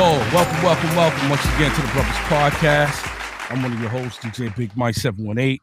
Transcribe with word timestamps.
So, 0.00 0.06
welcome, 0.06 0.62
welcome, 0.62 0.96
welcome 0.96 1.28
once 1.28 1.44
again 1.44 1.70
to 1.74 1.82
the 1.82 1.88
Brothers 1.88 2.14
Podcast. 2.24 3.50
I'm 3.50 3.62
one 3.62 3.74
of 3.74 3.80
your 3.82 3.90
hosts, 3.90 4.16
DJ 4.24 4.56
Big 4.56 4.74
Mike 4.74 4.94
718, 4.94 5.58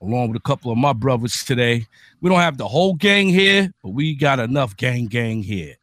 along 0.00 0.28
with 0.28 0.38
a 0.38 0.40
couple 0.40 0.72
of 0.72 0.78
my 0.78 0.94
brothers 0.94 1.44
today. 1.44 1.86
We 2.22 2.30
don't 2.30 2.40
have 2.40 2.56
the 2.56 2.66
whole 2.66 2.94
gang 2.94 3.28
here, 3.28 3.70
but 3.82 3.90
we 3.90 4.14
got 4.14 4.40
enough 4.40 4.78
gang 4.78 5.08
gang 5.08 5.42
here. 5.42 5.74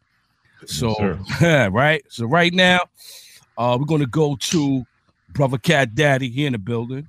So, 0.65 0.95
yes, 1.39 1.69
right. 1.71 2.03
So 2.09 2.25
right 2.25 2.51
now, 2.51 2.79
uh, 3.59 3.77
we're 3.79 3.85
gonna 3.85 4.07
go 4.07 4.35
to 4.37 4.83
Brother 5.33 5.59
Cat 5.59 5.93
Daddy 5.93 6.29
here 6.29 6.47
in 6.47 6.53
the 6.53 6.57
building. 6.57 7.07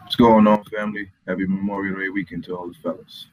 What's 0.00 0.14
going 0.14 0.46
on, 0.46 0.62
family? 0.66 1.10
Happy 1.26 1.44
Memorial 1.44 1.98
Day 1.98 2.08
weekend 2.10 2.44
to 2.44 2.56
all 2.56 2.68
the 2.68 2.74
fellas. 2.84 3.26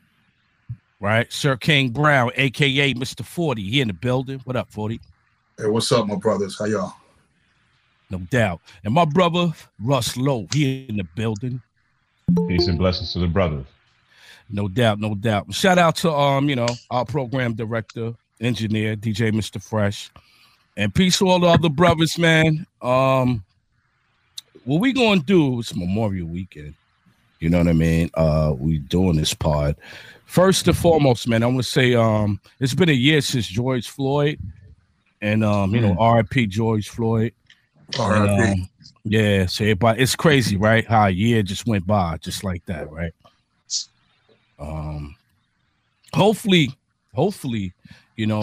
Right, 0.99 1.31
Sir 1.31 1.57
King 1.57 1.91
Brown, 1.91 2.31
aka 2.35 2.95
Mr. 2.95 3.23
40, 3.23 3.69
here 3.69 3.83
in 3.83 3.89
the 3.89 3.93
building. 3.93 4.41
What 4.45 4.55
up, 4.55 4.71
40? 4.71 4.99
Hey, 5.57 5.67
what's 5.67 5.91
up, 5.91 6.07
my 6.07 6.15
brothers? 6.15 6.57
How 6.57 6.65
y'all? 6.65 6.93
No 8.09 8.17
doubt. 8.17 8.59
And 8.83 8.93
my 8.93 9.05
brother 9.05 9.53
Russ 9.79 10.17
Lowe 10.17 10.47
here 10.51 10.85
in 10.89 10.97
the 10.97 11.03
building. 11.15 11.61
Peace 12.47 12.67
and 12.67 12.79
blessings 12.79 13.13
to 13.13 13.19
the 13.19 13.27
brothers. 13.27 13.67
No 14.49 14.67
doubt, 14.67 14.99
no 14.99 15.13
doubt. 15.13 15.53
Shout 15.53 15.77
out 15.77 15.95
to 15.97 16.11
um, 16.11 16.49
you 16.49 16.55
know, 16.55 16.67
our 16.89 17.05
program 17.05 17.53
director, 17.53 18.15
engineer, 18.41 18.95
DJ 18.95 19.31
Mr. 19.31 19.61
Fresh. 19.61 20.09
And 20.75 20.93
peace 20.93 21.19
to 21.19 21.27
all 21.27 21.39
the 21.39 21.47
other 21.47 21.69
brothers, 21.69 22.17
man. 22.17 22.65
Um, 22.81 23.43
what 24.63 24.81
we 24.81 24.91
gonna 24.91 25.21
do 25.21 25.59
is 25.59 25.75
Memorial 25.75 26.27
Weekend. 26.27 26.73
You 27.39 27.49
know 27.49 27.59
what 27.59 27.67
I 27.67 27.73
mean? 27.73 28.09
Uh, 28.15 28.55
we 28.57 28.79
doing 28.79 29.17
this 29.17 29.35
pod. 29.35 29.75
First 30.25 30.67
and 30.67 30.75
foremost, 30.75 31.27
man, 31.27 31.43
I 31.43 31.45
want 31.45 31.59
to 31.59 31.63
say 31.63 31.93
um, 31.93 32.39
it's 32.59 32.73
been 32.73 32.89
a 32.89 32.93
year 32.93 33.21
since 33.21 33.45
George 33.45 33.89
Floyd, 33.89 34.39
and 35.23 35.43
um, 35.43 35.73
you 35.73 35.81
know, 35.81 35.95
R.I.P. 35.97 36.47
George 36.47 36.89
Floyd. 36.89 37.33
R.I.P. 37.97 38.51
um, 38.51 38.69
yeah, 39.05 39.45
so 39.45 39.63
everybody, 39.63 40.01
it's 40.01 40.15
crazy, 40.15 40.57
right? 40.57 40.85
How 40.85 41.07
a 41.07 41.09
year 41.09 41.41
just 41.41 41.65
went 41.65 41.87
by, 41.87 42.17
just 42.17 42.43
like 42.43 42.65
that, 42.65 42.91
right? 42.91 43.13
Um, 44.59 45.15
hopefully, 46.13 46.75
hopefully, 47.13 47.73
you 48.17 48.27
know, 48.27 48.41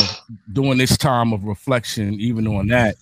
during 0.53 0.78
this 0.78 0.97
time 0.97 1.33
of 1.33 1.45
reflection, 1.45 2.14
even 2.14 2.47
on 2.47 2.67
that, 2.69 2.97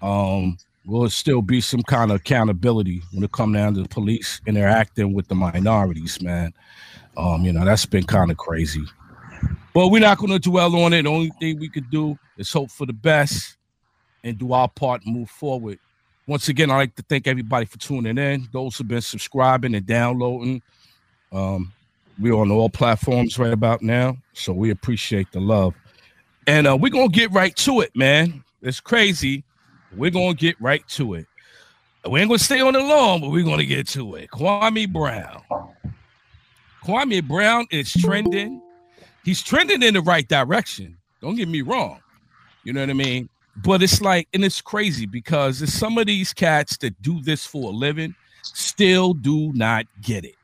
um, 0.00 0.56
will 0.84 1.08
still 1.10 1.42
be 1.42 1.60
some 1.60 1.82
kind 1.82 2.10
of 2.10 2.16
accountability 2.16 3.02
when 3.12 3.22
it 3.22 3.32
come 3.32 3.52
down 3.52 3.74
to 3.74 3.82
the 3.82 3.88
police 3.88 4.40
interacting 4.46 5.12
with 5.12 5.28
the 5.28 5.34
minorities, 5.34 6.20
man. 6.20 6.52
Um, 7.16 7.44
you 7.44 7.52
know, 7.52 7.64
that's 7.64 7.86
been 7.86 8.04
kind 8.04 8.30
of 8.30 8.38
crazy. 8.38 8.84
But 9.74 9.88
we're 9.88 10.00
not 10.00 10.18
going 10.18 10.32
to 10.32 10.38
dwell 10.38 10.76
on 10.76 10.92
it. 10.92 11.02
The 11.02 11.08
only 11.08 11.32
thing 11.40 11.58
we 11.58 11.68
could 11.68 11.90
do 11.90 12.18
is 12.36 12.52
hope 12.52 12.70
for 12.70 12.86
the 12.86 12.92
best 12.92 13.56
and 14.22 14.38
do 14.38 14.52
our 14.52 14.68
part 14.68 15.02
and 15.04 15.14
move 15.14 15.30
forward. 15.30 15.78
Once 16.26 16.48
again, 16.48 16.70
I'd 16.70 16.76
like 16.76 16.94
to 16.96 17.02
thank 17.08 17.26
everybody 17.26 17.66
for 17.66 17.78
tuning 17.78 18.18
in. 18.18 18.48
Those 18.52 18.76
who've 18.76 18.86
been 18.86 19.00
subscribing 19.00 19.74
and 19.74 19.84
downloading. 19.84 20.62
Um, 21.32 21.72
we're 22.18 22.34
on 22.34 22.50
all 22.50 22.68
platforms 22.68 23.38
right 23.38 23.52
about 23.52 23.82
now. 23.82 24.16
So 24.32 24.52
we 24.52 24.70
appreciate 24.70 25.32
the 25.32 25.40
love. 25.40 25.74
And 26.46 26.66
uh, 26.66 26.76
we're 26.76 26.90
going 26.90 27.10
to 27.10 27.14
get 27.14 27.32
right 27.32 27.54
to 27.56 27.80
it, 27.80 27.96
man. 27.96 28.44
It's 28.62 28.80
crazy. 28.80 29.42
We're 29.96 30.10
going 30.10 30.36
to 30.36 30.38
get 30.38 30.60
right 30.60 30.86
to 30.90 31.14
it. 31.14 31.26
We 32.08 32.20
ain't 32.20 32.28
going 32.28 32.38
to 32.38 32.44
stay 32.44 32.60
on 32.60 32.74
it 32.76 32.80
long, 32.80 33.20
but 33.20 33.30
we're 33.30 33.44
going 33.44 33.58
to 33.58 33.66
get 33.66 33.88
to 33.88 34.14
it. 34.14 34.30
Kwame 34.30 34.92
Brown. 34.92 35.42
Kwame 36.84 37.26
Brown 37.26 37.66
is 37.70 37.92
trending. 37.92 38.61
He's 39.24 39.42
trending 39.42 39.82
in 39.82 39.94
the 39.94 40.00
right 40.00 40.26
direction. 40.26 40.96
Don't 41.20 41.36
get 41.36 41.48
me 41.48 41.62
wrong. 41.62 42.00
You 42.64 42.72
know 42.72 42.80
what 42.80 42.90
I 42.90 42.94
mean? 42.94 43.28
But 43.56 43.82
it's 43.82 44.00
like, 44.00 44.28
and 44.32 44.44
it's 44.44 44.60
crazy 44.60 45.06
because 45.06 45.60
there's 45.60 45.72
some 45.72 45.98
of 45.98 46.06
these 46.06 46.32
cats 46.32 46.76
that 46.78 47.00
do 47.02 47.20
this 47.22 47.44
for 47.46 47.70
a 47.70 47.74
living 47.74 48.14
still 48.42 49.14
do 49.14 49.52
not 49.52 49.86
get 50.00 50.24
it. 50.24 50.34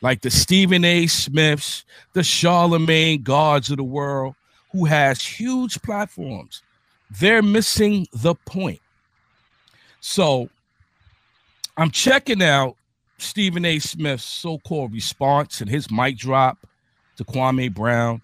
Like 0.00 0.22
the 0.22 0.30
Stephen 0.30 0.84
A. 0.84 1.06
Smiths, 1.06 1.84
the 2.14 2.22
Charlemagne 2.22 3.22
guards 3.22 3.70
of 3.70 3.76
the 3.76 3.84
world, 3.84 4.34
who 4.72 4.86
has 4.86 5.22
huge 5.22 5.80
platforms. 5.82 6.62
They're 7.20 7.42
missing 7.42 8.06
the 8.12 8.34
point. 8.34 8.80
So 10.00 10.48
I'm 11.76 11.90
checking 11.90 12.42
out 12.42 12.76
Stephen 13.18 13.64
A. 13.64 13.78
Smith's 13.78 14.24
so-called 14.24 14.92
response 14.92 15.60
and 15.60 15.68
his 15.68 15.90
mic 15.90 16.16
drop 16.16 16.58
to 17.20 17.24
Kwame 17.24 17.72
Brown. 17.72 18.22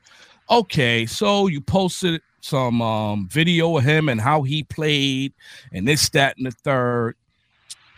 Okay, 0.48 1.06
so 1.06 1.48
you 1.48 1.60
posted 1.60 2.22
some 2.40 2.80
um, 2.80 3.28
video 3.28 3.76
of 3.76 3.84
him 3.84 4.08
and 4.08 4.20
how 4.20 4.42
he 4.42 4.62
played 4.62 5.32
and 5.72 5.86
this, 5.86 6.08
that, 6.10 6.36
and 6.38 6.46
the 6.46 6.50
third. 6.50 7.14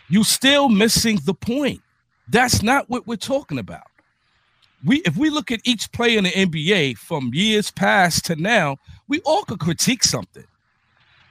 You 0.09 0.23
still 0.23 0.69
missing 0.69 1.19
the 1.23 1.33
point. 1.33 1.81
That's 2.27 2.61
not 2.61 2.89
what 2.89 3.07
we're 3.07 3.15
talking 3.15 3.59
about. 3.59 3.87
We 4.83 4.97
if 4.99 5.17
we 5.17 5.29
look 5.29 5.51
at 5.51 5.59
each 5.65 5.91
player 5.91 6.17
in 6.17 6.23
the 6.23 6.31
NBA 6.31 6.97
from 6.97 7.31
years 7.33 7.69
past 7.69 8.25
to 8.25 8.35
now, 8.35 8.77
we 9.07 9.19
all 9.21 9.43
could 9.43 9.59
critique 9.59 10.03
something. 10.03 10.45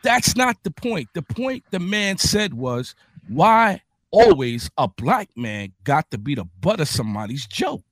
That's 0.03 0.37
not 0.37 0.63
the 0.65 0.71
point. 0.71 1.09
The 1.15 1.23
point 1.23 1.65
the 1.71 1.79
man 1.79 2.19
said 2.19 2.55
was 2.55 2.95
why 3.27 3.83
always 4.11 4.71
a 4.77 4.87
black 4.87 5.31
man 5.35 5.73
got 5.85 6.11
to 6.11 6.19
be 6.19 6.35
the 6.35 6.45
butt 6.61 6.81
of 6.81 6.89
somebody's 6.89 7.47
joke. 7.47 7.88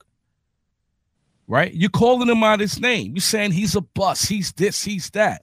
Right? 1.48 1.72
You're 1.72 1.90
calling 1.90 2.28
him 2.28 2.42
out 2.42 2.60
his 2.60 2.80
name. 2.80 3.14
You're 3.14 3.20
saying 3.20 3.52
he's 3.52 3.76
a 3.76 3.80
bust, 3.80 4.28
he's 4.28 4.52
this, 4.52 4.82
he's 4.82 5.10
that. 5.10 5.42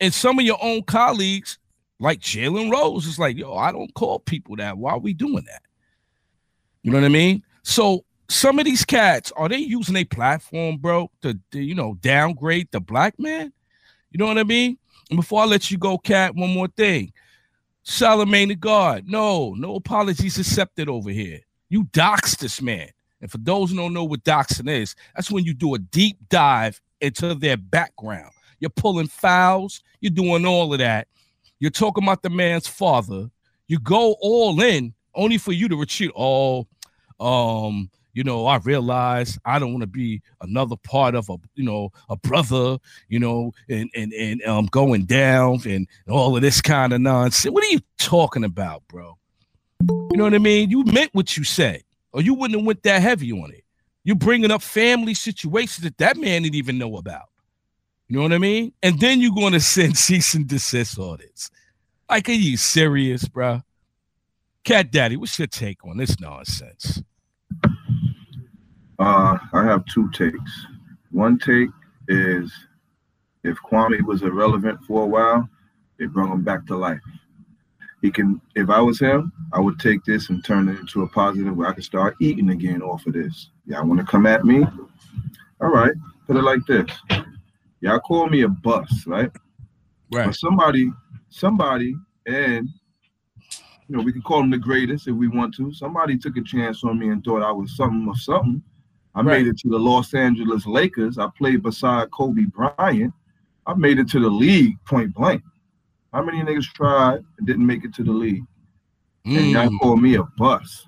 And 0.00 0.12
some 0.12 0.38
of 0.38 0.44
your 0.44 0.58
own 0.60 0.82
colleagues, 0.82 1.58
like 1.98 2.20
Jalen 2.20 2.70
Rose, 2.70 3.06
is 3.06 3.18
like, 3.18 3.36
yo, 3.36 3.54
I 3.54 3.72
don't 3.72 3.94
call 3.94 4.18
people 4.18 4.56
that. 4.56 4.76
Why 4.76 4.92
are 4.92 4.98
we 4.98 5.14
doing 5.14 5.44
that? 5.46 5.62
You 6.82 6.90
know 6.90 6.98
what 6.98 7.06
I 7.06 7.08
mean? 7.08 7.42
So 7.62 8.04
some 8.28 8.58
of 8.58 8.64
these 8.64 8.84
cats 8.84 9.32
are 9.36 9.48
they 9.48 9.58
using 9.58 9.96
a 9.96 10.04
platform, 10.04 10.76
bro, 10.76 11.10
to, 11.22 11.38
to, 11.52 11.60
you 11.60 11.74
know 11.74 11.94
downgrade 12.00 12.68
the 12.70 12.80
black 12.80 13.18
man? 13.18 13.52
You 14.10 14.18
know 14.18 14.26
what 14.26 14.38
I 14.38 14.44
mean? 14.44 14.78
And 15.10 15.16
before 15.16 15.42
I 15.42 15.46
let 15.46 15.70
you 15.70 15.78
go, 15.78 15.98
cat, 15.98 16.34
one 16.34 16.52
more 16.52 16.68
thing. 16.68 17.12
Charlemagne 17.84 18.48
the 18.48 18.54
God, 18.54 19.04
no, 19.06 19.54
no 19.54 19.76
apologies 19.76 20.38
accepted 20.38 20.88
over 20.88 21.10
here. 21.10 21.40
You 21.68 21.84
doxed 21.84 22.38
this 22.38 22.62
man. 22.62 22.88
And 23.24 23.30
for 23.30 23.38
those 23.38 23.70
who 23.70 23.76
don't 23.76 23.94
know 23.94 24.04
what 24.04 24.22
doxing 24.22 24.68
is, 24.68 24.94
that's 25.16 25.30
when 25.30 25.44
you 25.44 25.54
do 25.54 25.74
a 25.74 25.78
deep 25.78 26.18
dive 26.28 26.78
into 27.00 27.34
their 27.34 27.56
background. 27.56 28.30
You're 28.60 28.68
pulling 28.68 29.06
files, 29.06 29.82
you're 30.02 30.10
doing 30.10 30.44
all 30.44 30.74
of 30.74 30.78
that. 30.80 31.08
You're 31.58 31.70
talking 31.70 32.04
about 32.04 32.22
the 32.22 32.28
man's 32.28 32.68
father. 32.68 33.30
You 33.66 33.78
go 33.78 34.16
all 34.20 34.60
in 34.60 34.92
only 35.14 35.38
for 35.38 35.52
you 35.52 35.68
to 35.68 35.76
retreat. 35.76 36.10
Oh, 36.14 36.66
um, 37.18 37.90
you 38.12 38.24
know, 38.24 38.44
I 38.44 38.58
realize 38.58 39.38
I 39.46 39.58
don't 39.58 39.72
want 39.72 39.80
to 39.80 39.86
be 39.86 40.20
another 40.42 40.76
part 40.76 41.14
of 41.14 41.30
a, 41.30 41.36
you 41.54 41.64
know, 41.64 41.92
a 42.10 42.16
brother, 42.16 42.76
you 43.08 43.20
know, 43.20 43.52
and 43.70 43.88
and 43.94 44.12
and 44.12 44.44
um 44.44 44.66
going 44.66 45.06
down 45.06 45.62
and 45.64 45.88
all 46.10 46.36
of 46.36 46.42
this 46.42 46.60
kind 46.60 46.92
of 46.92 47.00
nonsense. 47.00 47.50
What 47.50 47.64
are 47.64 47.68
you 47.68 47.80
talking 47.96 48.44
about, 48.44 48.82
bro? 48.86 49.16
You 49.88 50.18
know 50.18 50.24
what 50.24 50.34
I 50.34 50.38
mean? 50.38 50.68
You 50.68 50.84
meant 50.84 51.14
what 51.14 51.38
you 51.38 51.44
said, 51.44 51.83
or 52.14 52.22
you 52.22 52.32
wouldn't 52.32 52.58
have 52.58 52.66
went 52.66 52.82
that 52.84 53.02
heavy 53.02 53.32
on 53.32 53.50
it. 53.50 53.64
You're 54.04 54.16
bringing 54.16 54.52
up 54.52 54.62
family 54.62 55.14
situations 55.14 55.82
that 55.84 55.98
that 55.98 56.16
man 56.16 56.42
didn't 56.42 56.54
even 56.54 56.78
know 56.78 56.96
about. 56.96 57.24
You 58.06 58.16
know 58.16 58.22
what 58.22 58.32
I 58.32 58.38
mean? 58.38 58.72
And 58.82 59.00
then 59.00 59.20
you're 59.20 59.34
going 59.34 59.52
to 59.52 59.60
send 59.60 59.98
cease 59.98 60.34
and 60.34 60.46
desist 60.46 60.98
orders. 60.98 61.50
Like, 62.08 62.28
are 62.28 62.32
you 62.32 62.56
serious, 62.56 63.26
bro? 63.26 63.62
Cat 64.62 64.92
Daddy, 64.92 65.16
what's 65.16 65.38
your 65.38 65.48
take 65.48 65.84
on 65.84 65.96
this 65.96 66.20
nonsense? 66.20 67.02
Uh, 68.98 69.36
I 69.52 69.64
have 69.64 69.84
two 69.86 70.08
takes. 70.12 70.66
One 71.10 71.38
take 71.38 71.70
is 72.08 72.52
if 73.42 73.58
Kwame 73.68 74.00
was 74.02 74.22
irrelevant 74.22 74.84
for 74.86 75.02
a 75.02 75.06
while, 75.06 75.48
they 75.98 76.06
brought 76.06 76.32
him 76.32 76.44
back 76.44 76.64
to 76.66 76.76
life. 76.76 77.00
He 78.04 78.10
can, 78.10 78.38
if 78.54 78.68
I 78.68 78.82
was 78.82 79.00
him, 79.00 79.32
I 79.54 79.60
would 79.60 79.80
take 79.80 80.04
this 80.04 80.28
and 80.28 80.44
turn 80.44 80.68
it 80.68 80.78
into 80.78 81.04
a 81.04 81.08
positive 81.08 81.56
where 81.56 81.68
I 81.68 81.72
could 81.72 81.84
start 81.84 82.16
eating 82.20 82.50
again 82.50 82.82
off 82.82 83.06
of 83.06 83.14
this. 83.14 83.48
Y'all 83.64 83.86
want 83.86 83.98
to 83.98 84.04
come 84.04 84.26
at 84.26 84.44
me? 84.44 84.62
All 85.62 85.70
right, 85.70 85.94
put 86.26 86.36
it 86.36 86.42
like 86.42 86.60
this. 86.68 86.84
Y'all 87.80 88.00
call 88.00 88.28
me 88.28 88.42
a 88.42 88.48
bust, 88.48 89.06
right? 89.06 89.30
Right. 90.12 90.26
But 90.26 90.34
somebody, 90.34 90.92
somebody, 91.30 91.96
and 92.26 92.68
you 93.88 93.96
know, 93.96 94.02
we 94.02 94.12
can 94.12 94.20
call 94.20 94.40
him 94.40 94.50
the 94.50 94.58
greatest 94.58 95.08
if 95.08 95.14
we 95.14 95.28
want 95.28 95.54
to. 95.54 95.72
Somebody 95.72 96.18
took 96.18 96.36
a 96.36 96.42
chance 96.42 96.84
on 96.84 96.98
me 96.98 97.08
and 97.08 97.24
thought 97.24 97.42
I 97.42 97.52
was 97.52 97.74
something 97.74 98.06
or 98.06 98.16
something. 98.16 98.62
I 99.14 99.22
Right. 99.22 99.38
made 99.38 99.46
it 99.46 99.56
to 99.60 99.70
the 99.70 99.78
Los 99.78 100.12
Angeles 100.12 100.66
Lakers. 100.66 101.16
I 101.16 101.30
played 101.38 101.62
beside 101.62 102.10
Kobe 102.10 102.44
Bryant. 102.54 103.14
I 103.66 103.72
made 103.72 103.98
it 103.98 104.08
to 104.10 104.20
the 104.20 104.28
league 104.28 104.76
point 104.84 105.14
blank. 105.14 105.42
How 106.14 106.22
many 106.22 106.38
niggas 106.42 106.72
tried 106.72 107.24
and 107.38 107.46
didn't 107.46 107.66
make 107.66 107.84
it 107.84 107.92
to 107.94 108.04
the 108.04 108.12
league? 108.12 108.44
And 109.24 109.50
y'all 109.50 109.68
Mm, 109.68 109.78
called 109.80 110.00
me 110.00 110.14
a 110.14 110.22
bust. 110.38 110.86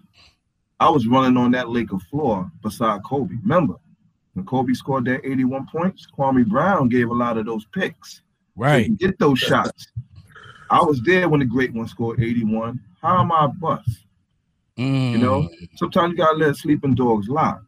I 0.79 0.89
was 0.89 1.09
running 1.09 1.37
on 1.37 1.51
that 1.51 1.69
Laker 1.69 1.99
floor 1.99 2.49
beside 2.63 3.03
Kobe. 3.03 3.35
Remember, 3.43 3.75
when 4.35 4.47
Kobe 4.47 4.73
scored 4.75 5.05
that 5.07 5.27
81 5.27 5.67
points, 5.67 6.07
Kwame 6.17 6.47
Brown 6.47 6.89
gave 6.89 7.09
a 7.09 7.15
lot 7.15 7.39
of 7.39 7.47
those 7.47 7.65
picks. 7.75 8.23
right. 8.55 8.97
Get 8.99 9.19
those 9.19 9.41
shots. 9.41 9.89
I 10.71 10.81
was 10.83 11.01
there 11.03 11.29
when 11.29 11.41
the 11.41 11.47
great 11.47 11.73
one 11.75 11.89
scored 11.89 12.23
81. 12.23 12.79
How 13.03 13.21
am 13.21 13.33
I 13.33 13.47
a 13.47 13.49
bust? 13.49 14.05
You 14.77 15.19
know, 15.19 15.43
Mm, 15.43 15.69
sometimes 15.75 16.13
you 16.13 16.19
gotta 16.19 16.37
let 16.37 16.57
sleeping 16.57 16.95
dogs 16.95 17.29
lie. 17.29 17.59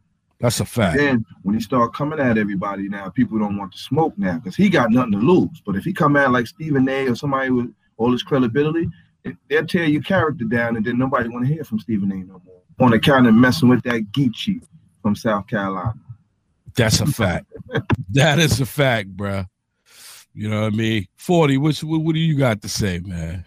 That's 0.41 0.61
a 0.61 0.65
fact. 0.65 0.99
Then 0.99 1.25
when 1.43 1.55
he 1.55 1.61
start 1.61 1.95
coming 1.95 2.21
at 2.21 2.39
everybody 2.39 2.89
now, 2.89 3.09
people 3.11 3.39
don't 3.39 3.57
want 3.57 3.73
to 3.73 3.79
smoke 3.79 4.17
now 4.17 4.39
because 4.39 4.55
he 4.55 4.69
got 4.69 4.91
nothing 4.91 5.13
to 5.13 5.19
lose. 5.19 5.61
But 5.67 5.77
if 5.77 5.85
he 5.85 5.93
come 5.93 6.17
at 6.17 6.31
like 6.31 6.47
Stephen 6.47 6.89
A. 6.89 7.09
or 7.09 7.15
somebody 7.17 7.51
with 7.51 7.75
all 7.97 8.13
his 8.13 8.23
credibility, 8.23 8.89
they'll 9.49 9.67
tear 9.67 9.85
your 9.85 10.03
character 10.03 10.45
down, 10.45 10.77
and 10.77 10.85
then 10.85 10.97
nobody 10.97 11.29
want 11.29 11.47
to 11.47 11.53
hear 11.53 11.65
from 11.65 11.81
Stephen 11.81 12.13
A. 12.13 12.17
no 12.17 12.41
more. 12.45 12.63
On 12.81 12.93
account 12.93 13.27
of 13.27 13.35
messing 13.35 13.69
with 13.69 13.83
that 13.83 14.13
Geechee 14.13 14.63
from 15.03 15.17
South 15.17 15.49
Carolina. 15.49 15.95
That's 16.77 17.01
a 17.01 17.07
fact. 17.07 17.47
that 18.11 18.39
is 18.39 18.61
a 18.61 18.67
fact, 18.67 19.17
bruh. 19.17 19.49
You 20.33 20.49
know 20.49 20.63
what 20.63 20.73
I 20.73 20.77
mean? 20.77 21.09
40, 21.17 21.59
what's, 21.59 21.83
what, 21.83 22.03
what 22.03 22.15
do 22.15 22.21
you 22.21 22.39
got 22.39 22.63
to 22.63 22.69
say, 22.69 23.01
man? 23.01 23.45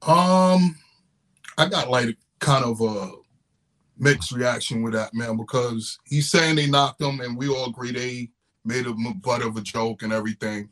Um, 0.00 0.76
I 1.58 1.68
got 1.68 1.90
like 1.90 2.16
kind 2.38 2.64
of 2.64 2.80
a 2.80 3.12
mixed 3.98 4.32
reaction 4.32 4.82
with 4.82 4.92
that 4.92 5.14
man 5.14 5.36
because 5.36 5.98
he's 6.04 6.30
saying 6.30 6.56
they 6.56 6.66
knocked 6.66 7.00
him, 7.00 7.20
and 7.20 7.36
we 7.36 7.48
all 7.48 7.66
agree 7.66 7.92
they 7.92 8.30
made 8.64 8.86
him 8.86 9.06
a 9.06 9.14
butt 9.14 9.42
of 9.42 9.56
a 9.56 9.60
joke 9.60 10.02
and 10.02 10.12
everything. 10.12 10.68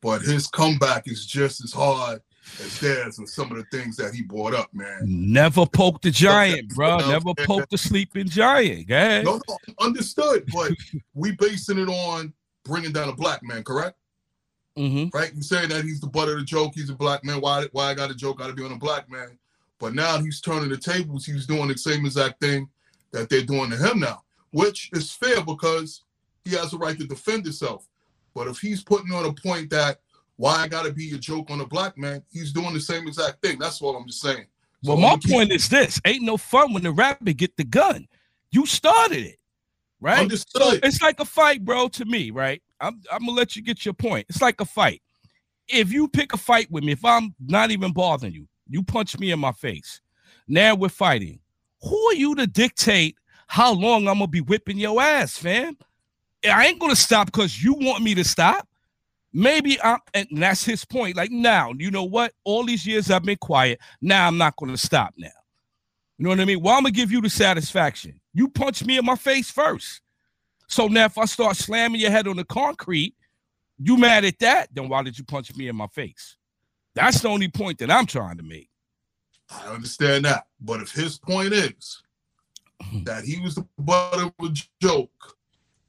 But 0.00 0.22
his 0.22 0.46
comeback 0.48 1.06
is 1.06 1.26
just 1.26 1.62
as 1.62 1.72
hard 1.72 2.20
as 2.60 2.80
theirs 2.80 3.18
and 3.18 3.28
some 3.28 3.52
of 3.52 3.58
the 3.58 3.64
things 3.76 3.96
that 3.96 4.12
he 4.12 4.22
brought 4.22 4.54
up, 4.54 4.68
man. 4.72 5.02
Never 5.04 5.64
poke 5.64 6.02
the 6.02 6.10
giant, 6.10 6.74
bro. 6.74 6.98
Never 6.98 7.34
poke 7.46 7.68
the 7.68 7.78
sleeping 7.78 8.28
giant. 8.28 8.88
Go 8.88 8.96
ahead. 8.96 9.24
No, 9.24 9.40
no, 9.48 9.58
understood. 9.80 10.44
But 10.52 10.72
we 11.14 11.32
basing 11.32 11.78
it 11.78 11.88
on 11.88 12.32
bringing 12.64 12.92
down 12.92 13.08
a 13.08 13.14
black 13.14 13.42
man, 13.42 13.62
correct? 13.62 13.96
Mm-hmm. 14.78 15.16
right? 15.16 15.34
You 15.34 15.42
saying 15.42 15.68
that 15.68 15.84
he's 15.84 16.00
the 16.00 16.06
butt 16.06 16.30
of 16.30 16.38
the 16.38 16.44
joke, 16.44 16.72
he's 16.74 16.88
a 16.88 16.94
black 16.94 17.24
man. 17.24 17.40
Why 17.40 17.66
why 17.72 17.90
I 17.90 17.94
got 17.94 18.10
a 18.10 18.14
joke 18.14 18.38
got 18.38 18.46
to 18.46 18.54
be 18.54 18.64
on 18.64 18.72
a 18.72 18.78
black 18.78 19.10
man? 19.10 19.38
But 19.82 19.96
now 19.96 20.20
he's 20.20 20.40
turning 20.40 20.68
the 20.70 20.76
tables. 20.76 21.26
He's 21.26 21.44
doing 21.44 21.66
the 21.66 21.76
same 21.76 22.06
exact 22.06 22.40
thing 22.40 22.68
that 23.10 23.28
they're 23.28 23.42
doing 23.42 23.68
to 23.70 23.76
him 23.76 23.98
now, 23.98 24.22
which 24.52 24.88
is 24.92 25.10
fair 25.10 25.42
because 25.44 26.04
he 26.44 26.52
has 26.54 26.72
a 26.72 26.78
right 26.78 26.96
to 27.00 27.04
defend 27.04 27.42
himself. 27.44 27.88
But 28.32 28.46
if 28.46 28.58
he's 28.60 28.84
putting 28.84 29.12
on 29.12 29.24
a 29.26 29.32
point 29.32 29.70
that 29.70 29.98
why 30.36 30.54
I 30.58 30.68
got 30.68 30.84
to 30.86 30.92
be 30.92 31.10
a 31.16 31.18
joke 31.18 31.50
on 31.50 31.60
a 31.62 31.66
black 31.66 31.98
man, 31.98 32.22
he's 32.30 32.52
doing 32.52 32.72
the 32.72 32.80
same 32.80 33.08
exact 33.08 33.42
thing. 33.42 33.58
That's 33.58 33.82
all 33.82 33.96
I'm 33.96 34.06
just 34.06 34.20
saying. 34.20 34.46
So 34.84 34.92
Well, 34.92 34.98
my 34.98 35.08
gonna 35.10 35.20
keep- 35.22 35.32
point 35.32 35.50
is 35.52 35.68
this: 35.68 36.00
ain't 36.04 36.22
no 36.22 36.36
fun 36.36 36.72
when 36.72 36.84
the 36.84 36.92
rapper 36.92 37.32
get 37.32 37.56
the 37.56 37.64
gun. 37.64 38.06
You 38.52 38.66
started 38.66 39.24
it, 39.26 39.38
right? 40.00 40.18
So 40.18 40.22
Understood. 40.22 40.80
it's 40.84 41.02
like 41.02 41.18
a 41.18 41.24
fight, 41.24 41.64
bro. 41.64 41.88
To 41.88 42.04
me, 42.04 42.30
right? 42.30 42.62
I'm 42.80 43.00
I'm 43.10 43.26
gonna 43.26 43.32
let 43.32 43.56
you 43.56 43.62
get 43.62 43.84
your 43.84 43.94
point. 43.94 44.26
It's 44.28 44.40
like 44.40 44.60
a 44.60 44.64
fight. 44.64 45.02
If 45.66 45.92
you 45.92 46.06
pick 46.06 46.32
a 46.34 46.36
fight 46.36 46.70
with 46.70 46.84
me, 46.84 46.92
if 46.92 47.04
I'm 47.04 47.34
not 47.40 47.72
even 47.72 47.92
bothering 47.92 48.32
you, 48.32 48.46
you 48.72 48.82
punch 48.82 49.18
me 49.18 49.30
in 49.30 49.38
my 49.38 49.52
face. 49.52 50.00
Now 50.48 50.74
we're 50.74 50.88
fighting. 50.88 51.38
Who 51.82 51.96
are 52.08 52.14
you 52.14 52.34
to 52.36 52.46
dictate 52.46 53.16
how 53.46 53.72
long 53.72 54.08
I'm 54.08 54.14
gonna 54.14 54.28
be 54.28 54.40
whipping 54.40 54.78
your 54.78 55.00
ass, 55.00 55.36
fam? 55.36 55.76
I 56.44 56.66
ain't 56.66 56.80
gonna 56.80 56.96
stop 56.96 57.26
because 57.26 57.62
you 57.62 57.74
want 57.74 58.02
me 58.02 58.14
to 58.14 58.24
stop. 58.24 58.66
Maybe 59.34 59.80
I'm, 59.82 59.98
and 60.14 60.26
that's 60.32 60.64
his 60.64 60.84
point. 60.84 61.16
Like 61.16 61.30
now, 61.30 61.72
you 61.78 61.90
know 61.90 62.04
what? 62.04 62.32
All 62.44 62.64
these 62.64 62.86
years 62.86 63.10
I've 63.10 63.24
been 63.24 63.36
quiet. 63.36 63.78
Now 64.00 64.26
I'm 64.26 64.38
not 64.38 64.56
gonna 64.56 64.76
stop. 64.76 65.12
Now, 65.18 65.28
you 66.18 66.24
know 66.24 66.30
what 66.30 66.40
I 66.40 66.44
mean? 66.44 66.62
Well, 66.62 66.74
I'm 66.74 66.82
gonna 66.82 66.92
give 66.92 67.12
you 67.12 67.20
the 67.20 67.30
satisfaction. 67.30 68.20
You 68.32 68.48
punch 68.48 68.84
me 68.84 68.96
in 68.96 69.04
my 69.04 69.16
face 69.16 69.50
first. 69.50 70.00
So 70.66 70.88
now, 70.88 71.04
if 71.04 71.18
I 71.18 71.26
start 71.26 71.56
slamming 71.56 72.00
your 72.00 72.10
head 72.10 72.26
on 72.26 72.36
the 72.36 72.44
concrete, 72.44 73.14
you 73.78 73.98
mad 73.98 74.24
at 74.24 74.38
that? 74.38 74.68
Then 74.72 74.88
why 74.88 75.02
did 75.02 75.18
you 75.18 75.24
punch 75.24 75.54
me 75.56 75.68
in 75.68 75.76
my 75.76 75.88
face? 75.88 76.36
That's 76.94 77.20
the 77.20 77.28
only 77.28 77.48
point 77.48 77.78
that 77.78 77.90
I'm 77.90 78.06
trying 78.06 78.36
to 78.36 78.42
make. 78.42 78.68
I 79.50 79.68
understand 79.68 80.24
that. 80.24 80.46
But 80.60 80.80
if 80.80 80.92
his 80.92 81.18
point 81.18 81.52
is 81.52 82.02
hmm. 82.82 83.04
that 83.04 83.24
he 83.24 83.40
was 83.40 83.54
the 83.54 83.66
butt 83.78 84.20
of 84.20 84.32
a 84.40 84.52
joke, 84.80 85.36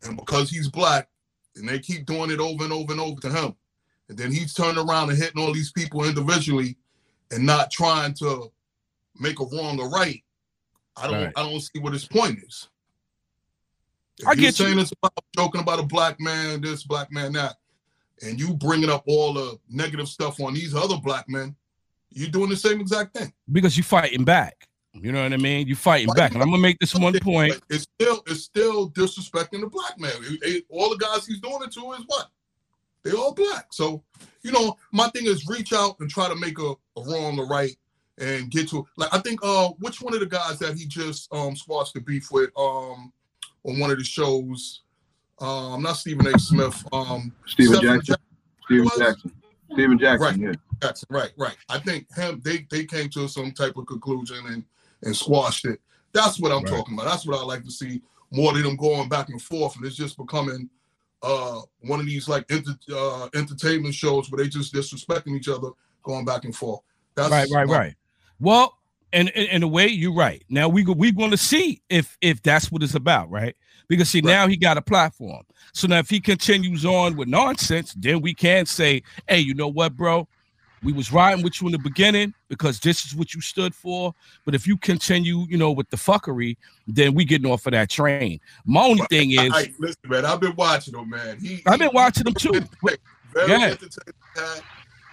and 0.03 0.17
because 0.17 0.49
he's 0.49 0.69
black, 0.69 1.07
and 1.55 1.67
they 1.67 1.79
keep 1.79 2.05
doing 2.05 2.31
it 2.31 2.39
over 2.39 2.63
and 2.63 2.73
over 2.73 2.91
and 2.91 3.01
over 3.01 3.21
to 3.21 3.29
him, 3.29 3.55
and 4.09 4.17
then 4.17 4.31
he's 4.31 4.53
turning 4.53 4.83
around 4.87 5.09
and 5.09 5.17
hitting 5.17 5.41
all 5.41 5.53
these 5.53 5.71
people 5.71 6.03
individually 6.03 6.77
and 7.31 7.45
not 7.45 7.71
trying 7.71 8.13
to 8.15 8.51
make 9.19 9.39
a 9.39 9.45
wrong 9.45 9.79
or 9.79 9.89
right, 9.89 10.23
I 10.95 11.07
don't 11.07 11.23
Right. 11.23 11.33
I 11.35 11.43
don't 11.43 11.59
see 11.59 11.79
what 11.79 11.93
his 11.93 12.05
point 12.05 12.39
is. 12.39 12.69
If 14.19 14.27
I 14.27 14.31
you're 14.31 14.35
get 14.35 14.59
you. 14.59 14.65
saying 14.65 14.79
it's 14.79 14.91
about 14.91 15.13
joking 15.35 15.61
about 15.61 15.79
a 15.79 15.83
black 15.83 16.19
man, 16.19 16.61
this 16.61 16.83
black 16.83 17.11
man, 17.11 17.33
that, 17.33 17.55
and 18.23 18.39
you 18.39 18.53
bringing 18.53 18.89
up 18.89 19.03
all 19.07 19.33
the 19.33 19.57
negative 19.69 20.07
stuff 20.07 20.39
on 20.39 20.53
these 20.53 20.73
other 20.73 20.97
black 20.97 21.27
men, 21.29 21.55
you're 22.11 22.29
doing 22.29 22.49
the 22.49 22.55
same 22.55 22.79
exact 22.79 23.15
thing. 23.15 23.33
Because 23.51 23.75
you're 23.77 23.83
fighting 23.83 24.23
back. 24.23 24.67
You 24.93 25.11
know 25.11 25.23
what 25.23 25.33
I 25.33 25.37
mean? 25.37 25.67
You 25.67 25.75
fighting 25.75 26.07
Fighting 26.07 26.21
back. 26.23 26.33
And 26.33 26.41
I'm 26.43 26.49
gonna 26.49 26.61
make 26.61 26.79
this 26.79 26.93
one 26.93 27.17
point. 27.19 27.59
It's 27.69 27.87
still 27.99 28.21
it's 28.27 28.43
still 28.43 28.91
disrespecting 28.91 29.61
the 29.61 29.67
black 29.67 29.99
man. 29.99 30.11
It- 30.21 30.43
it- 30.43 30.65
all 30.69 30.89
the 30.89 30.97
guys 30.97 31.25
he's 31.25 31.39
doing 31.39 31.63
it 31.63 31.71
to 31.73 31.93
is 31.93 32.03
what? 32.05 32.29
They 33.03 33.11
all 33.11 33.33
black. 33.33 33.67
So, 33.73 34.03
you 34.43 34.51
know, 34.51 34.77
my 34.91 35.09
thing 35.09 35.25
is 35.25 35.47
reach 35.47 35.73
out 35.73 35.99
and 35.99 36.09
try 36.09 36.29
to 36.29 36.35
make 36.35 36.59
a, 36.59 36.73
a 36.97 37.01
wrong 37.03 37.39
or 37.39 37.47
right 37.47 37.75
and 38.19 38.51
get 38.51 38.69
to 38.69 38.87
like 38.95 39.09
I 39.11 39.17
think 39.19 39.39
uh 39.43 39.69
which 39.79 39.99
one 39.99 40.13
of 40.13 40.19
the 40.19 40.27
guys 40.27 40.59
that 40.59 40.77
he 40.77 40.85
just 40.85 41.33
um 41.33 41.55
squashed 41.55 41.95
the 41.95 41.99
beef 42.01 42.31
with 42.31 42.51
um 42.55 43.11
on 43.65 43.79
one 43.79 43.89
of 43.89 43.97
the 43.97 44.03
shows, 44.03 44.81
um 45.43 45.81
not 45.83 45.93
Stephen 45.97 46.25
A. 46.27 46.39
Smith, 46.39 46.83
um 46.93 47.31
Stephen 47.45 47.81
Jackson. 47.81 48.15
Steven 48.65 48.85
was? 48.85 48.97
Jackson. 48.97 49.31
Steven 49.73 49.99
Jackson, 49.99 50.21
Right. 50.27 50.37
yeah. 50.39 50.53
Jackson, 50.81 51.07
right, 51.09 51.31
right. 51.37 51.55
I 51.69 51.79
think 51.79 52.07
him 52.15 52.41
they 52.43 52.65
they 52.71 52.85
came 52.85 53.09
to 53.09 53.27
some 53.27 53.51
type 53.51 53.75
of 53.77 53.85
conclusion 53.87 54.37
and 54.47 54.63
and 55.03 55.15
squashed 55.15 55.65
it. 55.65 55.79
That's 56.13 56.39
what 56.39 56.51
I'm 56.51 56.63
Right. 56.63 56.67
talking 56.67 56.93
about. 56.93 57.05
That's 57.05 57.25
what 57.25 57.39
I 57.39 57.43
like 57.43 57.63
to 57.65 57.71
see 57.71 58.01
more 58.31 58.53
than 58.53 58.63
them 58.63 58.75
going 58.77 59.09
back 59.09 59.29
and 59.29 59.41
forth, 59.41 59.75
and 59.75 59.85
it's 59.85 59.95
just 59.95 60.17
becoming 60.17 60.69
uh 61.21 61.61
one 61.81 61.99
of 61.99 62.05
these 62.05 62.27
like 62.27 62.45
enter, 62.51 62.73
uh, 62.93 63.29
entertainment 63.35 63.93
shows 63.95 64.29
where 64.31 64.43
they 64.43 64.49
just 64.49 64.73
disrespecting 64.73 65.35
each 65.35 65.49
other, 65.49 65.69
going 66.03 66.25
back 66.25 66.45
and 66.45 66.55
forth. 66.55 66.81
That's 67.15 67.31
Right, 67.31 67.49
right, 67.51 67.67
my- 67.67 67.73
right. 67.77 67.95
Well, 68.39 68.77
and 69.13 69.29
in, 69.29 69.45
in 69.47 69.63
a 69.63 69.67
way, 69.67 69.87
you're 69.87 70.13
right. 70.13 70.43
Now 70.49 70.67
we 70.67 70.83
go, 70.83 70.91
we're 70.93 71.11
going 71.13 71.31
to 71.31 71.37
see 71.37 71.81
if 71.89 72.17
if 72.21 72.41
that's 72.41 72.71
what 72.71 72.81
it's 72.83 72.95
about, 72.95 73.29
right? 73.31 73.55
Because 73.89 74.09
see, 74.09 74.19
Right. 74.19 74.31
now 74.31 74.47
he 74.47 74.57
got 74.57 74.77
a 74.77 74.81
platform. 74.81 75.43
So 75.73 75.87
now 75.87 75.99
if 75.99 76.09
he 76.09 76.19
continues 76.19 76.85
on 76.85 77.15
with 77.15 77.27
nonsense, 77.27 77.93
then 77.97 78.21
we 78.21 78.33
can 78.33 78.65
say, 78.65 79.03
hey, 79.27 79.39
you 79.39 79.53
know 79.53 79.67
what, 79.67 79.95
bro? 79.95 80.27
We 80.81 80.91
was 80.91 81.13
riding 81.13 81.43
with 81.43 81.61
you 81.61 81.67
in 81.67 81.71
the 81.71 81.79
beginning 81.79 82.33
because 82.49 82.79
this 82.81 83.05
is 83.05 83.15
what 83.15 83.33
you 83.33 83.39
stood 83.39 83.73
for. 83.73 84.13
But 84.45 84.53
if 84.53 84.67
you 84.67 84.77
continue, 84.77 85.45
you 85.47 85.57
know, 85.57 85.71
with 85.71 85.89
the 85.89 85.95
fuckery, 85.97 86.57
then 86.87 87.13
we 87.13 87.23
getting 87.23 87.49
off 87.49 87.65
of 87.65 87.71
that 87.71 87.89
train. 87.89 88.39
My 88.65 88.83
only 88.83 89.03
thing 89.09 89.31
is, 89.31 89.53
Hey, 89.53 89.73
listen, 89.79 89.95
man, 90.05 90.25
I've 90.25 90.41
been 90.41 90.55
watching 90.57 90.93
him, 90.97 91.09
man. 91.09 91.39
He, 91.39 91.63
I've 91.65 91.79
been 91.79 91.91
watching 91.93 92.27
him 92.27 92.33
too. 92.33 92.51
Very 93.33 93.49
Yeah. 93.49 93.65
entertaining 93.67 94.13
guy, 94.35 94.59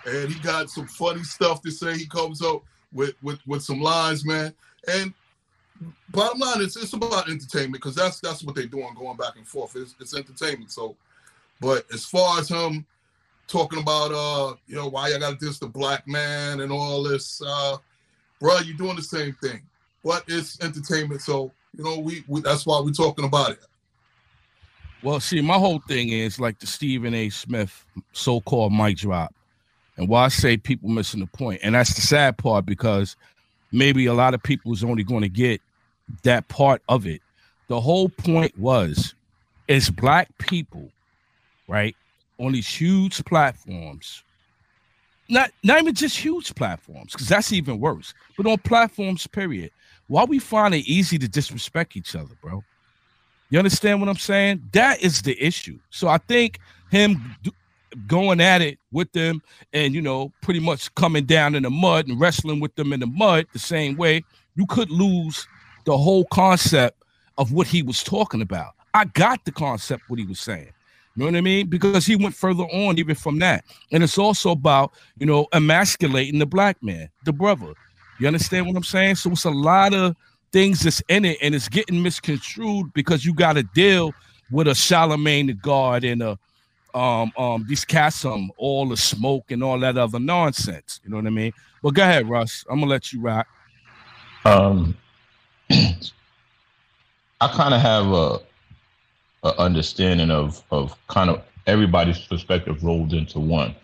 and 0.06 0.28
he 0.30 0.40
got 0.40 0.68
some 0.70 0.88
funny 0.88 1.22
stuff 1.22 1.62
to 1.62 1.70
say. 1.70 1.96
He 1.96 2.06
comes 2.06 2.42
up 2.42 2.62
with 2.92 3.14
with 3.22 3.38
with 3.46 3.62
some 3.62 3.80
lines, 3.80 4.26
man. 4.26 4.52
And 4.88 5.14
bottom 6.10 6.38
line, 6.38 6.60
it's 6.60 6.76
it's 6.76 6.92
about 6.92 7.28
entertainment 7.28 7.74
because 7.74 7.94
that's 7.94 8.20
that's 8.20 8.42
what 8.42 8.54
they're 8.54 8.66
doing, 8.66 8.94
going 8.96 9.16
back 9.16 9.36
and 9.36 9.46
forth. 9.46 9.76
It's, 9.76 9.94
it's 10.00 10.14
entertainment. 10.14 10.70
So, 10.70 10.96
but 11.60 11.84
as 11.92 12.04
far 12.04 12.38
as 12.38 12.48
him 12.48 12.84
talking 13.46 13.80
about 13.80 14.12
uh, 14.12 14.54
you 14.66 14.76
know, 14.76 14.88
why 14.88 15.12
I 15.12 15.18
got 15.18 15.38
to 15.38 15.44
diss 15.44 15.58
the 15.58 15.66
black 15.66 16.06
man 16.06 16.60
and 16.60 16.70
all 16.70 17.02
this, 17.02 17.42
uh, 17.44 17.76
bro, 18.38 18.58
you're 18.60 18.76
doing 18.76 18.96
the 18.96 19.02
same 19.02 19.34
thing. 19.42 19.62
But 20.04 20.24
it's 20.28 20.60
entertainment, 20.62 21.20
so 21.20 21.52
you 21.76 21.84
know, 21.84 21.98
we, 21.98 22.24
we 22.26 22.40
that's 22.40 22.66
why 22.66 22.80
we're 22.80 22.92
talking 22.92 23.24
about 23.24 23.50
it. 23.50 23.60
Well, 25.02 25.20
see, 25.20 25.40
my 25.40 25.56
whole 25.58 25.80
thing 25.88 26.10
is 26.10 26.38
like 26.38 26.58
the 26.58 26.66
Stephen 26.66 27.14
A. 27.14 27.30
Smith 27.30 27.86
so-called 28.12 28.72
mic 28.72 28.98
drop, 28.98 29.34
and 29.96 30.08
why 30.08 30.24
I 30.24 30.28
say 30.28 30.56
people 30.56 30.88
missing 30.88 31.20
the 31.20 31.26
point, 31.26 31.60
and 31.62 31.74
that's 31.74 31.94
the 31.94 32.02
sad 32.02 32.38
part 32.38 32.66
because 32.66 33.16
maybe 33.72 34.06
a 34.06 34.14
lot 34.14 34.34
of 34.34 34.42
people 34.42 34.72
is 34.72 34.84
only 34.84 35.04
going 35.04 35.22
to 35.22 35.28
get 35.28 35.60
that 36.22 36.48
part 36.48 36.82
of 36.88 37.06
it. 37.06 37.20
The 37.68 37.80
whole 37.80 38.08
point 38.08 38.58
was, 38.58 39.14
it's 39.68 39.90
black 39.90 40.28
people, 40.38 40.90
right, 41.68 41.94
on 42.38 42.52
these 42.52 42.68
huge 42.68 43.24
platforms. 43.24 44.24
Not 45.28 45.52
not 45.62 45.80
even 45.80 45.94
just 45.94 46.16
huge 46.16 46.54
platforms, 46.56 47.12
because 47.12 47.28
that's 47.28 47.52
even 47.52 47.78
worse. 47.78 48.12
But 48.36 48.46
on 48.46 48.58
platforms, 48.58 49.26
period. 49.28 49.70
Why 50.08 50.24
we 50.24 50.40
find 50.40 50.74
it 50.74 50.88
easy 50.88 51.18
to 51.18 51.28
disrespect 51.28 51.96
each 51.96 52.16
other, 52.16 52.34
bro? 52.42 52.64
You 53.50 53.58
understand 53.58 54.00
what 54.00 54.08
I'm 54.08 54.16
saying? 54.16 54.62
That 54.72 55.00
is 55.02 55.22
the 55.22 55.40
issue. 55.40 55.78
So 55.90 56.08
I 56.08 56.18
think 56.18 56.58
him 56.90 57.36
d- 57.42 57.52
going 58.06 58.40
at 58.40 58.60
it 58.62 58.78
with 58.92 59.12
them 59.12 59.42
and, 59.72 59.94
you 59.94 60.00
know, 60.00 60.32
pretty 60.40 60.60
much 60.60 60.92
coming 60.94 61.24
down 61.24 61.54
in 61.54 61.62
the 61.62 61.70
mud 61.70 62.08
and 62.08 62.20
wrestling 62.20 62.58
with 62.60 62.74
them 62.74 62.92
in 62.92 63.00
the 63.00 63.06
mud 63.06 63.46
the 63.52 63.58
same 63.58 63.96
way, 63.96 64.24
you 64.56 64.66
could 64.66 64.90
lose 64.90 65.46
the 65.84 65.96
whole 65.96 66.24
concept 66.26 67.02
of 67.38 67.52
what 67.52 67.66
he 67.66 67.82
was 67.82 68.02
talking 68.02 68.42
about. 68.42 68.72
I 68.94 69.04
got 69.06 69.44
the 69.44 69.52
concept 69.52 70.04
what 70.08 70.18
he 70.18 70.24
was 70.24 70.40
saying. 70.40 70.72
You 71.16 71.24
know 71.24 71.26
what 71.26 71.36
I 71.36 71.40
mean? 71.40 71.66
Because 71.68 72.06
he 72.06 72.16
went 72.16 72.34
further 72.34 72.64
on 72.64 72.98
even 72.98 73.14
from 73.14 73.38
that. 73.40 73.64
And 73.92 74.02
it's 74.02 74.18
also 74.18 74.52
about, 74.52 74.92
you 75.18 75.26
know, 75.26 75.46
emasculating 75.52 76.38
the 76.38 76.46
black 76.46 76.82
man, 76.82 77.10
the 77.24 77.32
brother. 77.32 77.74
You 78.18 78.26
understand 78.26 78.66
what 78.66 78.76
I'm 78.76 78.84
saying? 78.84 79.16
So 79.16 79.30
it's 79.30 79.44
a 79.44 79.50
lot 79.50 79.94
of 79.94 80.14
things 80.52 80.80
that's 80.80 81.02
in 81.08 81.24
it, 81.24 81.38
and 81.40 81.54
it's 81.54 81.68
getting 81.68 82.02
misconstrued 82.02 82.92
because 82.92 83.24
you 83.24 83.34
got 83.34 83.54
to 83.54 83.62
deal 83.62 84.12
with 84.50 84.68
a 84.68 84.74
Charlemagne 84.74 85.46
the 85.46 85.54
God 85.54 86.04
and 86.04 86.22
a 86.22 86.38
um 86.92 87.30
um 87.38 87.64
these 87.68 87.84
cats 87.84 88.24
um 88.24 88.50
all 88.56 88.88
the 88.88 88.96
smoke 88.96 89.52
and 89.52 89.62
all 89.62 89.78
that 89.78 89.96
other 89.96 90.18
nonsense. 90.18 91.00
You 91.04 91.10
know 91.10 91.16
what 91.16 91.26
I 91.26 91.30
mean? 91.30 91.52
But 91.82 91.94
go 91.94 92.02
ahead, 92.02 92.28
Russ. 92.28 92.64
I'm 92.68 92.80
gonna 92.80 92.90
let 92.90 93.12
you 93.12 93.20
rock. 93.20 93.46
Um, 94.44 94.96
I 95.70 97.48
kind 97.48 97.74
of 97.74 97.80
have 97.80 98.06
a, 98.08 98.40
a 99.44 99.58
understanding 99.58 100.30
of 100.30 100.62
of 100.70 100.94
kind 101.08 101.30
of 101.30 101.42
everybody's 101.66 102.18
perspective 102.18 102.82
rolled 102.82 103.12
into 103.12 103.38
one. 103.38 103.74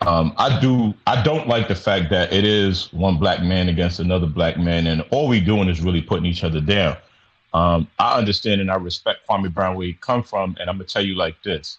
Um, 0.00 0.32
I 0.38 0.58
do. 0.60 0.94
I 1.06 1.22
don't 1.22 1.46
like 1.46 1.68
the 1.68 1.74
fact 1.74 2.10
that 2.10 2.32
it 2.32 2.44
is 2.44 2.92
one 2.92 3.18
black 3.18 3.42
man 3.42 3.68
against 3.68 4.00
another 4.00 4.26
black 4.26 4.58
man, 4.58 4.86
and 4.86 5.02
all 5.10 5.28
we 5.28 5.40
doing 5.40 5.68
is 5.68 5.80
really 5.82 6.00
putting 6.00 6.24
each 6.24 6.42
other 6.42 6.60
down. 6.60 6.96
Um, 7.52 7.88
I 7.98 8.16
understand 8.16 8.60
and 8.60 8.70
I 8.70 8.76
respect 8.76 9.20
Kwame 9.28 9.52
Brown 9.52 9.76
where 9.76 9.86
he 9.86 9.92
come 9.94 10.22
from, 10.22 10.56
and 10.58 10.70
I'm 10.70 10.76
gonna 10.76 10.84
tell 10.84 11.04
you 11.04 11.16
like 11.16 11.42
this: 11.42 11.78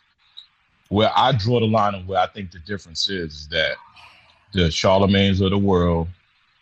where 0.90 1.12
I 1.16 1.32
draw 1.32 1.60
the 1.60 1.66
line 1.66 1.96
and 1.96 2.08
where 2.08 2.20
I 2.20 2.28
think 2.28 2.52
the 2.52 2.60
difference 2.60 3.10
is, 3.10 3.34
is 3.34 3.48
that 3.48 3.78
the 4.54 4.70
Charlemagne's 4.70 5.42
of 5.42 5.50
the 5.50 5.58
world, 5.58 6.08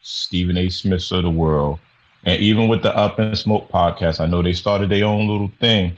Stephen 0.02 0.58
A. 0.58 0.70
Smiths 0.70 1.12
of 1.12 1.24
the 1.24 1.30
world, 1.30 1.80
and 2.26 2.42
even 2.42 2.68
with 2.68 2.84
the 2.84 2.96
All 2.96 3.14
the 3.16 3.36
Smoke 3.36 3.70
podcast, 3.70 4.20
I 4.20 4.26
know 4.26 4.42
they 4.42 4.54
started 4.54 4.90
their 4.90 5.06
own 5.06 5.28
little 5.28 5.52
thing, 5.60 5.98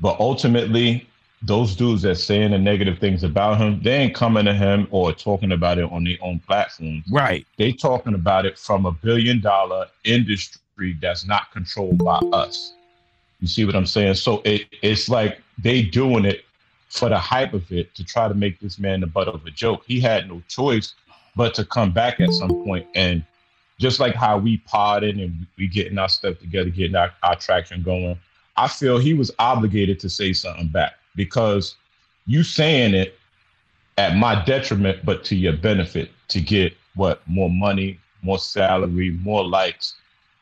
but 0.00 0.18
ultimately, 0.20 1.08
those 1.42 1.76
dudes 1.76 2.02
that 2.02 2.16
saying 2.16 2.52
the 2.52 2.58
negative 2.58 2.98
things 2.98 3.22
about 3.22 3.58
him, 3.58 3.80
they 3.82 3.94
ain't 3.94 4.14
coming 4.14 4.44
to 4.46 4.54
him 4.54 4.88
or 4.90 5.12
talking 5.12 5.52
about 5.52 5.78
it 5.78 5.90
on 5.92 6.04
their 6.04 6.16
own 6.22 6.40
platform. 6.40 7.04
Right. 7.10 7.46
They 7.56 7.72
talking 7.72 8.14
about 8.14 8.46
it 8.46 8.58
from 8.58 8.86
a 8.86 8.92
billion 8.92 9.40
dollar 9.40 9.86
industry 10.04 10.96
that's 11.00 11.26
not 11.26 11.50
controlled 11.52 11.98
by 11.98 12.18
us. 12.32 12.72
You 13.40 13.48
see 13.48 13.64
what 13.64 13.76
I'm 13.76 13.86
saying? 13.86 14.14
So 14.14 14.40
it, 14.44 14.66
it's 14.82 15.08
like 15.08 15.40
they 15.58 15.82
doing 15.82 16.24
it 16.24 16.44
for 16.88 17.08
the 17.08 17.18
hype 17.18 17.52
of 17.52 17.70
it 17.70 17.94
to 17.96 18.04
try 18.04 18.28
to 18.28 18.34
make 18.34 18.58
this 18.60 18.78
man 18.78 19.00
the 19.00 19.06
butt 19.06 19.28
of 19.28 19.44
a 19.44 19.50
joke. 19.50 19.84
He 19.86 20.00
had 20.00 20.28
no 20.28 20.42
choice 20.48 20.94
but 21.34 21.54
to 21.54 21.64
come 21.64 21.92
back 21.92 22.20
at 22.20 22.32
some 22.32 22.64
point 22.64 22.86
and 22.94 23.22
just 23.78 24.00
like 24.00 24.14
how 24.14 24.38
we 24.38 24.58
potted 24.58 25.18
and 25.18 25.46
we 25.58 25.66
getting 25.68 25.98
our 25.98 26.08
stuff 26.08 26.38
together, 26.38 26.70
getting 26.70 26.96
our, 26.96 27.12
our 27.22 27.36
traction 27.36 27.82
going, 27.82 28.18
I 28.56 28.68
feel 28.68 28.98
he 28.98 29.14
was 29.14 29.30
obligated 29.38 30.00
to 30.00 30.08
say 30.08 30.32
something 30.32 30.68
back 30.68 30.94
because 31.14 31.76
you 32.26 32.42
saying 32.42 32.94
it 32.94 33.18
at 33.98 34.16
my 34.16 34.44
detriment, 34.44 35.04
but 35.04 35.24
to 35.24 35.36
your 35.36 35.56
benefit 35.56 36.10
to 36.28 36.40
get 36.40 36.74
what 36.94 37.22
more 37.26 37.50
money, 37.50 37.98
more 38.22 38.38
salary, 38.38 39.10
more 39.22 39.44
likes. 39.44 39.94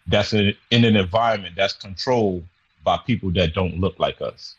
That's 0.06 0.32
in, 0.32 0.54
in 0.70 0.84
an 0.84 0.96
environment 0.96 1.54
that's 1.56 1.72
controlled 1.72 2.44
by 2.84 2.98
people 3.06 3.30
that 3.32 3.54
don't 3.54 3.80
look 3.80 3.98
like 3.98 4.20
us. 4.20 4.54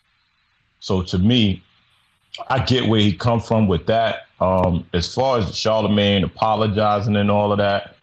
So 0.79 1.01
to 1.03 1.17
me, 1.17 1.63
I 2.49 2.63
get 2.63 2.87
where 2.87 2.99
he 2.99 3.13
come 3.13 3.39
from 3.39 3.67
with 3.67 3.85
that. 3.85 4.27
Um, 4.39 4.85
as 4.93 5.13
far 5.13 5.39
as 5.39 5.55
Charlemagne 5.55 6.23
apologizing 6.23 7.15
and 7.15 7.31
all 7.31 7.51
of 7.51 7.57
that, 7.59 7.94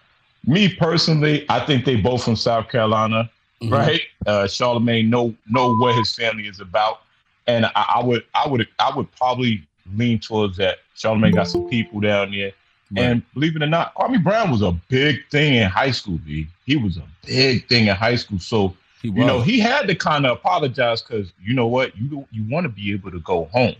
me 0.46 0.74
personally, 0.74 1.46
I 1.48 1.64
think 1.64 1.84
they 1.84 1.96
both 1.96 2.24
from 2.24 2.36
South 2.36 2.68
Carolina, 2.68 3.30
mm-hmm. 3.62 3.72
right? 3.72 4.02
Uh, 4.26 4.46
Charlemagne 4.46 5.10
know 5.10 5.34
know 5.48 5.74
what 5.76 5.96
his 5.96 6.14
family 6.14 6.46
is 6.46 6.60
about, 6.60 7.02
and 7.46 7.66
I, 7.66 7.94
I, 7.96 8.02
would 8.02 8.24
I 8.34 8.48
would 8.48 8.66
I 8.78 8.94
would 8.94 9.10
probably 9.12 9.66
lean 9.94 10.18
towards 10.18 10.56
that. 10.58 10.78
Charlemagne 10.94 11.32
got 11.32 11.48
some 11.48 11.68
people 11.68 12.00
down 12.00 12.32
there, 12.32 12.52
right. 12.92 13.02
and 13.04 13.22
believe 13.34 13.56
it 13.56 13.62
or 13.62 13.66
not, 13.66 13.94
Kwame 13.94 14.22
Brown 14.22 14.50
was 14.50 14.62
a 14.62 14.72
big 14.88 15.26
thing 15.30 15.54
in 15.54 15.68
high 15.68 15.90
school. 15.90 16.18
B. 16.24 16.46
He 16.66 16.76
was 16.76 16.96
a 16.96 17.04
big 17.26 17.68
thing 17.68 17.86
in 17.86 17.96
high 17.96 18.16
school, 18.16 18.38
so. 18.38 18.74
You 19.04 19.24
know, 19.24 19.40
he 19.40 19.58
had 19.58 19.88
to 19.88 19.96
kind 19.96 20.26
of 20.26 20.36
apologize 20.36 21.02
because 21.02 21.32
you 21.42 21.54
know 21.54 21.66
what, 21.66 21.96
you 21.96 22.24
you 22.30 22.44
want 22.48 22.66
to 22.66 22.68
be 22.68 22.92
able 22.92 23.10
to 23.10 23.18
go 23.18 23.46
home. 23.46 23.74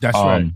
That's 0.00 0.16
um, 0.16 0.26
right. 0.26 0.52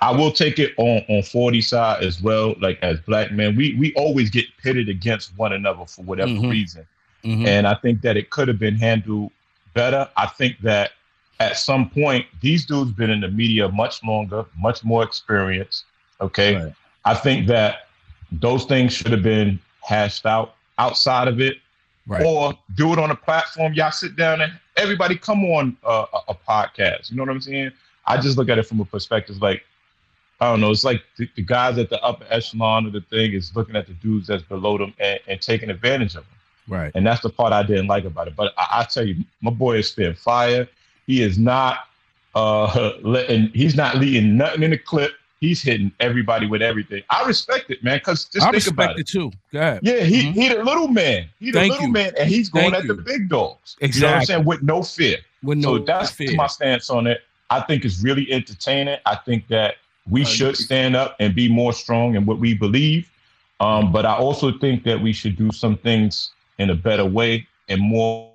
I 0.00 0.10
will 0.10 0.30
take 0.30 0.58
it 0.58 0.74
on 0.76 1.04
on 1.08 1.22
40 1.22 1.60
side 1.62 2.02
as 2.02 2.20
well. 2.20 2.54
Like 2.60 2.78
as 2.82 3.00
black 3.00 3.32
men, 3.32 3.56
we 3.56 3.74
we 3.74 3.94
always 3.94 4.30
get 4.30 4.44
pitted 4.62 4.88
against 4.88 5.36
one 5.36 5.52
another 5.52 5.86
for 5.86 6.02
whatever 6.02 6.32
mm-hmm. 6.32 6.50
reason. 6.50 6.86
Mm-hmm. 7.24 7.46
And 7.46 7.66
I 7.66 7.74
think 7.74 8.02
that 8.02 8.16
it 8.16 8.30
could 8.30 8.48
have 8.48 8.58
been 8.58 8.76
handled 8.76 9.32
better. 9.74 10.08
I 10.16 10.26
think 10.26 10.60
that 10.60 10.92
at 11.40 11.56
some 11.56 11.90
point, 11.90 12.26
these 12.40 12.64
dudes 12.64 12.92
been 12.92 13.10
in 13.10 13.20
the 13.20 13.28
media 13.28 13.68
much 13.68 14.02
longer, 14.04 14.44
much 14.56 14.84
more 14.84 15.02
experience. 15.02 15.84
Okay. 16.20 16.56
Right. 16.56 16.74
I 17.04 17.14
think 17.14 17.46
that 17.48 17.88
those 18.32 18.64
things 18.64 18.92
should 18.92 19.12
have 19.12 19.22
been 19.22 19.58
hashed 19.82 20.26
out 20.26 20.54
outside 20.78 21.28
of 21.28 21.40
it. 21.40 21.58
Right. 22.06 22.24
Or 22.24 22.54
do 22.76 22.92
it 22.92 22.98
on 22.98 23.10
a 23.10 23.16
platform. 23.16 23.74
Y'all 23.74 23.90
sit 23.90 24.16
down 24.16 24.40
and 24.40 24.52
everybody 24.76 25.16
come 25.16 25.44
on 25.44 25.76
a, 25.84 26.04
a 26.28 26.34
podcast. 26.34 27.10
You 27.10 27.16
know 27.16 27.24
what 27.24 27.30
I'm 27.30 27.40
saying? 27.40 27.72
I 28.06 28.20
just 28.20 28.38
look 28.38 28.48
at 28.48 28.58
it 28.58 28.62
from 28.64 28.80
a 28.80 28.84
perspective 28.84 29.42
like, 29.42 29.64
I 30.40 30.50
don't 30.50 30.60
know, 30.60 30.70
it's 30.70 30.84
like 30.84 31.02
the, 31.16 31.28
the, 31.34 31.42
guys 31.42 31.78
at 31.78 31.88
the 31.88 32.02
upper 32.02 32.26
echelon 32.28 32.84
of 32.86 32.92
the 32.92 33.00
thing 33.00 33.32
is 33.32 33.54
looking 33.56 33.74
at 33.74 33.86
the 33.86 33.94
dudes 33.94 34.26
that's 34.26 34.42
below 34.42 34.76
them 34.76 34.92
and, 34.98 35.18
and 35.26 35.40
taking 35.40 35.70
advantage 35.70 36.14
of 36.14 36.24
them. 36.24 36.36
Right. 36.68 36.92
And 36.94 37.06
that's 37.06 37.22
the 37.22 37.30
part 37.30 37.52
I 37.52 37.62
didn't 37.62 37.86
like 37.86 38.04
about 38.04 38.28
it. 38.28 38.36
But 38.36 38.52
I, 38.58 38.80
I 38.80 38.84
tell 38.84 39.06
you, 39.06 39.24
my 39.40 39.50
boy 39.50 39.78
is 39.78 39.88
spitting 39.88 40.14
fire. 40.14 40.68
He 41.06 41.22
is 41.22 41.38
not 41.38 41.88
uh 42.34 42.92
letting 43.02 43.48
he's 43.54 43.76
not 43.76 43.96
leading 43.96 44.36
nothing 44.36 44.62
in 44.62 44.70
the 44.70 44.78
clip. 44.78 45.12
He's 45.40 45.62
hitting 45.62 45.92
everybody 46.00 46.46
with 46.46 46.62
everything. 46.62 47.02
I 47.10 47.24
respect 47.26 47.70
it, 47.70 47.84
man. 47.84 48.00
Cause 48.00 48.24
just 48.24 48.42
I 48.42 48.50
think 48.50 48.54
respect 48.54 48.78
about 48.78 48.98
it. 48.98 49.06
too. 49.06 49.30
Go 49.52 49.60
ahead. 49.60 49.80
Yeah, 49.82 50.00
he 50.00 50.22
mm-hmm. 50.22 50.40
he 50.40 50.48
the 50.48 50.64
little 50.64 50.88
man. 50.88 51.28
He 51.38 51.50
the 51.50 51.60
Thank 51.60 51.72
little 51.72 51.86
you. 51.86 51.92
man, 51.92 52.12
and 52.18 52.28
he's 52.28 52.48
going 52.48 52.72
Thank 52.72 52.84
at 52.84 52.84
you. 52.84 52.96
the 52.96 53.02
big 53.02 53.28
dogs. 53.28 53.76
Exactly. 53.80 54.00
You 54.00 54.00
know 54.00 54.12
what 54.12 54.18
I'm 54.18 54.26
saying? 54.26 54.44
With 54.44 54.62
no 54.62 54.82
fear. 54.82 55.18
With 55.42 55.58
no 55.58 55.78
so 55.78 55.84
that's 55.84 56.10
fear. 56.10 56.34
my 56.34 56.46
stance 56.46 56.90
on 56.90 57.06
it. 57.06 57.20
I 57.50 57.60
think 57.60 57.84
it's 57.84 58.02
really 58.02 58.30
entertaining. 58.32 58.98
I 59.06 59.14
think 59.14 59.46
that 59.48 59.76
we 60.08 60.24
should 60.24 60.56
stand 60.56 60.96
up 60.96 61.16
and 61.18 61.34
be 61.34 61.48
more 61.48 61.72
strong 61.72 62.14
in 62.14 62.26
what 62.26 62.38
we 62.38 62.54
believe. 62.54 63.10
Um, 63.60 63.90
but 63.90 64.04
I 64.04 64.14
also 64.14 64.56
think 64.58 64.84
that 64.84 65.00
we 65.00 65.12
should 65.12 65.36
do 65.36 65.50
some 65.50 65.76
things 65.76 66.30
in 66.58 66.70
a 66.70 66.74
better 66.74 67.04
way 67.04 67.46
and 67.68 67.80
more 67.80 68.32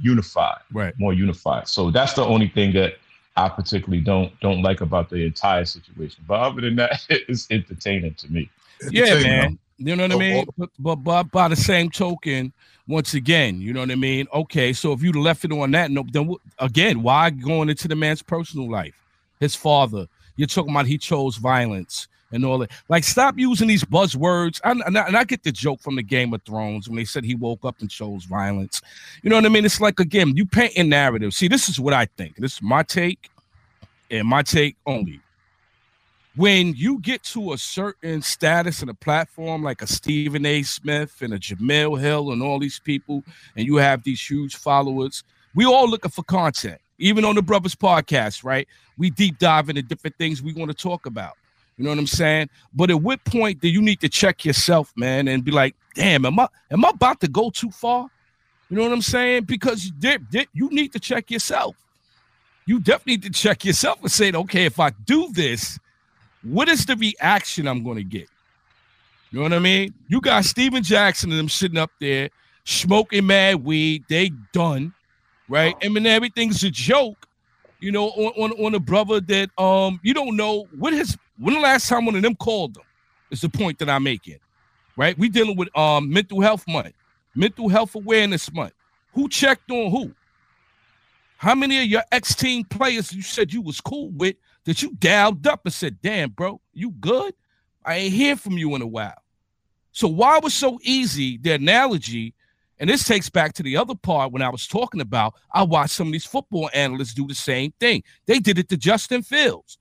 unified. 0.00 0.58
Right. 0.72 0.94
More 0.98 1.12
unified. 1.12 1.68
So 1.68 1.90
that's 1.90 2.14
the 2.14 2.24
only 2.24 2.48
thing 2.48 2.72
that 2.74 2.94
I 3.36 3.48
particularly 3.48 4.02
don't 4.02 4.38
don't 4.40 4.62
like 4.62 4.80
about 4.80 5.10
the 5.10 5.24
entire 5.24 5.64
situation. 5.64 6.24
But 6.26 6.40
other 6.40 6.62
than 6.62 6.76
that, 6.76 7.04
it's 7.08 7.46
entertaining 7.50 8.14
to 8.14 8.32
me. 8.32 8.50
Yeah, 8.90 9.14
man. 9.22 9.58
You 9.78 9.94
know 9.94 10.04
what 10.04 10.12
I 10.12 10.16
mean? 10.16 10.46
But, 10.56 10.70
but, 10.78 10.96
but 10.96 11.24
by 11.24 11.48
the 11.48 11.56
same 11.56 11.90
token, 11.90 12.52
once 12.88 13.12
again, 13.12 13.60
you 13.60 13.74
know 13.74 13.80
what 13.80 13.90
I 13.90 13.94
mean? 13.96 14.26
Okay, 14.32 14.72
so 14.72 14.92
if 14.92 15.02
you 15.02 15.12
left 15.12 15.44
it 15.44 15.52
on 15.52 15.70
that 15.72 15.90
note, 15.90 16.12
then 16.12 16.34
again, 16.58 17.02
why 17.02 17.28
going 17.28 17.68
into 17.68 17.86
the 17.86 17.94
man's 17.94 18.22
personal 18.22 18.70
life? 18.70 18.94
His 19.38 19.54
father. 19.54 20.06
You're 20.36 20.46
talking 20.46 20.70
about 20.70 20.86
he 20.86 20.98
chose 20.98 21.36
violence 21.36 22.08
and 22.32 22.44
all 22.44 22.58
that. 22.58 22.70
Like, 22.88 23.04
stop 23.04 23.38
using 23.38 23.68
these 23.68 23.84
buzzwords. 23.84 24.60
And, 24.64 24.98
I, 24.98 25.06
and 25.06 25.16
I 25.16 25.24
get 25.24 25.42
the 25.42 25.52
joke 25.52 25.80
from 25.80 25.96
the 25.96 26.02
Game 26.02 26.34
of 26.34 26.42
Thrones 26.42 26.88
when 26.88 26.96
they 26.96 27.04
said 27.04 27.24
he 27.24 27.34
woke 27.34 27.64
up 27.64 27.76
and 27.80 27.90
chose 27.90 28.24
violence. 28.24 28.82
You 29.22 29.30
know 29.30 29.36
what 29.36 29.46
I 29.46 29.48
mean? 29.48 29.64
It's 29.64 29.80
like 29.80 30.00
again, 30.00 30.36
you 30.36 30.46
paint 30.46 30.74
a 30.76 30.82
narrative. 30.82 31.34
See, 31.34 31.48
this 31.48 31.68
is 31.68 31.80
what 31.80 31.94
I 31.94 32.06
think. 32.16 32.36
This 32.36 32.54
is 32.54 32.62
my 32.62 32.82
take, 32.82 33.30
and 34.10 34.26
my 34.26 34.42
take 34.42 34.76
only 34.86 35.20
when 36.36 36.74
you 36.74 37.00
get 37.00 37.22
to 37.22 37.54
a 37.54 37.58
certain 37.58 38.20
status 38.20 38.82
and 38.82 38.90
a 38.90 38.94
platform 38.94 39.62
like 39.62 39.80
a 39.80 39.86
Stephen 39.86 40.44
A. 40.44 40.62
Smith 40.62 41.22
and 41.22 41.32
a 41.32 41.38
Jemele 41.38 41.98
Hill 41.98 42.30
and 42.30 42.42
all 42.42 42.58
these 42.58 42.78
people, 42.78 43.24
and 43.56 43.66
you 43.66 43.76
have 43.76 44.04
these 44.04 44.20
huge 44.20 44.56
followers, 44.56 45.24
we 45.54 45.64
all 45.64 45.88
looking 45.88 46.10
for 46.10 46.22
content. 46.22 46.80
Even 46.98 47.24
on 47.24 47.34
the 47.34 47.42
Brothers 47.42 47.74
Podcast, 47.74 48.44
right? 48.44 48.66
We 48.96 49.10
deep 49.10 49.38
dive 49.38 49.68
into 49.68 49.82
different 49.82 50.16
things 50.16 50.42
we 50.42 50.52
want 50.52 50.70
to 50.70 50.76
talk 50.76 51.06
about. 51.06 51.34
You 51.76 51.84
know 51.84 51.90
what 51.90 51.98
I'm 51.98 52.06
saying? 52.06 52.48
But 52.74 52.90
at 52.90 53.02
what 53.02 53.22
point 53.24 53.60
do 53.60 53.68
you 53.68 53.82
need 53.82 54.00
to 54.00 54.08
check 54.08 54.44
yourself, 54.44 54.92
man, 54.96 55.28
and 55.28 55.44
be 55.44 55.50
like, 55.50 55.76
damn, 55.94 56.24
am 56.24 56.40
I 56.40 56.48
am 56.70 56.84
I 56.84 56.90
about 56.90 57.20
to 57.20 57.28
go 57.28 57.50
too 57.50 57.70
far? 57.70 58.08
You 58.70 58.76
know 58.76 58.82
what 58.84 58.92
I'm 58.92 59.02
saying? 59.02 59.44
Because 59.44 59.92
you 60.00 60.70
need 60.70 60.92
to 60.92 60.98
check 60.98 61.30
yourself. 61.30 61.76
You 62.64 62.80
definitely 62.80 63.12
need 63.14 63.22
to 63.24 63.30
check 63.30 63.64
yourself 63.64 64.00
and 64.00 64.10
say, 64.10 64.32
okay, 64.32 64.64
if 64.64 64.80
I 64.80 64.90
do 65.04 65.30
this, 65.32 65.78
what 66.42 66.68
is 66.68 66.86
the 66.86 66.96
reaction 66.96 67.68
I'm 67.68 67.84
going 67.84 67.98
to 67.98 68.04
get? 68.04 68.28
You 69.30 69.38
know 69.38 69.42
what 69.42 69.52
I 69.52 69.58
mean? 69.58 69.92
You 70.08 70.20
got 70.20 70.44
Stephen 70.44 70.82
Jackson 70.82 71.30
and 71.30 71.38
them 71.38 71.48
sitting 71.48 71.78
up 71.78 71.90
there 72.00 72.30
smoking 72.64 73.26
mad 73.26 73.62
weed. 73.64 74.04
They 74.08 74.30
done, 74.52 74.94
right? 75.48 75.76
I 75.82 75.88
mean, 75.88 76.06
everything's 76.06 76.62
a 76.64 76.70
joke, 76.70 77.26
you 77.80 77.92
know, 77.92 78.08
on, 78.08 78.50
on, 78.52 78.66
on 78.66 78.74
a 78.74 78.80
brother 78.80 79.20
that 79.20 79.50
um 79.58 80.00
you 80.02 80.14
don't 80.14 80.36
know 80.36 80.66
what 80.72 80.92
his 80.92 81.16
when 81.38 81.54
the 81.54 81.60
last 81.60 81.88
time 81.88 82.06
one 82.06 82.16
of 82.16 82.22
them 82.22 82.34
called 82.36 82.74
them 82.74 82.84
is 83.30 83.40
the 83.40 83.48
point 83.48 83.78
that 83.78 83.90
I'm 83.90 84.02
making, 84.04 84.38
right? 84.96 85.18
We 85.18 85.28
dealing 85.28 85.56
with 85.56 85.76
um 85.76 86.10
mental 86.10 86.40
health 86.40 86.64
month, 86.68 86.94
mental 87.34 87.68
health 87.68 87.94
awareness 87.94 88.52
month. 88.52 88.72
Who 89.12 89.28
checked 89.28 89.70
on 89.70 89.90
who? 89.90 90.14
How 91.38 91.54
many 91.54 91.78
of 91.82 91.86
your 91.86 92.02
ex-team 92.12 92.64
players 92.64 93.12
you 93.12 93.22
said 93.22 93.52
you 93.52 93.60
was 93.60 93.80
cool 93.80 94.10
with 94.10 94.36
that 94.64 94.82
you 94.82 94.92
dialed 94.98 95.46
up 95.46 95.60
and 95.64 95.72
said, 95.72 96.00
"Damn, 96.02 96.30
bro, 96.30 96.60
you 96.72 96.90
good? 96.92 97.34
I 97.84 97.96
ain't 97.96 98.14
hear 98.14 98.36
from 98.36 98.58
you 98.58 98.74
in 98.74 98.82
a 98.82 98.86
while." 98.86 99.22
So 99.92 100.08
why 100.08 100.38
was 100.38 100.52
so 100.52 100.78
easy? 100.82 101.38
The 101.38 101.52
analogy, 101.52 102.34
and 102.78 102.90
this 102.90 103.04
takes 103.04 103.30
back 103.30 103.54
to 103.54 103.62
the 103.62 103.76
other 103.76 103.94
part 103.94 104.32
when 104.32 104.42
I 104.42 104.50
was 104.50 104.66
talking 104.66 105.00
about. 105.00 105.34
I 105.52 105.62
watched 105.62 105.92
some 105.92 106.08
of 106.08 106.12
these 106.12 106.26
football 106.26 106.68
analysts 106.74 107.14
do 107.14 107.26
the 107.26 107.34
same 107.34 107.72
thing. 107.80 108.02
They 108.26 108.38
did 108.38 108.58
it 108.58 108.68
to 108.68 108.76
Justin 108.76 109.22
Fields. 109.22 109.78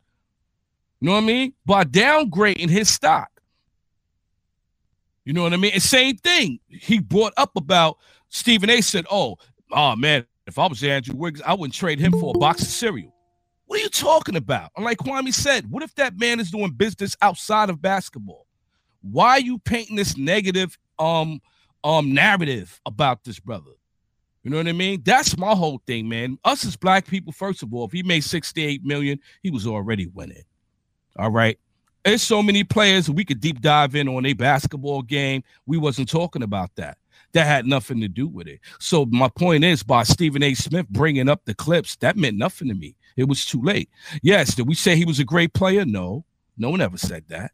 You 1.02 1.08
know 1.08 1.14
what 1.14 1.24
I 1.24 1.28
mean? 1.28 1.54
By 1.66 1.84
downgrading 1.84 2.70
his 2.70 2.90
stock. 2.90 3.30
You 5.26 5.34
know 5.34 5.44
what 5.44 5.54
I 5.54 5.58
mean? 5.58 5.72
And 5.74 5.84
same 5.84 6.18
thing. 6.18 6.60
He 6.70 7.00
brought 7.00 7.34
up 7.36 7.52
about 7.56 7.98
Stephen 8.30 8.70
A. 8.70 8.82
said, 8.82 9.06
"Oh, 9.12 9.38
oh 9.72 9.96
man, 9.96 10.26
if 10.46 10.58
I 10.60 10.68
was 10.68 10.84
Andrew 10.84 11.16
Wiggins, 11.16 11.44
I 11.46 11.54
wouldn't 11.54 11.74
trade 11.74 12.00
him 12.00 12.12
for 12.14 12.34
a 12.36 12.40
box 12.40 12.62
of 12.62 12.68
cereal." 12.68 13.14
What 13.66 13.80
are 13.80 13.84
you 13.84 13.90
talking 13.90 14.36
about? 14.36 14.72
And 14.76 14.86
like 14.86 15.00
Kwame 15.00 15.34
said, 15.34 15.70
what 15.72 15.82
if 15.82 15.96
that 15.96 16.20
man 16.20 16.40
is 16.40 16.52
doing 16.52 16.72
business 16.72 17.16
outside 17.22 17.72
of 17.72 17.82
basketball? 17.82 18.46
Why 19.02 19.32
are 19.32 19.40
you 19.40 19.58
painting 19.58 19.96
this 19.96 20.18
negative 20.18 20.78
um 21.00 21.42
um 21.86 22.14
narrative 22.14 22.82
about 22.86 23.24
this 23.24 23.40
brother? 23.40 23.72
You 24.44 24.52
know 24.52 24.58
what 24.58 24.68
I 24.68 24.74
mean? 24.74 25.02
That's 25.04 25.38
my 25.38 25.56
whole 25.56 25.82
thing, 25.88 26.08
man. 26.08 26.38
Us 26.44 26.66
as 26.66 26.76
black 26.76 27.08
people, 27.08 27.32
first 27.32 27.64
of 27.64 27.74
all, 27.74 27.86
if 27.86 27.92
he 27.92 28.04
made 28.04 28.24
68 28.24 28.84
million, 28.84 29.20
he 29.42 29.50
was 29.50 29.66
already 29.66 30.08
winning. 30.08 30.44
All 31.18 31.32
right. 31.32 31.58
There's 32.04 32.22
so 32.22 32.44
many 32.44 32.64
players 32.64 33.10
we 33.10 33.26
could 33.26 33.40
deep 33.40 33.62
dive 33.62 33.96
in 33.96 34.08
on 34.08 34.26
a 34.26 34.34
basketball 34.34 35.02
game. 35.02 35.44
We 35.66 35.78
wasn't 35.78 36.10
talking 36.10 36.44
about 36.44 36.70
that. 36.76 36.98
That 37.34 37.48
had 37.48 37.66
nothing 37.66 38.00
to 38.02 38.08
do 38.08 38.28
with 38.28 38.48
it. 38.48 38.60
So 38.80 39.08
my 39.08 39.30
point 39.30 39.64
is, 39.64 39.82
by 39.82 40.04
Stephen 40.04 40.44
A. 40.44 40.54
Smith 40.54 40.88
bringing 40.90 41.28
up 41.28 41.42
the 41.46 41.56
clips, 41.56 41.96
that 41.98 42.16
meant 42.16 42.38
nothing 42.38 42.68
to 42.68 42.76
me. 42.76 42.96
It 43.18 43.28
was 43.28 43.46
too 43.46 43.62
late. 43.62 43.90
Yes, 44.22 44.54
did 44.54 44.68
we 44.68 44.76
say 44.76 44.96
he 44.96 45.06
was 45.06 45.20
a 45.20 45.26
great 45.26 45.54
player? 45.54 45.86
No, 45.86 46.24
no 46.56 46.70
one 46.70 46.82
ever 46.82 46.98
said 46.98 47.24
that. 47.30 47.52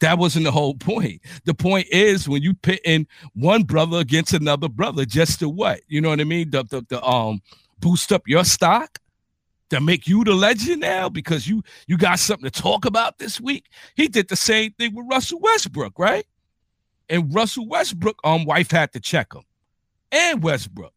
That 0.00 0.18
wasn't 0.18 0.44
the 0.44 0.52
whole 0.52 0.74
point. 0.74 1.20
The 1.44 1.54
point 1.54 1.88
is 1.90 2.28
when 2.28 2.42
you 2.42 2.54
pit 2.54 2.80
in 2.84 3.06
one 3.34 3.64
brother 3.64 3.98
against 3.98 4.32
another 4.32 4.68
brother, 4.68 5.04
just 5.04 5.40
to 5.40 5.48
what? 5.48 5.80
You 5.88 6.00
know 6.00 6.10
what 6.10 6.20
I 6.20 6.24
mean? 6.24 6.50
The, 6.50 6.62
the, 6.64 6.86
the 6.88 7.04
um 7.04 7.40
boost 7.80 8.12
up 8.12 8.22
your 8.26 8.44
stock 8.44 8.98
to 9.70 9.80
make 9.80 10.06
you 10.06 10.24
the 10.24 10.34
legend 10.34 10.80
now 10.80 11.08
because 11.08 11.46
you 11.46 11.62
you 11.86 11.96
got 11.96 12.18
something 12.18 12.50
to 12.50 12.62
talk 12.62 12.84
about 12.84 13.18
this 13.18 13.40
week. 13.40 13.66
He 13.96 14.08
did 14.08 14.28
the 14.28 14.36
same 14.36 14.72
thing 14.72 14.94
with 14.94 15.06
Russell 15.10 15.40
Westbrook, 15.40 15.98
right? 15.98 16.26
And 17.10 17.34
Russell 17.34 17.66
Westbrook, 17.66 18.18
um, 18.24 18.44
wife 18.44 18.70
had 18.70 18.92
to 18.92 19.00
check 19.00 19.32
him, 19.34 19.42
and 20.12 20.42
Westbrook. 20.42 20.92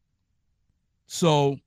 So, 1.07 1.57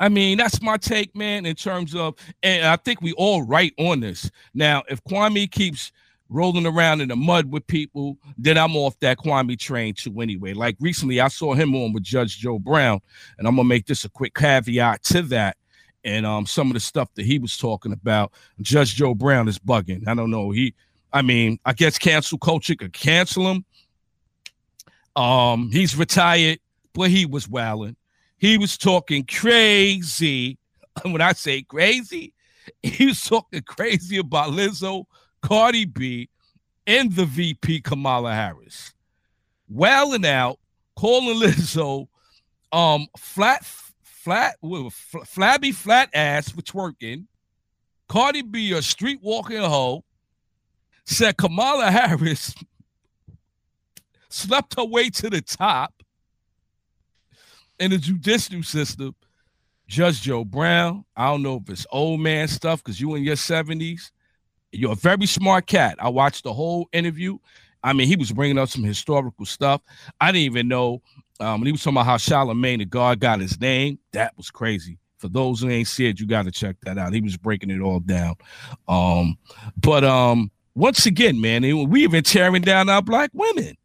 I 0.00 0.08
mean, 0.08 0.38
that's 0.38 0.60
my 0.62 0.76
take, 0.76 1.14
man. 1.16 1.46
In 1.46 1.54
terms 1.54 1.94
of, 1.94 2.14
and 2.42 2.66
I 2.66 2.76
think 2.76 3.00
we 3.00 3.12
all 3.14 3.42
right 3.42 3.72
on 3.78 4.00
this. 4.00 4.30
Now, 4.54 4.82
if 4.88 5.02
Kwame 5.04 5.50
keeps 5.50 5.92
rolling 6.32 6.66
around 6.66 7.00
in 7.00 7.08
the 7.08 7.16
mud 7.16 7.50
with 7.52 7.66
people, 7.66 8.18
then 8.38 8.58
I'm 8.58 8.76
off 8.76 8.98
that 9.00 9.18
Kwame 9.18 9.58
train 9.58 9.94
too. 9.94 10.20
Anyway, 10.20 10.54
like 10.54 10.76
recently, 10.80 11.20
I 11.20 11.28
saw 11.28 11.54
him 11.54 11.74
on 11.74 11.92
with 11.92 12.02
Judge 12.02 12.38
Joe 12.38 12.58
Brown, 12.58 13.00
and 13.38 13.46
I'm 13.46 13.56
gonna 13.56 13.68
make 13.68 13.86
this 13.86 14.04
a 14.04 14.08
quick 14.08 14.34
caveat 14.34 15.02
to 15.04 15.22
that 15.22 15.56
and 16.04 16.26
um 16.26 16.46
some 16.46 16.68
of 16.68 16.74
the 16.74 16.80
stuff 16.80 17.08
that 17.14 17.24
he 17.24 17.38
was 17.38 17.56
talking 17.56 17.92
about. 17.92 18.32
Judge 18.60 18.94
Joe 18.94 19.14
Brown 19.14 19.48
is 19.48 19.58
bugging. 19.58 20.06
I 20.08 20.14
don't 20.14 20.30
know. 20.30 20.50
He, 20.50 20.74
I 21.12 21.22
mean, 21.22 21.58
I 21.64 21.72
guess 21.72 21.98
cancel 21.98 22.38
culture 22.38 22.74
could 22.74 22.92
cancel 22.92 23.50
him. 23.50 23.64
Um, 25.14 25.70
he's 25.70 25.96
retired, 25.96 26.58
but 26.94 27.10
he 27.10 27.26
was 27.26 27.48
wailing. 27.48 27.96
He 28.38 28.58
was 28.58 28.76
talking 28.76 29.24
crazy. 29.24 30.58
When 31.04 31.22
I 31.22 31.32
say 31.32 31.62
crazy, 31.62 32.34
he 32.82 33.06
was 33.06 33.22
talking 33.24 33.62
crazy 33.62 34.18
about 34.18 34.50
Lizzo, 34.50 35.06
Cardi 35.42 35.84
B, 35.84 36.28
and 36.86 37.12
the 37.12 37.24
VP 37.24 37.80
Kamala 37.82 38.32
Harris. 38.32 38.94
Wailing 39.68 40.26
out, 40.26 40.58
calling 40.96 41.36
Lizzo 41.40 42.08
um 42.72 43.06
flat 43.18 43.64
flat 44.02 44.56
with 44.62 44.92
fl- 44.92 45.24
flabby 45.26 45.72
flat 45.72 46.08
ass 46.14 46.50
for 46.50 46.62
twerking. 46.62 47.26
Cardi 48.08 48.42
B, 48.42 48.72
a 48.72 48.82
street 48.82 49.20
walking 49.22 49.58
hoe, 49.58 50.04
said 51.04 51.36
Kamala 51.36 51.90
Harris 51.90 52.54
slept 54.28 54.76
her 54.76 54.84
way 54.84 55.10
to 55.10 55.28
the 55.30 55.40
top 55.40 56.02
in 57.78 57.90
the 57.90 57.98
judicial 57.98 58.62
system. 58.62 59.14
Judge 59.86 60.22
Joe 60.22 60.44
Brown, 60.44 61.04
I 61.16 61.30
don't 61.30 61.42
know 61.42 61.60
if 61.62 61.68
it's 61.68 61.86
old 61.90 62.20
man 62.20 62.48
stuff 62.48 62.82
because 62.82 63.00
you 63.00 63.14
in 63.14 63.24
your 63.24 63.36
70s. 63.36 64.10
You're 64.72 64.92
a 64.92 64.96
very 64.96 65.26
smart 65.26 65.66
cat. 65.66 65.96
I 65.98 66.08
watched 66.08 66.44
the 66.44 66.52
whole 66.52 66.88
interview. 66.92 67.38
I 67.84 67.92
mean, 67.92 68.06
he 68.06 68.16
was 68.16 68.32
bringing 68.32 68.58
up 68.58 68.68
some 68.68 68.84
historical 68.84 69.44
stuff. 69.44 69.82
I 70.20 70.32
didn't 70.32 70.44
even 70.44 70.68
know 70.68 71.02
um, 71.40 71.60
when 71.60 71.66
he 71.66 71.72
was 71.72 71.82
talking 71.82 71.96
about 71.96 72.06
how 72.06 72.16
Charlemagne 72.16 72.78
the 72.78 72.84
God 72.84 73.20
got 73.20 73.40
his 73.40 73.60
name, 73.60 73.98
that 74.12 74.36
was 74.36 74.50
crazy. 74.50 74.98
For 75.18 75.28
those 75.28 75.60
who 75.60 75.68
ain't 75.68 75.88
see 75.88 76.06
it, 76.06 76.18
you 76.18 76.26
got 76.26 76.44
to 76.44 76.50
check 76.50 76.76
that 76.82 76.98
out. 76.98 77.12
He 77.12 77.20
was 77.20 77.36
breaking 77.36 77.70
it 77.70 77.80
all 77.80 78.00
down. 78.00 78.34
Um, 78.88 79.38
but 79.76 80.04
um, 80.04 80.50
once 80.74 81.06
again, 81.06 81.40
man, 81.40 81.62
we 81.88 82.02
even 82.02 82.24
tearing 82.24 82.62
down 82.62 82.88
our 82.88 83.02
black 83.02 83.30
women. 83.32 83.76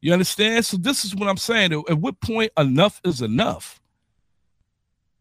You 0.00 0.12
understand? 0.12 0.66
So 0.66 0.76
this 0.76 1.04
is 1.04 1.14
what 1.14 1.28
I'm 1.28 1.38
saying. 1.38 1.72
At 1.72 1.98
what 1.98 2.20
point 2.20 2.52
enough 2.58 3.00
is 3.04 3.22
enough? 3.22 3.80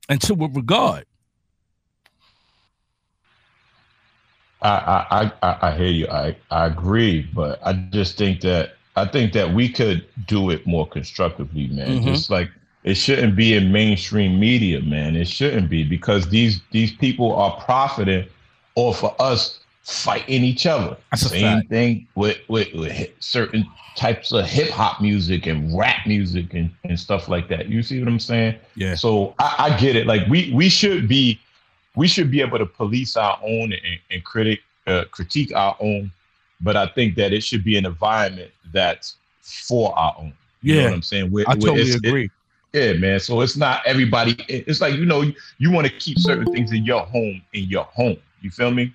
And 0.10 0.22
to 0.24 0.34
what 0.34 0.54
regard? 0.54 1.06
I, 4.64 5.06
I 5.12 5.50
I 5.50 5.58
I 5.70 5.78
hear 5.78 5.92
you. 5.92 6.08
I 6.08 6.36
I 6.50 6.66
agree, 6.66 7.22
but 7.34 7.60
I 7.66 7.74
just 7.74 8.18
think 8.18 8.42
that 8.42 8.76
I 8.96 9.06
think 9.06 9.34
that 9.34 9.54
we 9.54 9.70
could 9.70 10.06
do 10.26 10.50
it 10.50 10.66
more 10.66 10.88
constructively, 10.88 11.68
man. 11.68 12.00
Mm-hmm. 12.00 12.08
Just 12.08 12.30
like 12.30 12.50
it 12.84 12.96
shouldn't 12.96 13.36
be 13.36 13.54
in 13.54 13.72
mainstream 13.72 14.40
media, 14.40 14.82
man. 14.82 15.16
It 15.16 15.28
shouldn't 15.28 15.70
be 15.70 15.84
because 15.84 16.30
these 16.30 16.62
these 16.72 16.92
people 16.92 17.34
are 17.34 17.60
profiting 17.62 18.28
off 18.76 19.04
of 19.04 19.20
us 19.20 19.60
fighting 19.84 20.44
each 20.44 20.66
other. 20.66 20.98
That's 21.12 21.30
Same 21.30 21.64
thing 21.64 22.08
with, 22.16 22.38
with, 22.48 22.74
with 22.74 23.10
certain 23.20 23.66
types 23.96 24.32
of 24.32 24.46
hip 24.46 24.70
hop 24.70 25.02
music 25.02 25.46
and 25.46 25.78
rap 25.78 26.08
music 26.08 26.54
and, 26.54 26.72
and 26.84 27.00
stuff 27.00 27.28
like 27.28 27.48
that. 27.50 27.68
You 27.68 27.84
see 27.84 28.00
what 28.00 28.08
I'm 28.08 28.20
saying? 28.20 28.56
Yeah. 28.76 28.96
So 28.96 29.36
I, 29.40 29.56
I 29.60 29.78
get 29.78 29.96
it. 29.96 30.08
Like 30.08 30.28
we 30.28 30.52
we 30.54 30.70
should 30.70 31.08
be 31.08 31.40
we 31.96 32.08
should 32.08 32.32
be 32.32 32.42
able 32.42 32.58
to 32.58 32.66
police 32.66 33.16
our 33.16 33.40
own 33.44 33.74
and, 33.74 34.00
and 34.12 34.24
critic 34.24 34.60
uh, 34.88 35.04
critique 35.12 35.54
our 35.56 35.76
own 35.80 36.12
but 36.64 36.78
I 36.78 36.88
think 36.88 37.16
that 37.16 37.34
it 37.34 37.44
should 37.44 37.64
be 37.64 37.78
an 37.78 37.86
environment 37.86 38.52
that's 38.72 39.18
for 39.42 39.98
our 40.00 40.16
own. 40.18 40.34
You 40.62 40.76
yeah, 40.76 40.82
know 40.82 40.88
what 40.88 40.96
I'm 40.96 41.02
saying? 41.02 41.32
Where, 41.32 41.46
I 41.48 41.56
totally 41.56 41.92
agree. 41.92 42.30
It, 42.72 42.80
yeah, 42.80 42.94
man. 42.94 43.20
So 43.20 43.42
it's 43.42 43.58
not 43.58 43.86
everybody. 43.86 44.38
It's 44.48 44.82
like 44.82 44.96
you 44.96 45.06
know, 45.06 45.22
you, 45.22 45.34
you 45.58 45.70
want 45.70 45.86
to 45.86 45.94
keep 45.94 46.18
certain 46.18 46.52
things 46.52 46.72
in 46.72 46.86
your 46.86 47.02
home 47.02 47.42
in 47.52 47.66
your 47.66 47.84
home. 47.84 48.18
You 48.42 48.50
feel 48.50 48.72
me? 48.72 48.94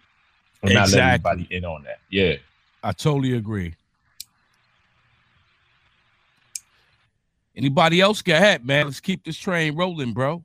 And 0.63 0.73
exactly. 0.73 0.97
not 0.97 1.05
let 1.05 1.13
anybody 1.13 1.55
in 1.55 1.65
on 1.65 1.85
that. 1.85 1.99
Yeah, 2.11 2.37
I 2.83 2.93
totally 2.93 3.35
agree. 3.35 3.75
Anybody 7.55 8.01
else? 8.01 8.23
Go 8.23 8.35
ahead, 8.35 8.65
man. 8.65 8.87
Let's 8.87 9.01
keep 9.01 9.25
this 9.25 9.37
train 9.37 9.77
rolling, 9.77 10.13
bro. 10.13 10.43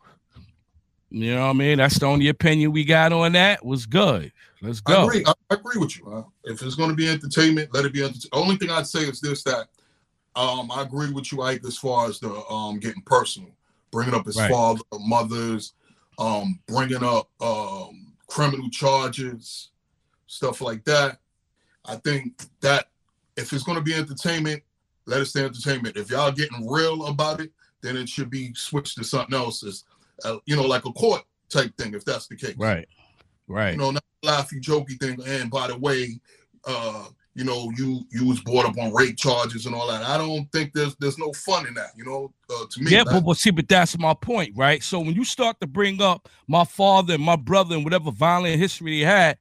You 1.13 1.36
know 1.36 1.41
what 1.41 1.49
I 1.49 1.54
mean? 1.54 1.78
That's 1.78 1.99
the 1.99 2.08
only 2.08 2.28
opinion 2.30 2.71
we 2.71 2.84
got 2.84 3.13
on 3.13 3.34
that. 3.34 3.63
Was 3.63 3.86
good. 3.86 4.32
Let's 4.63 4.82
go. 4.82 5.02
I 5.02 5.06
agree. 5.06 5.23
I, 5.28 5.34
agree 5.52 5.80
with 5.80 5.95
you. 5.99 6.12
Uh, 6.12 6.23
if 6.43 6.63
it's 6.63 6.73
going 6.73 6.89
to 6.89 6.95
be 6.95 7.08
entertainment, 7.08 7.69
let 7.71 7.86
it 7.86 7.93
be 7.93 8.02
entertainment. 8.02 8.30
Only 8.34 8.56
thing 8.56 8.71
I'd 8.71 8.88
say 8.88 9.02
is 9.02 9.21
this: 9.21 9.43
that 9.43 9.67
um, 10.36 10.71
I 10.71 10.82
agree 10.82 11.12
with 11.12 11.32
you, 11.32 11.43
Ike, 11.43 11.62
as 11.67 11.78
far 11.78 12.08
as 12.08 12.19
the 12.19 12.34
um, 12.49 12.80
getting 12.80 13.04
personal, 13.04 13.52
bringing 13.91 14.15
up 14.15 14.26
his 14.26 14.38
right. 14.38 14.49
father, 14.49 14.82
mothers, 15.02 15.73
um, 16.17 16.60
bringing 16.65 17.04
up 17.04 17.30
um, 17.39 18.13
criminal 18.26 18.71
charges, 18.71 19.69
stuff 20.26 20.62
like 20.62 20.84
that. 20.86 21.19
I 21.86 21.97
think 21.97 22.41
that 22.62 22.88
if 23.38 23.54
it's 23.54 23.63
going 23.63 23.78
to 23.78 23.84
be 23.84 23.93
entertainment, 23.93 24.63
let 25.06 25.21
it 25.21 25.26
stay 25.26 25.43
entertainment. 25.43 25.95
If 25.95 26.10
y'all 26.10 26.32
getting 26.32 26.67
real 26.67 27.06
about 27.06 27.39
it, 27.39 27.52
then 27.82 27.97
it 27.97 28.10
should 28.10 28.32
be 28.32 28.52
switched 28.56 28.97
to 28.97 29.04
something 29.04 29.38
else. 29.38 29.63
As 29.63 29.84
uh, 30.23 30.38
you 30.45 30.55
know, 30.55 30.63
like 30.63 30.86
a 30.86 30.91
court 30.91 31.23
type 31.49 31.75
thing, 31.77 31.93
if 31.93 32.05
that's 32.05 32.27
the 32.27 32.36
case. 32.36 32.55
Right. 32.57 32.88
Right. 33.47 33.73
You 33.73 33.77
know, 33.77 33.91
not 33.91 34.03
laughy, 34.23 34.62
jokey 34.62 34.99
thing. 34.99 35.21
And 35.25 35.49
by 35.51 35.67
the 35.67 35.77
way, 35.77 36.19
uh, 36.65 37.05
you 37.36 37.43
know, 37.43 37.71
you 37.75 38.05
you 38.12 38.25
was 38.27 38.39
brought 38.41 38.65
up 38.65 38.77
on 38.77 38.93
rape 38.93 39.17
charges 39.17 39.65
and 39.65 39.73
all 39.73 39.88
that. 39.88 40.03
I 40.03 40.17
don't 40.17 40.51
think 40.51 40.71
there's 40.73 40.95
there's 40.97 41.17
no 41.17 41.33
fun 41.33 41.67
in 41.67 41.73
that. 41.73 41.89
You 41.97 42.05
know, 42.05 42.33
uh, 42.49 42.65
to 42.69 42.81
me. 42.81 42.91
Yeah, 42.91 43.03
but, 43.03 43.21
but 43.21 43.38
see, 43.38 43.49
but 43.49 43.67
that's 43.67 43.97
my 43.97 44.13
point, 44.13 44.53
right? 44.55 44.83
So 44.83 44.99
when 44.99 45.15
you 45.15 45.25
start 45.25 45.59
to 45.62 45.67
bring 45.67 46.01
up 46.01 46.29
my 46.47 46.63
father 46.63 47.15
and 47.15 47.23
my 47.23 47.36
brother 47.36 47.75
and 47.75 47.83
whatever 47.83 48.12
violent 48.12 48.59
history 48.59 48.99
they 48.99 49.05
had. 49.05 49.38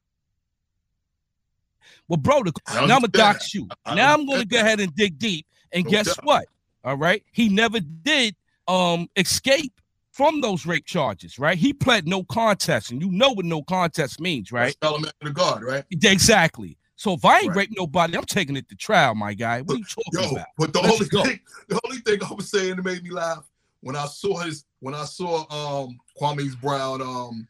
Well, 2.09 2.17
bro, 2.17 2.43
the, 2.43 2.53
now 2.75 2.83
I'm 2.83 2.89
gonna 2.89 3.09
dox 3.09 3.55
you. 3.55 3.69
now 3.87 4.15
I'm 4.15 4.27
gonna 4.27 4.45
go 4.45 4.59
ahead 4.59 4.81
and 4.81 4.95
dig 4.95 5.19
deep. 5.19 5.47
And 5.73 5.85
no 5.85 5.91
guess 5.91 6.07
doubt. 6.07 6.25
what? 6.25 6.45
All 6.85 6.97
right, 6.97 7.23
he 7.33 7.49
never 7.49 7.79
did 7.81 8.35
um 8.69 9.09
escape 9.17 9.81
from 10.13 10.41
those 10.43 10.67
rape 10.67 10.85
charges, 10.87 11.39
right? 11.39 11.59
He 11.59 11.73
pled 11.73 12.07
no 12.07 12.23
contest, 12.25 12.91
and 12.91 13.01
you 13.03 13.11
know 13.11 13.33
what 13.33 13.45
no 13.47 13.63
contest 13.63 14.21
means, 14.21 14.53
right? 14.53 14.77
That's 14.81 14.91
element 14.91 15.15
of 15.21 15.29
the 15.29 15.33
God, 15.35 15.65
right? 15.65 15.85
Exactly. 15.91 16.79
So 16.97 17.15
if 17.15 17.25
I 17.25 17.39
ain't 17.41 17.49
Right. 17.49 17.57
raped 17.57 17.75
nobody, 17.77 18.17
I'm 18.17 18.25
taking 18.25 18.55
it 18.57 18.69
to 18.69 18.77
trial, 18.77 19.15
my 19.15 19.35
guy. 19.35 19.63
What 19.63 19.75
are 19.75 19.79
you 19.79 19.85
talking 19.85 20.13
Yo, 20.23 20.33
about? 20.33 20.47
but 20.57 20.73
the 20.73 20.81
Let's 20.81 20.95
only 20.95 21.09
go. 21.09 21.25
thing, 21.25 21.41
the 21.69 21.81
only 21.85 21.99
thing 21.99 22.23
I 22.23 22.33
was 22.33 22.51
saying 22.51 22.77
that 22.77 22.85
made 22.85 23.03
me 23.03 23.11
laugh 23.11 23.49
when 23.81 23.97
I 23.97 24.07
saw 24.07 24.39
his, 24.39 24.65
when 24.81 24.95
I 24.95 25.05
saw 25.05 25.45
um 25.51 25.99
Kwame's 26.17 26.55
Brown 26.57 27.01
um 27.03 27.49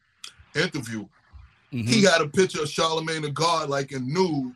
interview, 0.55 1.07
Mhm. 1.75 1.89
he 1.89 2.05
had 2.05 2.21
a 2.23 2.29
picture 2.29 2.63
of 2.63 2.69
Charlemagne 2.71 3.23
the 3.23 3.31
God 3.31 3.69
like 3.69 3.93
in 3.93 4.11
nude, 4.11 4.55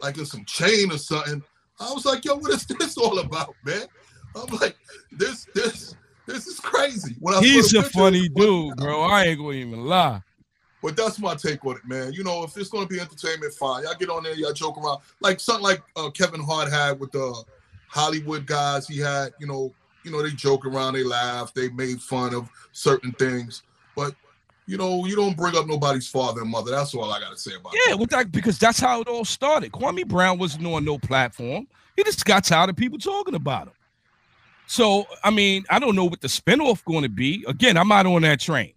like 0.00 0.18
in 0.18 0.26
some 0.26 0.44
chain 0.44 0.92
or 0.92 0.98
something. 0.98 1.42
I 1.80 1.92
was 1.92 2.04
like, 2.04 2.24
yo, 2.24 2.36
what 2.36 2.52
is 2.52 2.66
this 2.78 2.96
all 2.96 3.18
about, 3.18 3.56
man? 3.64 3.86
I'm 4.36 4.46
like, 4.58 4.76
this, 5.10 5.46
this, 5.54 5.96
this 6.26 6.46
is 6.46 6.60
crazy. 6.60 7.16
He's 7.40 7.74
a 7.74 7.82
funny 7.82 8.28
dude, 8.28 8.76
bro. 8.76 9.02
I 9.02 9.24
ain't 9.24 9.38
gonna 9.38 9.52
even 9.52 9.84
lie. 9.84 10.22
But 10.82 10.96
that's 10.96 11.18
my 11.18 11.34
take 11.34 11.64
on 11.64 11.76
it, 11.76 11.86
man. 11.86 12.12
You 12.12 12.24
know, 12.24 12.44
if 12.44 12.56
it's 12.58 12.68
gonna 12.68 12.86
be 12.86 13.00
entertainment, 13.00 13.54
fine. 13.54 13.84
Y'all 13.84 13.94
get 13.98 14.10
on 14.10 14.22
there, 14.22 14.34
y'all 14.34 14.52
joke 14.52 14.76
around. 14.76 15.00
Like 15.20 15.40
something 15.40 15.64
like 15.64 15.82
uh, 15.96 16.10
Kevin 16.10 16.42
Hart 16.42 16.70
had 16.70 17.00
with 17.00 17.10
the 17.12 17.42
Hollywood 17.88 18.46
guys. 18.46 18.86
He 18.86 18.98
had, 18.98 19.32
you 19.40 19.46
know, 19.46 19.72
you 20.04 20.10
know, 20.10 20.22
they 20.22 20.30
joke 20.30 20.66
around, 20.66 20.92
they 20.94 21.02
laugh, 21.02 21.54
they 21.54 21.70
made 21.70 22.02
fun 22.02 22.34
of 22.34 22.50
certain 22.72 23.12
things. 23.12 23.62
But 23.96 24.14
you 24.66 24.76
know, 24.76 25.06
you 25.06 25.16
don't 25.16 25.36
bring 25.36 25.56
up 25.56 25.66
nobody's 25.66 26.08
father 26.08 26.42
and 26.42 26.50
mother. 26.50 26.70
That's 26.70 26.94
all 26.94 27.10
I 27.10 27.20
gotta 27.20 27.36
say 27.38 27.54
about 27.54 27.74
it. 27.74 27.80
Yeah, 27.88 27.94
with 27.94 28.10
that, 28.10 28.30
because 28.30 28.58
that's 28.58 28.80
how 28.80 29.00
it 29.00 29.08
all 29.08 29.24
started. 29.24 29.72
Kwame 29.72 30.06
Brown 30.06 30.38
wasn't 30.38 30.66
on 30.66 30.84
no 30.84 30.98
platform. 30.98 31.66
He 31.96 32.02
just 32.02 32.24
got 32.24 32.44
tired 32.44 32.70
of 32.70 32.76
people 32.76 32.98
talking 32.98 33.34
about 33.34 33.68
him. 33.68 33.74
So, 34.66 35.04
I 35.22 35.30
mean, 35.30 35.64
I 35.70 35.78
don't 35.78 35.94
know 35.94 36.04
what 36.06 36.20
the 36.20 36.28
spinoff 36.28 36.84
going 36.84 37.02
to 37.02 37.08
be. 37.08 37.44
Again, 37.46 37.76
I'm 37.76 37.88
not 37.88 38.06
on 38.06 38.22
that 38.22 38.40
train. 38.40 38.72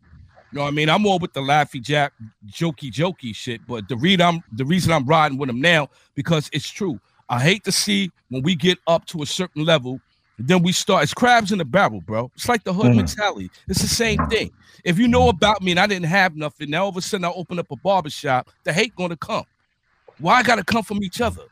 You 0.51 0.57
know 0.57 0.61
what 0.63 0.67
I 0.69 0.71
mean? 0.71 0.89
I'm 0.89 1.01
more 1.01 1.19
with 1.19 1.33
the 1.33 1.41
laughy 1.41 1.81
jack, 1.81 2.13
jokey, 2.45 2.91
jokey 2.91 3.35
shit. 3.35 3.65
But 3.67 3.87
the 3.87 3.97
read 3.97 4.21
I'm 4.21 4.41
the 4.51 4.65
reason 4.65 4.91
I'm 4.91 5.05
riding 5.05 5.37
with 5.37 5.49
him 5.49 5.59
now 5.61 5.89
because 6.15 6.49
it's 6.53 6.69
true. 6.69 6.99
I 7.29 7.41
hate 7.41 7.63
to 7.65 7.71
see 7.71 8.11
when 8.29 8.43
we 8.43 8.55
get 8.55 8.77
up 8.87 9.05
to 9.07 9.21
a 9.21 9.25
certain 9.25 9.65
level, 9.65 9.99
then 10.37 10.63
we 10.63 10.71
start. 10.71 11.03
It's 11.03 11.13
crabs 11.13 11.51
in 11.51 11.57
the 11.57 11.65
barrel, 11.65 11.99
bro. 11.99 12.31
It's 12.35 12.47
like 12.47 12.63
the 12.63 12.73
hood 12.73 12.91
Mhm. 12.93 12.97
mentality. 12.97 13.51
It's 13.67 13.81
the 13.81 13.87
same 13.87 14.19
thing. 14.29 14.51
If 14.85 14.97
you 14.99 15.07
know 15.09 15.27
about 15.27 15.61
me 15.61 15.71
and 15.71 15.79
I 15.79 15.87
didn't 15.87 16.05
have 16.05 16.35
nothing, 16.35 16.69
now 16.69 16.83
all 16.83 16.89
of 16.89 16.97
a 16.97 17.01
sudden 17.01 17.25
I 17.25 17.29
open 17.31 17.59
up 17.59 17.69
a 17.71 17.75
barbershop, 17.75 18.49
the 18.63 18.71
hate 18.71 18.95
gonna 18.95 19.17
come. 19.17 19.43
Why 20.19 20.35
I 20.35 20.43
gotta 20.43 20.63
come 20.63 20.83
from 20.83 21.03
each 21.03 21.19
other? 21.19 21.43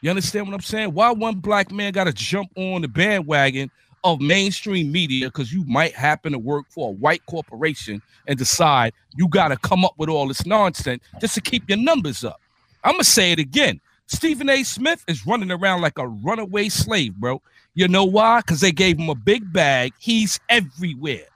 You 0.00 0.10
understand 0.10 0.46
what 0.46 0.54
I'm 0.54 0.60
saying? 0.60 0.92
Why 0.92 1.10
one 1.10 1.36
black 1.36 1.72
man 1.72 1.92
gotta 1.92 2.12
jump 2.12 2.50
on 2.56 2.82
the 2.82 2.88
bandwagon 2.88 3.70
of 4.04 4.20
mainstream 4.20 4.92
media 4.92 5.26
because 5.26 5.52
you 5.52 5.64
might 5.64 5.92
happen 5.94 6.32
to 6.32 6.38
work 6.38 6.66
for 6.68 6.90
a 6.90 6.92
white 6.92 7.24
corporation 7.26 8.00
and 8.28 8.38
decide 8.38 8.92
you 9.16 9.26
gotta 9.28 9.56
come 9.56 9.84
up 9.84 9.94
with 9.98 10.08
all 10.08 10.28
this 10.28 10.46
nonsense 10.46 11.02
just 11.20 11.34
to 11.34 11.40
keep 11.40 11.68
your 11.68 11.78
numbers 11.78 12.24
up. 12.24 12.40
I'm 12.84 12.92
gonna 12.92 13.04
say 13.04 13.32
it 13.32 13.38
again. 13.38 13.80
Stephen 14.06 14.48
A. 14.48 14.62
Smith 14.62 15.02
is 15.08 15.26
running 15.26 15.50
around 15.50 15.80
like 15.80 15.98
a 15.98 16.06
runaway 16.06 16.68
slave, 16.68 17.16
bro. 17.16 17.42
You 17.74 17.88
know 17.88 18.04
why? 18.04 18.40
Because 18.40 18.60
they 18.60 18.70
gave 18.70 18.98
him 18.98 19.08
a 19.08 19.14
big 19.14 19.52
bag. 19.52 19.92
He's 19.98 20.38
everywhere. 20.48 21.26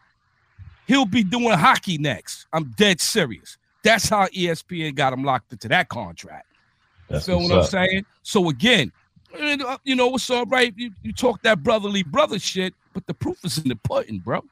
He'll 0.87 1.07
be 1.07 1.25
doing 1.25 1.51
hockey 1.59 1.99
next. 1.99 2.46
I'm 2.53 2.73
dead 2.77 3.01
serious. 3.01 3.59
That's 3.83 4.09
how 4.09 4.27
ESPN 4.29 4.94
got 4.94 5.12
him 5.12 5.25
locked 5.25 5.53
into 5.53 5.68
that 5.68 5.88
contract. 5.88 6.46
You 7.11 7.14
That's 7.14 7.27
feel 7.27 7.38
what's 7.38 7.49
what 7.51 7.57
I'm 7.59 7.64
up. 7.64 7.70
saying? 7.70 8.07
So 8.23 8.49
again, 8.51 8.92
you 9.85 9.96
know, 9.96 10.14
it's 10.14 10.31
all 10.31 10.46
right. 10.46 10.73
You, 10.77 10.92
you 11.03 11.12
talk 11.12 11.42
that 11.42 11.62
brotherly 11.62 12.05
brother 12.05 12.38
shit, 12.38 12.73
but 12.94 13.05
the 13.07 13.14
proof 13.14 13.44
is 13.44 13.59
in 13.59 13.68
the 13.68 13.77
pudding, 13.77 14.18
bro. 14.20 14.44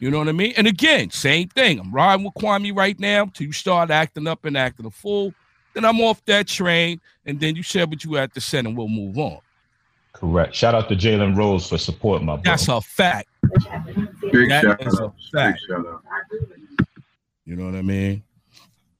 You 0.00 0.10
know 0.10 0.18
what 0.18 0.28
I 0.28 0.32
mean? 0.32 0.52
And 0.56 0.66
again, 0.66 1.10
same 1.10 1.48
thing. 1.48 1.78
I'm 1.78 1.92
riding 1.92 2.24
with 2.24 2.34
Kwame 2.34 2.76
right 2.76 2.98
now 2.98 3.26
till 3.32 3.46
you 3.46 3.52
start 3.52 3.90
acting 3.90 4.26
up 4.26 4.44
and 4.44 4.56
acting 4.56 4.84
a 4.86 4.90
fool. 4.90 5.32
Then 5.74 5.84
I'm 5.84 6.00
off 6.00 6.24
that 6.26 6.48
train, 6.48 7.00
and 7.24 7.38
then 7.38 7.54
you 7.56 7.62
said 7.62 7.88
what 7.88 8.02
you 8.04 8.14
had 8.14 8.34
to 8.34 8.40
say, 8.40 8.58
and 8.58 8.76
we'll 8.76 8.88
move 8.88 9.16
on. 9.16 9.38
Correct. 10.12 10.54
Shout 10.54 10.74
out 10.74 10.88
to 10.88 10.96
Jalen 10.96 11.36
Rose 11.36 11.68
for 11.68 11.78
supporting 11.78 12.26
my 12.26 12.36
bro. 12.36 12.42
That's 12.44 12.68
a 12.68 12.80
fact. 12.80 13.28
Big 14.32 14.48
That 14.48 14.62
shout 14.64 14.86
is 14.86 14.98
a 14.98 15.04
out. 15.04 15.14
Big 15.16 15.32
fact. 15.32 15.60
shout 15.68 15.86
out. 15.86 16.02
You 17.44 17.56
know 17.56 17.66
what 17.66 17.74
I 17.76 17.82
mean? 17.82 18.22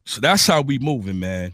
So 0.04 0.20
that's 0.20 0.46
how 0.46 0.60
we 0.60 0.78
moving, 0.78 1.18
man. 1.18 1.52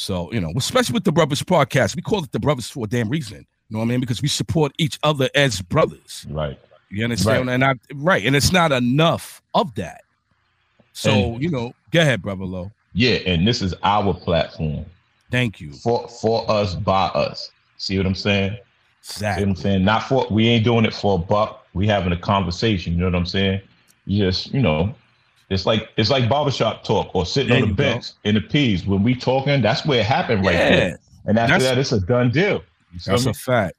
So, 0.00 0.32
you 0.32 0.40
know, 0.40 0.50
especially 0.56 0.94
with 0.94 1.04
the 1.04 1.12
Brothers 1.12 1.42
podcast, 1.42 1.94
we 1.94 2.00
call 2.00 2.24
it 2.24 2.32
the 2.32 2.40
Brothers 2.40 2.70
for 2.70 2.86
a 2.86 2.88
damn 2.88 3.10
reason. 3.10 3.38
You 3.68 3.74
know 3.74 3.80
what 3.80 3.84
I 3.84 3.88
mean? 3.88 4.00
Because 4.00 4.22
we 4.22 4.28
support 4.28 4.72
each 4.78 4.98
other 5.02 5.28
as 5.34 5.60
brothers. 5.60 6.26
right. 6.30 6.58
You 6.92 7.04
understand? 7.04 7.48
And 7.50 7.62
I 7.64 7.74
right, 7.94 8.24
and 8.26 8.34
it's 8.34 8.50
not 8.50 8.72
enough 8.72 9.40
of 9.54 9.72
that. 9.76 10.00
So, 10.92 11.12
And- 11.34 11.42
you 11.42 11.48
know, 11.50 11.72
go 11.92 12.00
ahead, 12.00 12.20
brother 12.20 12.44
Lowe. 12.44 12.72
Yeah, 12.94 13.18
and 13.26 13.46
this 13.46 13.62
is 13.62 13.74
our 13.84 14.12
platform 14.12 14.84
Thank 15.30 15.60
you. 15.60 15.72
for 15.72 16.08
for 16.08 16.50
us 16.50 16.74
by 16.74 17.06
us. 17.08 17.52
See 17.76 17.96
what 17.96 18.06
I'm 18.06 18.16
saying? 18.16 18.56
See 19.02 19.24
what 19.24 19.38
I'm 19.38 19.54
saying? 19.54 19.84
Not 19.84 20.02
for 20.04 20.26
we 20.30 20.48
ain't 20.48 20.64
doing 20.64 20.84
it 20.84 20.92
for 20.94 21.14
a 21.14 21.18
buck. 21.18 21.64
We 21.74 21.86
having 21.86 22.12
a 22.12 22.18
conversation. 22.18 22.94
You 22.94 23.00
know 23.00 23.06
what 23.06 23.14
I'm 23.14 23.26
saying? 23.26 23.60
You 24.06 24.24
just 24.24 24.52
you 24.52 24.60
know, 24.60 24.92
it's 25.50 25.66
like 25.66 25.88
it's 25.96 26.10
like 26.10 26.28
barbershop 26.28 26.84
talk 26.84 27.14
or 27.14 27.26
sitting 27.26 27.48
There 27.50 27.56
on 27.58 27.62
the 27.62 27.68
you 27.68 27.74
go. 27.74 27.82
bench 27.82 28.12
in 28.24 28.36
the 28.36 28.40
peas 28.40 28.86
when 28.86 29.02
we 29.02 29.14
talking. 29.14 29.60
That's 29.60 29.84
where 29.84 30.00
it 30.00 30.06
happened 30.06 30.44
right 30.46 30.54
Yeah, 30.54 30.70
there. 30.70 30.98
And 31.26 31.38
after 31.38 31.52
That's- 31.58 31.62
that, 31.70 31.78
it's 31.78 31.92
a 31.92 32.00
done 32.00 32.30
deal. 32.30 32.62
That's 33.04 33.24
me? 33.26 33.30
a 33.32 33.34
fact. 33.34 33.74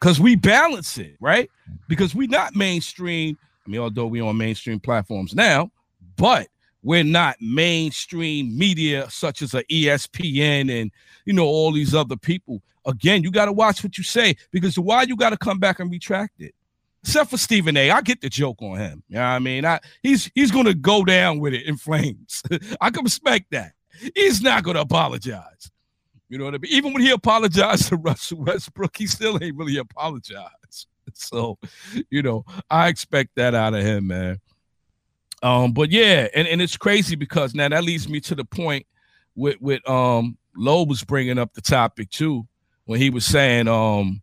Because 0.00 0.18
we 0.18 0.34
balance 0.34 0.96
it, 0.98 1.16
right? 1.20 1.50
Because 1.88 2.14
we 2.14 2.26
not 2.26 2.56
mainstream. 2.56 3.36
I 3.66 3.70
mean, 3.70 3.80
although 3.80 4.06
we 4.06 4.20
on 4.20 4.36
mainstream 4.36 4.80
platforms 4.80 5.34
now, 5.34 5.70
but 6.16 6.48
we're 6.82 7.04
not 7.04 7.36
mainstream 7.40 8.56
media 8.56 9.06
such 9.10 9.42
as 9.42 9.52
a 9.54 9.62
ESPN 9.64 10.80
and 10.80 10.90
you 11.26 11.32
know 11.34 11.44
all 11.46 11.72
these 11.72 11.94
other 11.94 12.16
people. 12.16 12.62
Again, 12.86 13.22
you 13.22 13.30
got 13.30 13.44
to 13.44 13.52
watch 13.52 13.84
what 13.84 13.98
you 13.98 14.04
say 14.04 14.34
because 14.52 14.78
why 14.78 15.02
you 15.02 15.14
got 15.16 15.30
to 15.30 15.36
come 15.36 15.58
back 15.58 15.80
and 15.80 15.90
retract 15.90 16.40
it. 16.40 16.54
Except 17.02 17.30
for 17.30 17.38
Stephen 17.38 17.76
A, 17.76 17.90
I 17.90 18.02
get 18.02 18.20
the 18.20 18.28
joke 18.28 18.60
on 18.60 18.78
him. 18.78 19.02
You 19.08 19.16
know 19.16 19.22
what 19.22 19.28
I 19.28 19.38
mean? 19.38 19.64
I, 19.64 19.80
he's 20.02 20.30
he's 20.34 20.50
gonna 20.50 20.74
go 20.74 21.04
down 21.04 21.38
with 21.40 21.54
it 21.54 21.64
in 21.64 21.76
flames. 21.76 22.42
I 22.80 22.90
can 22.90 23.04
respect 23.04 23.46
that. 23.52 23.72
He's 24.14 24.42
not 24.42 24.64
gonna 24.64 24.80
apologize. 24.80 25.70
You 26.28 26.38
know 26.38 26.44
what 26.44 26.54
I 26.54 26.58
mean? 26.58 26.72
Even 26.72 26.92
when 26.92 27.02
he 27.02 27.10
apologized 27.10 27.88
to 27.88 27.96
Russell 27.96 28.38
Westbrook, 28.44 28.96
he 28.96 29.06
still 29.06 29.42
ain't 29.42 29.56
really 29.56 29.76
apologized. 29.76 30.48
So, 31.12 31.58
you 32.08 32.22
know, 32.22 32.44
I 32.70 32.86
expect 32.86 33.30
that 33.34 33.52
out 33.52 33.74
of 33.74 33.82
him, 33.82 34.06
man. 34.06 34.38
Um, 35.42 35.72
but 35.72 35.90
yeah, 35.90 36.28
and, 36.36 36.46
and 36.46 36.62
it's 36.62 36.76
crazy 36.76 37.16
because 37.16 37.52
now 37.52 37.68
that 37.68 37.82
leads 37.82 38.08
me 38.08 38.20
to 38.20 38.36
the 38.36 38.44
point 38.44 38.86
with 39.34 39.60
with 39.60 39.86
um 39.88 40.38
Lowe 40.56 40.84
was 40.84 41.02
bringing 41.02 41.36
up 41.36 41.52
the 41.52 41.62
topic 41.62 42.10
too 42.10 42.46
when 42.84 43.00
he 43.00 43.10
was 43.10 43.26
saying 43.26 43.66
um 43.66 44.22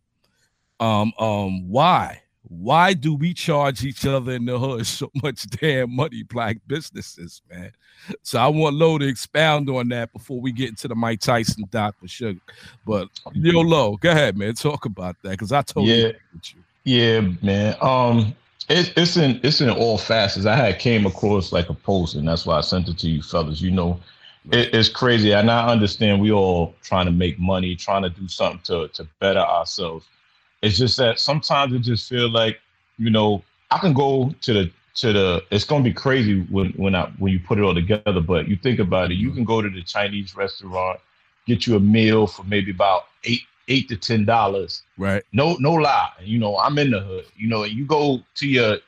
um 0.80 1.12
um 1.18 1.68
why 1.68 2.22
why 2.48 2.94
do 2.94 3.14
we 3.14 3.34
charge 3.34 3.84
each 3.84 4.06
other 4.06 4.32
in 4.32 4.44
the 4.44 4.58
hood 4.58 4.86
so 4.86 5.10
much 5.22 5.46
damn 5.48 5.94
money 5.94 6.22
black 6.22 6.56
businesses 6.66 7.42
man 7.50 7.70
so 8.22 8.38
i 8.38 8.46
want 8.46 8.74
Lowe 8.74 8.98
to 8.98 9.06
expound 9.06 9.68
on 9.70 9.88
that 9.88 10.12
before 10.12 10.40
we 10.40 10.52
get 10.52 10.70
into 10.70 10.88
the 10.88 10.94
mike 10.94 11.20
tyson 11.20 11.64
doc 11.70 11.94
for 12.00 12.08
sugar 12.08 12.40
but 12.86 13.08
yo 13.34 13.60
Lowe, 13.60 13.96
go 13.96 14.10
ahead 14.10 14.36
man 14.36 14.54
talk 14.54 14.86
about 14.86 15.16
that 15.22 15.30
because 15.30 15.52
i 15.52 15.62
totally 15.62 16.00
Yeah. 16.00 16.12
you 16.54 16.62
Yeah, 16.88 17.20
man. 17.42 17.76
Um, 17.82 18.34
it, 18.70 18.94
it's 18.96 19.16
in 19.18 19.40
it's 19.42 19.60
in 19.60 19.68
all 19.68 19.98
facets. 19.98 20.46
I 20.46 20.56
had 20.56 20.78
came 20.78 21.06
across 21.06 21.52
like 21.52 21.68
a 21.68 21.74
post, 21.74 22.14
and 22.14 22.26
that's 22.26 22.46
why 22.46 22.56
I 22.56 22.60
sent 22.62 22.88
it 22.88 22.98
to 22.98 23.08
you, 23.08 23.22
fellas. 23.22 23.60
You 23.60 23.70
know, 23.70 24.00
it, 24.50 24.74
it's 24.74 24.88
crazy, 24.88 25.32
and 25.32 25.50
I 25.50 25.68
understand 25.68 26.20
we 26.20 26.32
all 26.32 26.74
trying 26.82 27.06
to 27.06 27.12
make 27.12 27.38
money, 27.38 27.76
trying 27.76 28.02
to 28.02 28.10
do 28.10 28.26
something 28.28 28.60
to 28.64 28.88
to 28.88 29.06
better 29.20 29.40
ourselves. 29.40 30.06
It's 30.62 30.78
just 30.78 30.96
that 30.98 31.20
sometimes 31.20 31.72
it 31.72 31.80
just 31.80 32.08
feel 32.08 32.30
like, 32.30 32.60
you 32.98 33.10
know, 33.10 33.42
I 33.70 33.78
can 33.78 33.92
go 33.92 34.34
to 34.40 34.52
the 34.52 34.70
to 34.96 35.12
the. 35.12 35.44
It's 35.50 35.64
gonna 35.64 35.84
be 35.84 35.92
crazy 35.92 36.40
when 36.42 36.70
when 36.70 36.94
I 36.94 37.06
when 37.18 37.32
you 37.32 37.40
put 37.40 37.58
it 37.58 37.62
all 37.62 37.74
together. 37.74 38.20
But 38.20 38.48
you 38.48 38.56
think 38.56 38.78
about 38.80 39.10
it, 39.12 39.14
you 39.14 39.30
can 39.30 39.44
go 39.44 39.62
to 39.62 39.70
the 39.70 39.82
Chinese 39.82 40.34
restaurant, 40.34 41.00
get 41.46 41.66
you 41.66 41.76
a 41.76 41.80
meal 41.80 42.26
for 42.26 42.44
maybe 42.44 42.70
about 42.70 43.06
eight 43.24 43.42
eight 43.68 43.88
to 43.88 43.96
ten 43.96 44.24
dollars 44.24 44.82
right 44.96 45.22
no 45.32 45.56
no 45.60 45.72
lie 45.72 46.10
you 46.22 46.38
know 46.38 46.58
i'm 46.58 46.78
in 46.78 46.90
the 46.90 47.00
hood 47.00 47.26
you 47.36 47.48
know 47.48 47.62
and 47.64 47.72
you 47.72 47.84
go 47.84 48.20
to 48.34 48.48
your 48.48 48.78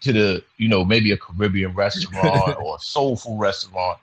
to 0.00 0.12
the 0.12 0.42
you 0.56 0.68
know 0.68 0.84
maybe 0.84 1.12
a 1.12 1.16
caribbean 1.16 1.74
restaurant 1.74 2.56
or 2.60 2.76
a 2.76 2.78
soulful 2.78 3.36
restaurant 3.36 3.98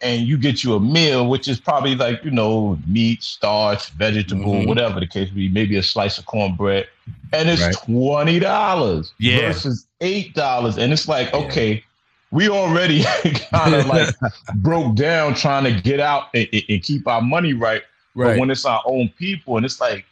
and 0.00 0.22
you 0.22 0.38
get 0.38 0.62
you 0.62 0.74
a 0.74 0.80
meal 0.80 1.28
which 1.28 1.48
is 1.48 1.58
probably 1.58 1.94
like 1.96 2.24
you 2.24 2.30
know 2.30 2.78
meat 2.86 3.22
starch 3.22 3.90
vegetable 3.90 4.54
Mhm. 4.54 4.66
whatever 4.66 5.00
the 5.00 5.06
case 5.06 5.28
may 5.30 5.42
be 5.42 5.48
maybe 5.48 5.76
a 5.76 5.82
slice 5.82 6.18
of 6.18 6.26
cornbread 6.26 6.86
and 7.32 7.48
it's 7.48 7.62
Right. 7.62 7.74
twenty 7.84 8.38
dollars 8.38 9.12
Yeah. 9.18 9.48
versus 9.52 9.86
eight 10.00 10.34
dollars 10.34 10.78
and 10.78 10.92
it's 10.92 11.08
like 11.08 11.30
Yeah. 11.32 11.38
okay 11.40 11.84
we 12.30 12.48
already 12.48 13.02
kind 13.50 13.74
of 13.74 13.86
like 13.86 14.14
broke 14.56 14.94
down 14.94 15.34
trying 15.34 15.64
to 15.64 15.72
get 15.80 15.98
out 16.00 16.28
and, 16.34 16.46
and- 16.68 16.82
keep 16.82 17.06
our 17.08 17.22
money 17.22 17.52
right 17.54 17.82
but 18.14 18.22
right 18.26 18.38
when 18.38 18.50
it's 18.50 18.64
our 18.64 18.82
own 18.86 19.08
people 19.18 19.56
and 19.56 19.66
it's 19.66 19.80
like 19.80 20.04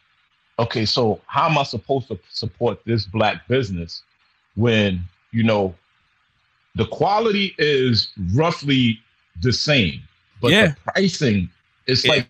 okay, 0.59 0.85
so 0.85 1.21
how 1.27 1.47
am 1.47 1.55
I 1.55 1.61
supposed 1.61 2.07
to 2.07 2.17
support 2.29 2.79
this 2.83 3.05
black 3.05 3.47
business 3.47 4.01
when 4.55 5.01
you 5.31 5.43
know 5.43 5.75
the 6.73 6.85
quality 6.87 7.53
is 7.59 8.09
roughly 8.33 8.99
the 9.41 9.53
same, 9.53 10.01
but 10.41 10.51
Yeah. 10.51 10.67
the 10.67 10.75
pricing 10.93 11.49
is 11.87 12.03
Yeah. 12.05 12.11
like 12.11 12.29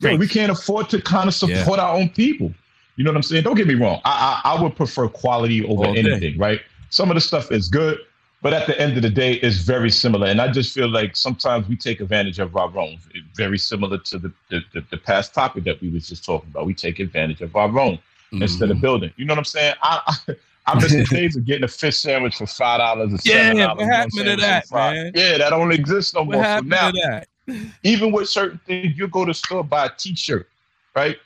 yo, 0.00 0.16
we 0.16 0.28
can't 0.28 0.52
afford 0.52 0.88
to 0.90 1.00
kind 1.00 1.28
of 1.28 1.34
Yeah. 1.48 1.58
support 1.62 1.78
our 1.80 1.94
own 1.96 2.08
people. 2.10 2.52
You 2.96 3.04
know 3.04 3.10
what 3.10 3.16
I'm 3.16 3.22
saying? 3.22 3.42
Don't 3.44 3.56
get 3.56 3.66
me 3.66 3.74
wrong. 3.74 4.00
I 4.04 4.40
I, 4.44 4.52
I 4.56 4.62
would 4.62 4.76
prefer 4.76 5.08
quality 5.08 5.64
over 5.64 5.86
All 5.86 5.94
day. 5.94 6.00
anything, 6.00 6.38
right? 6.38 6.60
Some 6.90 7.10
of 7.10 7.14
the 7.16 7.20
stuff 7.20 7.50
is 7.50 7.68
good, 7.68 7.98
but 8.40 8.52
at 8.52 8.66
the 8.68 8.80
end 8.80 8.96
of 8.96 9.02
the 9.02 9.10
day, 9.10 9.34
it's 9.34 9.56
very 9.58 9.90
similar. 9.90 10.28
And 10.28 10.40
I 10.40 10.48
just 10.48 10.72
feel 10.72 10.88
like 10.88 11.16
sometimes 11.16 11.66
we 11.68 11.76
take 11.76 12.00
advantage 12.00 12.38
of 12.38 12.56
our 12.56 12.76
own. 12.78 12.98
Very 13.34 13.58
similar 13.58 13.98
to 13.98 14.18
the 14.18 14.32
the, 14.50 14.62
the, 14.72 14.84
the 14.90 14.96
past 14.98 15.34
topic 15.34 15.64
that 15.64 15.80
we 15.80 15.88
was 15.88 16.08
just 16.08 16.24
talking 16.24 16.50
about. 16.50 16.66
We 16.66 16.74
take 16.74 17.00
advantage 17.00 17.40
of 17.40 17.56
our 17.56 17.76
own 17.78 17.98
instead 18.32 18.70
of 18.70 18.76
Mhm. 18.78 18.82
building. 18.82 19.12
You 19.16 19.24
know 19.24 19.32
what 19.32 19.38
I'm 19.38 19.44
saying? 19.44 19.74
I 19.82 20.00
I, 20.28 20.34
I 20.66 20.74
miss 20.80 20.92
the 20.92 21.04
days 21.04 21.36
of 21.36 21.44
getting 21.44 21.64
a 21.64 21.68
fish 21.68 21.98
sandwich 21.98 22.36
for 22.36 22.46
five 22.46 22.78
dollars 22.78 23.12
or 23.12 23.18
Yeah, 23.28 23.52
seven 23.52 23.56
what 23.56 23.66
dollars. 23.66 23.80
you 23.80 23.86
know 23.86 23.92
happened 23.92 24.12
to 24.24 24.36
that, 24.36 24.70
man? 24.72 25.12
Yeah, 25.14 25.38
that 25.38 25.50
don't 25.50 25.72
exist 25.72 26.14
no 26.14 26.22
What 26.22 26.32
more. 26.34 26.42
So 26.44 26.48
happened 26.48 26.70
now, 26.70 26.90
to 26.90 27.00
that? 27.02 27.28
even 27.82 28.12
with 28.12 28.28
certain 28.28 28.58
things, 28.66 28.96
you 28.96 29.06
go 29.08 29.24
to 29.24 29.30
the 29.30 29.34
store 29.34 29.62
buy 29.62 29.86
a 29.86 29.90
T-shirt, 29.96 30.48
right? 30.96 31.16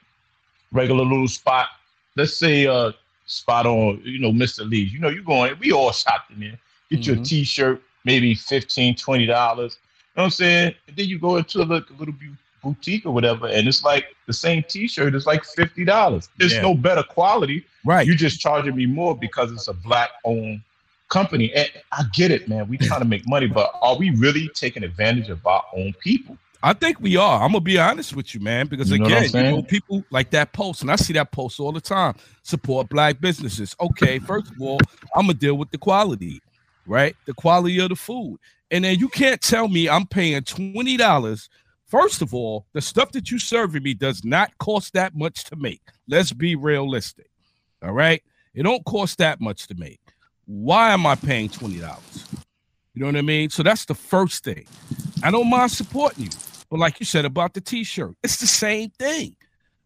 Regular 0.73 1.05
little 1.05 1.29
spot. 1.29 1.69
Let's 2.17 2.37
say 2.37 2.67
uh 2.67 2.93
spot 3.27 3.67
on, 3.67 4.01
you 4.05 4.19
know, 4.19 4.33
Mr. 4.33 4.69
Lee. 4.69 4.79
You 4.81 4.99
know, 4.99 5.09
you 5.09 5.23
going. 5.23 5.57
We 5.61 5.71
all 5.73 5.93
shopped 5.93 6.31
in 6.33 6.41
there. 6.41 6.59
Get 6.91 7.07
you 7.07 7.13
a 7.13 7.17
Mhm. 7.17 7.29
T-shirt, 7.29 7.83
maybe 8.05 8.35
15 8.35 8.97
20 8.97 9.27
dollars. 9.27 9.79
You 10.17 10.21
know 10.21 10.23
what 10.23 10.25
I'm 10.25 10.31
saying? 10.31 10.75
And 10.89 10.97
then 10.97 11.07
you 11.07 11.19
go 11.19 11.37
into 11.37 11.59
a 11.59 11.63
little, 11.65 11.97
little 11.97 12.15
boutique 12.63 13.07
or 13.07 13.13
whatever, 13.13 13.47
and 13.47 13.69
it's 13.69 13.85
like 13.85 14.17
the 14.29 14.33
same 14.35 14.63
T-shirt 14.69 15.15
is 15.17 15.27
like 15.27 15.43
fifty 15.45 15.85
dollars. 15.85 16.29
It's 16.39 16.55
Yeah. 16.55 16.61
no 16.61 16.75
better 16.75 17.03
quality. 17.03 17.65
Right. 17.85 18.07
You're 18.07 18.15
just 18.15 18.39
charging 18.39 18.77
me 18.77 18.87
more 18.87 19.17
because 19.17 19.51
it's 19.51 19.67
a 19.69 19.73
black-owned 19.73 20.61
company. 21.09 21.51
And 21.55 21.69
I 21.91 22.05
get 22.13 22.31
it, 22.31 22.47
man. 22.47 22.69
We 22.69 22.77
trying 22.89 23.01
to 23.01 23.07
make 23.07 23.27
money, 23.27 23.47
but 23.47 23.73
are 23.83 23.97
we 23.97 24.11
really 24.11 24.49
taking 24.55 24.85
advantage 24.85 25.31
of 25.31 25.45
our 25.47 25.65
own 25.75 25.95
people? 25.95 26.37
I 26.63 26.75
think 26.75 27.01
we 27.01 27.17
are. 27.17 27.41
I'm 27.43 27.53
gonna 27.53 27.61
be 27.61 27.79
honest 27.79 28.15
with 28.15 28.35
you, 28.35 28.41
man, 28.41 28.67
because 28.67 28.91
You 28.91 28.99
know 28.99 29.07
again, 29.07 29.31
you 29.33 29.43
know, 29.57 29.63
people 29.63 30.05
like 30.11 30.31
that 30.31 30.53
post, 30.53 30.83
and 30.83 30.91
I 30.91 30.97
see 30.97 31.13
that 31.15 31.31
post 31.33 31.59
all 31.61 31.73
the 31.73 31.81
time. 31.81 32.15
Support 32.43 32.89
black 32.91 33.21
businesses. 33.21 33.75
Okay, 33.81 34.19
first 34.19 34.51
of 34.51 34.61
all, 34.61 34.81
I'm 35.15 35.23
gonna 35.23 35.35
deal 35.35 35.55
with 35.57 35.71
the 35.71 35.79
quality, 35.79 36.43
right? 36.87 37.17
The 37.27 37.33
quality 37.33 37.79
of 37.79 37.91
the 37.91 37.97
food, 37.97 38.41
and 38.73 38.85
then 38.85 38.99
you 38.99 39.09
can't 39.09 39.41
tell 39.41 39.69
me 39.69 39.89
I'm 39.89 40.05
paying 40.07 40.43
twenty 40.43 40.97
dollars. 40.97 41.49
First 41.89 42.21
of 42.21 42.35
all, 42.35 42.67
the 42.75 42.83
stuff 42.83 43.13
that 43.13 43.31
you're 43.31 43.41
serving 43.41 43.83
me 43.83 43.95
does 43.95 44.25
not 44.25 44.57
cost 44.59 44.93
that 44.93 45.17
much 45.17 45.45
to 45.45 45.57
make. 45.57 45.81
Let's 46.07 46.33
be 46.33 46.55
realistic. 46.55 47.31
All 47.83 47.93
right, 47.93 48.23
it 48.55 48.63
don't 48.63 48.85
cost 48.85 49.19
that 49.19 49.41
much 49.41 49.67
to 49.69 49.75
make. 49.75 50.01
Why 50.45 50.93
am 50.93 51.07
I 51.07 51.15
paying 51.15 51.49
twenty 51.49 51.79
dollars? 51.79 52.27
You 52.95 53.01
know 53.01 53.07
what 53.07 53.17
I 53.17 53.23
mean? 53.23 53.49
So 53.49 53.63
that's 53.63 53.85
the 53.85 53.95
first 53.95 54.45
thing. 54.45 54.67
I 55.23 55.31
don't 55.31 55.49
mind 55.49 55.71
supporting 55.71 56.25
you. 56.25 56.31
But 56.69 56.81
like 56.81 57.01
you 57.01 57.07
said 57.07 57.25
about 57.25 57.55
the 57.55 57.61
t-shirt, 57.61 58.15
it's 58.23 58.39
the 58.39 58.47
same 58.47 58.91
thing. 58.91 59.35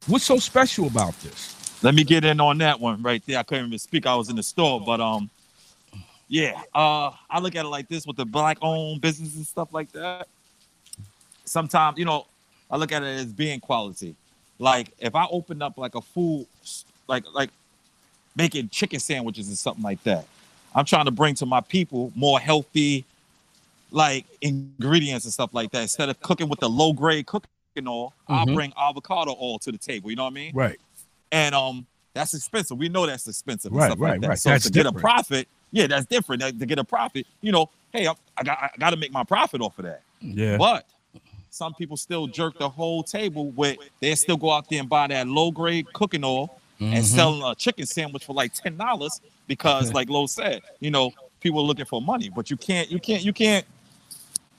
What's 0.07 0.25
so 0.25 0.39
special 0.39 0.87
about 0.89 1.19
this? 1.21 1.83
Let 1.85 1.95
me 1.95 2.05
get 2.05 2.25
in 2.25 2.41
on 2.41 2.59
that 2.59 2.81
one 2.81 3.03
right 3.03 3.23
there. 3.27 3.39
I 3.39 3.43
couldn't 3.43 3.67
even 3.67 3.79
speak. 3.79 4.07
I 4.07 4.15
was 4.15 4.29
in 4.31 4.37
the 4.37 4.43
store, 4.43 4.81
but 4.81 5.01
um, 5.01 5.31
yeah. 6.27 6.61
Uh, 6.75 7.11
I 7.31 7.39
look 7.41 7.55
at 7.55 7.65
it 7.65 7.69
like 7.69 7.89
this 7.89 8.07
with 8.07 8.17
the 8.17 8.25
black-owned 8.25 9.01
business 9.01 9.37
and 9.37 9.47
stuff 9.47 9.73
like 9.73 9.93
that. 9.93 10.27
Sometimes, 11.45 11.99
you 11.99 12.05
know, 12.05 12.27
I 12.71 12.77
look 12.77 12.93
at 12.93 13.03
it 13.03 13.07
as 13.07 13.27
being 13.27 13.61
quality. 13.61 14.15
Like 14.59 14.91
if 14.99 15.15
I 15.15 15.27
opened 15.31 15.63
up 15.63 15.77
like 15.79 15.95
a 15.95 16.01
food, 16.01 16.47
like 17.09 17.25
like 17.35 17.51
making 18.37 18.69
chicken 18.71 19.01
sandwiches 19.01 19.49
and 19.49 19.59
something 19.59 19.83
like 19.83 20.03
that, 20.05 20.27
I'm 20.75 20.85
trying 20.85 21.05
to 21.07 21.11
bring 21.11 21.35
to 21.37 21.47
my 21.47 21.61
people 21.61 22.13
more 22.15 22.39
healthy, 22.41 23.05
like 23.91 24.25
ingredients 24.41 25.25
and 25.25 25.33
stuff 25.33 25.51
like 25.53 25.71
that. 25.73 25.83
Instead 25.83 26.09
of 26.09 26.21
cooking 26.21 26.49
with 26.49 26.61
the 26.61 26.69
low-grade 26.69 27.27
cooking 27.27 27.49
oil, 27.87 28.13
I'll 28.29 28.47
Mhm. 28.47 28.55
bring 28.55 28.73
avocado 28.79 29.37
oil 29.41 29.59
to 29.61 29.73
the 29.73 29.79
table. 29.79 30.11
You 30.11 30.17
know 30.17 30.25
what 30.25 30.31
I 30.33 30.35
mean? 30.35 30.53
Right. 30.55 30.79
and 31.35 31.55
um 31.55 31.87
that's 32.15 32.35
expensive. 32.35 32.77
We 32.77 32.91
know 32.91 33.07
that's 33.07 33.27
expensive. 33.27 33.73
and 33.73 33.81
Right, 33.81 33.89
like 33.91 33.99
right, 33.99 34.21
that. 34.21 34.29
right. 34.29 34.39
So 34.39 34.51
That's 34.51 34.65
to 34.67 34.71
get 34.71 34.85
a 34.85 34.93
profit, 34.93 35.49
yeah, 35.71 35.87
that's 35.87 36.05
different. 36.05 36.43
That- 36.43 36.59
To 36.59 36.67
get 36.67 36.79
a 36.79 36.85
profit, 36.85 37.27
you 37.41 37.53
know, 37.53 37.71
hey, 37.91 38.07
I, 38.07 38.13
I 38.37 38.43
got 38.43 38.59
I 38.63 38.69
got 38.79 38.91
to 38.91 38.97
make 38.99 39.11
my 39.13 39.25
profit 39.25 39.63
off 39.63 39.79
of 39.79 39.87
that. 39.87 40.03
Yeah. 40.21 40.59
But 40.59 40.87
some 41.53 41.75
people 41.75 41.99
still 41.99 42.27
jerk 42.27 42.59
the 42.59 42.69
whole 42.69 43.03
table 43.03 43.51
with 43.51 43.77
they 44.01 44.15
still 44.15 44.39
go 44.39 44.51
out 44.51 44.69
there 44.71 44.81
and 44.81 44.89
buy 44.89 45.07
that 45.07 45.29
low 45.29 45.51
grade 45.51 45.93
cooking 45.93 46.25
oil 46.25 46.51
and 46.81 46.95
Mhm. 46.95 47.05
sell 47.05 47.47
a 47.51 47.55
chicken 47.55 47.85
sandwich 47.87 48.25
for 48.25 48.33
like 48.35 48.55
ten 48.55 48.77
dollars 48.79 49.21
because, 49.47 49.93
like 49.95 50.09
Lowe 50.09 50.27
said, 50.27 50.63
you 50.81 50.91
know, 50.91 51.13
people 51.41 51.61
are 51.61 51.65
looking 51.65 51.85
for 51.85 52.01
money. 52.01 52.31
But 52.31 52.51
you 52.51 52.57
can't, 52.57 52.91
you 52.91 52.99
can't, 52.99 53.23
you 53.23 53.33
can't, 53.35 53.67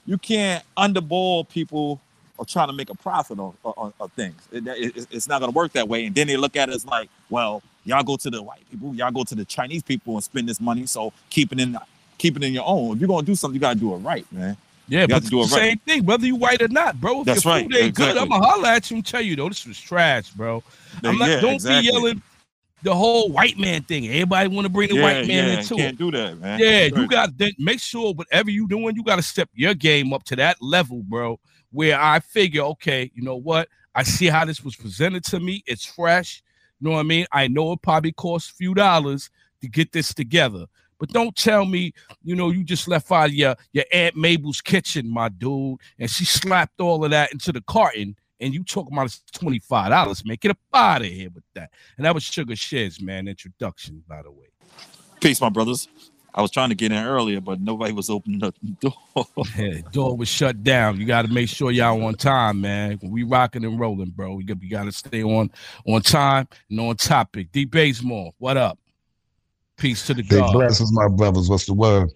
you 0.06 0.16
can't 0.18 0.62
underball 0.76 1.48
people 1.48 2.00
or 2.38 2.44
trying 2.46 2.68
to 2.68 2.72
make 2.72 2.90
a 2.90 2.94
profit 2.94 3.38
on, 3.40 3.54
on, 3.64 3.92
on 4.00 4.08
things. 4.10 4.40
It- 4.52 4.66
it- 4.66 5.06
it's 5.10 5.26
not 5.28 5.40
going 5.40 5.52
to 5.52 5.56
work 5.56 5.72
that 5.72 5.88
way. 5.88 6.06
And 6.06 6.14
then 6.14 6.26
they 6.28 6.36
look 6.36 6.54
at 6.56 6.68
it 6.68 6.74
as 6.76 6.86
like, 6.86 7.08
well, 7.28 7.62
y'all 7.84 8.02
go 8.04 8.16
to 8.16 8.30
the 8.30 8.40
white 8.42 8.62
people, 8.70 8.94
y'all 8.94 9.10
go 9.10 9.24
to 9.24 9.34
the 9.34 9.44
Chinese 9.44 9.82
people 9.82 10.14
and 10.14 10.22
spend 10.24 10.48
this 10.48 10.60
money. 10.60 10.86
So 10.86 11.12
keep 11.30 11.52
it 11.52 11.58
in, 11.60 11.76
keep 12.18 12.36
it 12.36 12.42
in 12.44 12.52
your 12.52 12.64
own. 12.66 12.94
If 12.96 13.00
you're 13.00 13.08
going 13.08 13.24
to 13.24 13.30
do 13.32 13.34
something, 13.34 13.54
you 13.54 13.60
got 13.60 13.74
to 13.74 13.80
do 13.80 13.92
it 13.94 13.98
right, 13.98 14.30
man. 14.32 14.56
Yeah, 14.88 15.02
You 15.02 15.08
but 15.08 15.24
do 15.24 15.40
it 15.42 15.48
the 15.48 15.54
right. 15.54 15.62
same 15.62 15.78
thing, 15.78 16.04
whether 16.04 16.26
you 16.26 16.36
white 16.36 16.60
or 16.60 16.68
not, 16.68 17.00
bro. 17.00 17.20
If 17.20 17.26
That's 17.26 17.44
your 17.44 17.54
right, 17.54 17.64
food 17.64 17.76
ain't 17.76 17.94
good, 17.94 18.04
I'm 18.10 18.24
exactly. 18.24 18.28
gonna 18.28 18.46
holler 18.46 18.68
at 18.68 18.90
you 18.90 18.96
and 18.98 19.06
tell 19.06 19.22
you, 19.22 19.36
though, 19.36 19.48
this 19.48 19.66
was 19.66 19.80
trash, 19.80 20.30
bro. 20.30 20.62
I'm 21.02 21.16
not, 21.18 21.28
Yeah, 21.28 21.40
don't 21.40 21.54
exactly. 21.54 21.88
be 21.88 21.94
yelling 21.94 22.22
the 22.82 22.94
whole 22.94 23.30
white 23.30 23.58
man 23.58 23.82
thing. 23.82 24.06
Everybody 24.08 24.48
want 24.48 24.66
to 24.66 24.68
bring 24.68 24.90
the 24.90 24.96
yeah, 24.96 25.02
white 25.02 25.26
man 25.26 25.48
yeah, 25.48 25.58
into 25.58 25.76
can't 25.76 25.94
it. 25.94 25.98
do 25.98 26.10
that, 26.10 26.38
man. 26.38 26.60
Yeah, 26.60 26.84
you 26.84 26.94
right. 26.94 27.08
got 27.10 27.38
to 27.38 27.52
make 27.58 27.80
sure 27.80 28.12
whatever 28.12 28.50
you 28.50 28.68
doing, 28.68 28.94
you 28.94 29.02
got 29.02 29.16
to 29.16 29.22
step 29.22 29.48
your 29.54 29.74
game 29.74 30.12
up 30.12 30.22
to 30.24 30.36
that 30.36 30.60
level, 30.60 31.02
bro. 31.02 31.40
Where 31.72 31.98
I 31.98 32.20
figure, 32.20 32.62
okay, 32.62 33.10
you 33.14 33.22
know 33.22 33.36
what? 33.36 33.68
I 33.94 34.02
see 34.02 34.26
how 34.26 34.44
this 34.44 34.62
was 34.62 34.76
presented 34.76 35.24
to 35.24 35.40
me. 35.40 35.64
It's 35.66 35.84
fresh. 35.86 36.42
You 36.80 36.88
know 36.88 36.94
what 36.96 37.00
I 37.00 37.04
mean? 37.04 37.26
I 37.32 37.48
know 37.48 37.72
it 37.72 37.82
probably 37.82 38.12
costs 38.12 38.50
a 38.50 38.54
few 38.54 38.74
dollars 38.74 39.30
to 39.62 39.68
get 39.68 39.92
this 39.92 40.12
together. 40.12 40.66
But 40.98 41.10
don't 41.10 41.34
tell 41.34 41.64
me, 41.64 41.92
you 42.22 42.34
know, 42.34 42.50
you 42.50 42.64
just 42.64 42.88
left 42.88 43.10
out 43.10 43.26
of 43.26 43.34
your, 43.34 43.56
your 43.72 43.84
Aunt 43.92 44.16
Mabel's 44.16 44.60
kitchen, 44.60 45.08
my 45.08 45.28
dude, 45.28 45.78
and 45.98 46.10
she 46.10 46.24
slapped 46.24 46.80
all 46.80 47.04
of 47.04 47.10
that 47.10 47.32
into 47.32 47.52
the 47.52 47.60
carton, 47.62 48.16
and 48.40 48.54
you 48.54 48.64
talking 48.64 48.92
about 48.92 49.06
it's 49.06 49.22
$25, 49.34 50.26
man. 50.26 50.36
Get 50.40 50.50
up 50.52 50.58
out 50.72 51.02
of 51.02 51.08
here 51.08 51.30
with 51.34 51.44
that. 51.54 51.70
And 51.96 52.06
that 52.06 52.14
was 52.14 52.22
Sugar 52.22 52.56
Sheds, 52.56 53.00
man, 53.00 53.28
introduction, 53.28 54.02
by 54.08 54.22
the 54.22 54.30
way. 54.30 54.46
Peace, 55.20 55.40
my 55.40 55.48
brothers. 55.48 55.88
I 56.36 56.42
was 56.42 56.50
trying 56.50 56.70
to 56.70 56.74
get 56.74 56.90
in 56.90 57.04
earlier, 57.04 57.40
but 57.40 57.60
nobody 57.60 57.92
was 57.92 58.10
opening 58.10 58.42
up 58.42 58.56
the 58.60 58.90
door. 58.90 58.94
Yeah, 59.56 59.80
door 59.92 60.16
was 60.16 60.28
shut 60.28 60.64
down. 60.64 60.98
You 60.98 61.06
got 61.06 61.22
to 61.22 61.32
make 61.32 61.48
sure 61.48 61.70
y'all 61.70 62.04
on 62.04 62.14
time, 62.14 62.60
man. 62.60 62.98
We 63.02 63.22
rocking 63.22 63.64
and 63.64 63.78
rolling, 63.78 64.10
bro. 64.10 64.34
We 64.34 64.42
got, 64.42 64.58
we 64.58 64.68
got 64.68 64.84
to 64.84 64.92
stay 64.92 65.22
on 65.22 65.50
on 65.86 66.02
time 66.02 66.48
and 66.68 66.80
on 66.80 66.96
topic. 66.96 67.52
D 67.52 67.64
Bazemore, 67.64 68.32
what 68.38 68.56
up? 68.56 68.78
Peace 69.76 70.06
to 70.06 70.14
the 70.14 70.22
Big 70.22 70.40
God. 70.40 70.52
blessings, 70.52 70.92
my 70.92 71.08
brothers. 71.08 71.48
What's 71.48 71.66
the 71.66 71.74
word? 71.74 72.10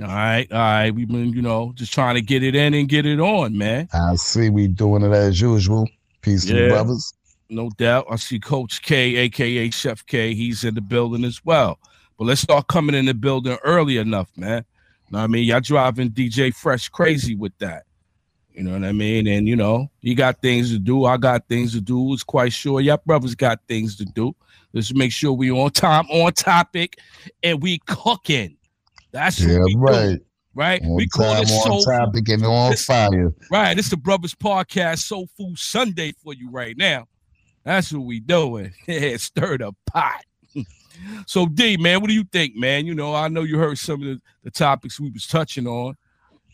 All 0.00 0.06
right, 0.06 0.46
all 0.52 0.58
right. 0.58 0.90
We've 0.90 1.08
been, 1.08 1.32
you 1.32 1.40
know, 1.40 1.72
just 1.74 1.92
trying 1.92 2.16
to 2.16 2.20
get 2.20 2.42
it 2.42 2.54
in 2.54 2.74
and 2.74 2.88
get 2.88 3.06
it 3.06 3.18
on, 3.18 3.56
man. 3.56 3.88
I 3.94 4.16
see 4.16 4.50
we 4.50 4.68
doing 4.68 5.02
it 5.02 5.12
as 5.12 5.40
usual. 5.40 5.88
Peace 6.20 6.44
to 6.46 6.52
the 6.52 6.68
brothers. 6.68 7.14
No 7.48 7.70
doubt. 7.70 8.06
I 8.10 8.16
see 8.16 8.38
Coach 8.38 8.82
K, 8.82 9.16
aka 9.16 9.70
Chef 9.70 10.04
K. 10.04 10.34
He's 10.34 10.64
in 10.64 10.74
the 10.74 10.80
building 10.80 11.24
as 11.24 11.42
well. 11.44 11.78
But 12.18 12.24
let's 12.24 12.40
start 12.40 12.66
coming 12.66 12.94
in 12.94 13.06
the 13.06 13.14
building 13.14 13.56
early 13.64 13.96
enough, 13.98 14.28
man. 14.36 14.64
Know 15.10 15.18
what 15.18 15.24
I 15.24 15.26
mean? 15.28 15.44
Y'all 15.44 15.60
driving 15.60 16.10
DJ 16.10 16.54
Fresh 16.54 16.88
crazy 16.88 17.34
with 17.34 17.56
that. 17.58 17.84
You 18.52 18.64
know 18.64 18.72
what 18.72 18.84
I 18.84 18.92
mean? 18.92 19.26
And 19.26 19.46
you 19.46 19.54
know, 19.54 19.90
he 20.00 20.14
got 20.14 20.40
things 20.40 20.70
to 20.72 20.78
do. 20.78 21.04
I 21.04 21.16
got 21.16 21.46
things 21.48 21.72
to 21.72 21.80
do. 21.80 22.12
It's 22.12 22.24
quite 22.24 22.52
sure 22.52 22.80
y'all 22.80 23.00
brothers 23.04 23.34
got 23.34 23.60
things 23.68 23.96
to 23.96 24.04
do. 24.04 24.34
Let's 24.72 24.94
make 24.94 25.12
sure 25.12 25.32
we 25.32 25.50
on 25.50 25.70
time, 25.70 26.06
on 26.10 26.32
topic, 26.32 26.98
and 27.42 27.62
we 27.62 27.78
cooking. 27.86 28.56
That's 29.12 29.40
what 29.40 29.50
Yeah, 29.50 29.58
we 29.64 29.72
do, 29.74 29.78
right. 29.80 30.18
right? 30.54 30.82
On 30.82 30.94
we 30.96 31.06
call 31.08 31.32
time, 31.34 31.42
it 31.44 31.50
on 31.50 31.62
soul 31.62 31.82
food. 31.84 31.92
topic, 31.92 32.28
and 32.28 32.44
on 32.44 32.70
This- 32.72 32.84
fire. 32.84 33.34
Right, 33.50 33.78
it's 33.78 33.88
the 33.90 33.96
Brothers 33.96 34.34
Podcast 34.34 34.98
Soul 35.00 35.28
Food 35.36 35.58
Sunday 35.58 36.12
for 36.22 36.34
you 36.34 36.50
right 36.50 36.76
now. 36.76 37.06
That's 37.64 37.92
what 37.92 38.04
we 38.04 38.20
doing. 38.20 38.72
Yeah, 38.86 39.16
stir 39.16 39.58
the 39.58 39.72
pot. 39.86 40.22
so 41.26 41.46
D, 41.46 41.76
man, 41.76 42.00
what 42.00 42.08
do 42.08 42.14
you 42.14 42.24
think, 42.24 42.54
man? 42.56 42.86
You 42.86 42.94
know, 42.94 43.14
I 43.14 43.28
know 43.28 43.42
you 43.42 43.58
heard 43.58 43.78
some 43.78 44.02
of 44.02 44.08
the, 44.08 44.20
the 44.44 44.50
topics 44.50 45.00
we 45.00 45.10
was 45.10 45.26
touching 45.26 45.66
on. 45.66 45.94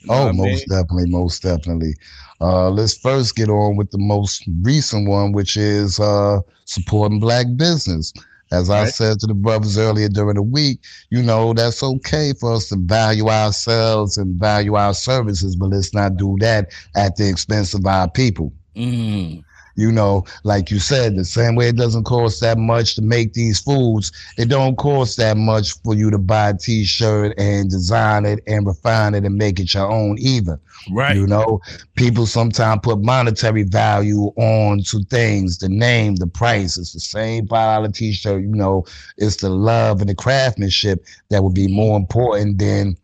You 0.02 0.10
know 0.10 0.20
Oh, 0.20 0.26
what 0.26 0.34
I 0.36 0.38
mean? 0.38 0.60
most 0.60 0.68
definitely, 0.68 1.06
most 1.10 1.42
definitely. 1.42 1.94
Uh, 2.40 2.70
let's 2.70 2.96
first 2.96 3.36
get 3.36 3.48
on 3.48 3.76
with 3.76 3.90
the 3.90 3.98
most 3.98 4.44
recent 4.62 5.08
one, 5.08 5.32
which 5.32 5.56
is 5.56 5.98
uh, 6.00 6.40
supporting 6.64 7.20
black 7.20 7.46
business. 7.56 8.12
As 8.52 8.70
I 8.70 8.84
said 8.84 9.18
to 9.20 9.26
the 9.26 9.34
brothers 9.34 9.78
earlier 9.78 10.08
during 10.08 10.34
the 10.36 10.42
week, 10.42 10.80
you 11.10 11.22
know, 11.22 11.52
that's 11.54 11.82
okay 11.82 12.32
for 12.38 12.54
us 12.54 12.68
to 12.68 12.76
value 12.76 13.28
ourselves 13.28 14.18
and 14.18 14.38
value 14.38 14.74
our 14.74 14.94
services, 14.94 15.56
but 15.56 15.70
let's 15.70 15.94
not 15.94 16.16
do 16.16 16.36
that 16.40 16.70
at 16.94 17.16
the 17.16 17.28
expense 17.28 17.74
of 17.74 17.86
our 17.86 18.10
people. 18.10 18.52
Mm, 18.76 19.44
You 19.74 19.90
know, 19.90 20.24
like 20.44 20.70
you 20.70 20.78
said, 20.78 21.16
the 21.16 21.24
same 21.24 21.54
way 21.54 21.68
it 21.68 21.76
doesn't 21.76 22.04
cost 22.04 22.40
that 22.40 22.58
much 22.58 22.94
to 22.96 23.02
make 23.02 23.32
these 23.32 23.60
foods, 23.60 24.12
it 24.36 24.48
don't 24.48 24.76
cost 24.76 25.16
that 25.18 25.36
much 25.36 25.72
for 25.82 25.94
you 25.94 26.10
to 26.10 26.18
buy 26.18 26.50
a 26.50 26.56
t-shirt 26.56 27.34
and 27.38 27.70
design 27.70 28.26
it 28.26 28.40
and 28.46 28.66
refine 28.66 29.14
it 29.14 29.24
and 29.24 29.36
make 29.36 29.58
it 29.60 29.72
your 29.74 29.90
own 29.90 30.18
either. 30.18 30.60
Right. 30.90 31.16
You 31.16 31.26
know, 31.26 31.60
people 31.94 32.26
sometimes 32.26 32.80
put 32.82 33.00
monetary 33.00 33.62
value 33.62 34.32
on 34.36 34.82
to 34.84 35.02
things, 35.04 35.58
the 35.58 35.68
name, 35.68 36.16
the 36.16 36.26
price. 36.26 36.76
It's 36.76 36.92
the 36.92 37.00
same 37.00 37.46
dollar 37.46 37.88
t-shirt. 37.88 38.42
You 38.42 38.48
know, 38.48 38.84
it's 39.16 39.36
the 39.36 39.50
love 39.50 40.00
and 40.00 40.10
the 40.10 40.14
craftsmanship 40.14 41.04
that 41.30 41.42
would 41.42 41.54
be 41.54 41.68
more 41.68 41.96
important 41.96 42.58
than 42.58 42.96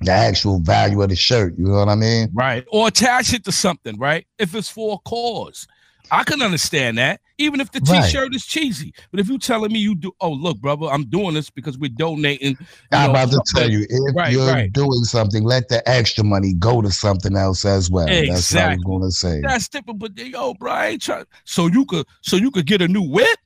the 0.00 0.12
actual 0.12 0.60
value 0.60 1.00
of 1.02 1.08
the 1.08 1.16
shirt. 1.16 1.54
You 1.56 1.68
know 1.68 1.78
what 1.78 1.88
I 1.88 1.94
mean? 1.94 2.28
Right. 2.34 2.64
Or 2.70 2.88
attach 2.88 3.32
it 3.32 3.44
to 3.44 3.52
something, 3.52 3.98
right? 3.98 4.26
If 4.38 4.54
it's 4.54 4.68
for 4.68 4.94
a 4.94 5.08
cause. 5.08 5.66
I 6.10 6.22
can 6.24 6.40
understand 6.40 6.98
that, 6.98 7.20
even 7.38 7.60
if 7.60 7.70
the 7.72 7.80
Right. 7.80 8.02
t-shirt 8.04 8.34
is 8.34 8.46
cheesy. 8.46 8.94
But 9.10 9.20
if 9.20 9.28
you 9.28 9.38
telling 9.38 9.72
me 9.72 9.78
you 9.80 9.94
do, 9.94 10.12
oh 10.20 10.30
look, 10.30 10.58
brother, 10.58 10.86
I'm 10.86 11.04
doing 11.04 11.34
this 11.34 11.50
because 11.50 11.78
we're 11.78 11.90
donating. 11.90 12.56
I'm 12.92 13.06
know, 13.06 13.10
about 13.10 13.30
to 13.30 13.42
tell 13.46 13.68
you, 13.68 13.86
if 13.88 14.14
Right, 14.14 14.32
you're 14.32 14.46
right. 14.52 14.72
doing 14.72 15.04
something, 15.04 15.42
let 15.42 15.68
the 15.68 15.86
extra 15.88 16.22
money 16.24 16.54
go 16.54 16.80
to 16.80 16.90
something 16.90 17.36
else 17.36 17.64
as 17.64 17.90
well. 17.90 18.08
That's 18.08 18.52
what 18.52 18.62
I 18.62 18.68
was 18.68 18.78
Exactly. 18.78 18.84
gonna 18.84 19.10
say. 19.10 19.40
That's 19.42 19.68
different. 19.68 19.98
But 19.98 20.16
yo, 20.16 20.54
bro, 20.54 20.72
I 20.72 20.86
ain't 20.88 21.02
trying. 21.02 21.24
So 21.44 21.66
you 21.66 21.84
could, 21.86 22.06
so 22.22 22.36
you 22.36 22.50
could 22.50 22.66
get 22.66 22.82
a 22.82 22.88
new 22.88 23.02
whip. 23.02 23.38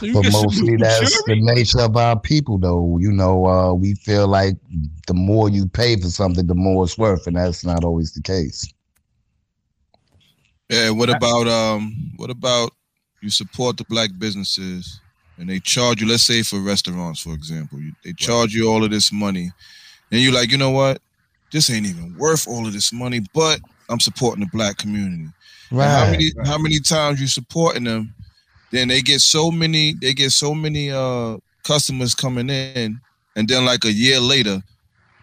So 0.00 0.22
But 0.22 0.32
mostly 0.32 0.76
that's 0.76 1.22
the 1.24 1.36
nature 1.40 1.80
of 1.80 1.96
our 1.96 2.18
people 2.18 2.58
though. 2.58 2.98
You 2.98 3.12
know, 3.12 3.46
uh, 3.46 3.72
we 3.74 3.94
feel 3.94 4.28
like 4.28 4.54
the 5.06 5.14
more 5.14 5.48
you 5.50 5.66
pay 5.66 5.96
for 5.96 6.08
something, 6.08 6.46
the 6.46 6.54
more 6.54 6.84
it's 6.84 6.96
worth, 6.98 7.26
and 7.26 7.36
that's 7.36 7.64
not 7.64 7.84
always 7.84 8.12
the 8.12 8.22
case. 8.22 8.72
Yeah, 10.70 10.90
what 10.90 11.10
about 11.10 11.48
um 11.48 12.12
what 12.16 12.30
about 12.30 12.70
you 13.20 13.30
support 13.30 13.76
the 13.76 13.84
black 13.84 14.10
businesses 14.18 15.02
and 15.36 15.48
they 15.48 15.58
charge 15.60 16.00
you, 16.00 16.08
let's 16.08 16.22
say 16.24 16.42
for 16.42 16.60
restaurants, 16.60 17.20
for 17.20 17.32
example, 17.34 17.80
you, 17.80 17.92
they 18.04 18.12
charge 18.12 18.54
you 18.54 18.68
all 18.68 18.84
of 18.84 18.90
this 18.90 19.10
money, 19.12 19.50
and 20.12 20.20
you're 20.20 20.32
like, 20.34 20.50
you 20.52 20.58
know 20.58 20.70
what? 20.70 21.00
This 21.50 21.70
ain't 21.70 21.86
even 21.86 22.14
worth 22.16 22.46
all 22.46 22.66
of 22.66 22.72
this 22.72 22.92
money, 22.92 23.20
but 23.34 23.60
I'm 23.88 24.00
supporting 24.00 24.44
the 24.44 24.50
black 24.50 24.76
community. 24.76 25.32
And 25.80 25.90
how 25.90 26.04
Right. 26.04 26.10
many 26.10 26.32
how 26.46 26.58
many 26.58 26.78
times 26.80 27.20
you 27.20 27.26
supporting 27.26 27.84
them? 27.84 28.14
Then 28.70 28.88
they 28.88 29.00
get 29.02 29.20
so 29.20 29.50
many 29.50 29.94
they 30.00 30.14
get 30.14 30.30
so 30.30 30.54
many 30.54 30.90
uh 30.92 31.38
customers 31.64 32.14
coming 32.14 32.48
in, 32.48 33.00
and 33.34 33.48
then 33.48 33.64
like 33.64 33.84
a 33.84 33.92
year 33.92 34.20
later, 34.20 34.62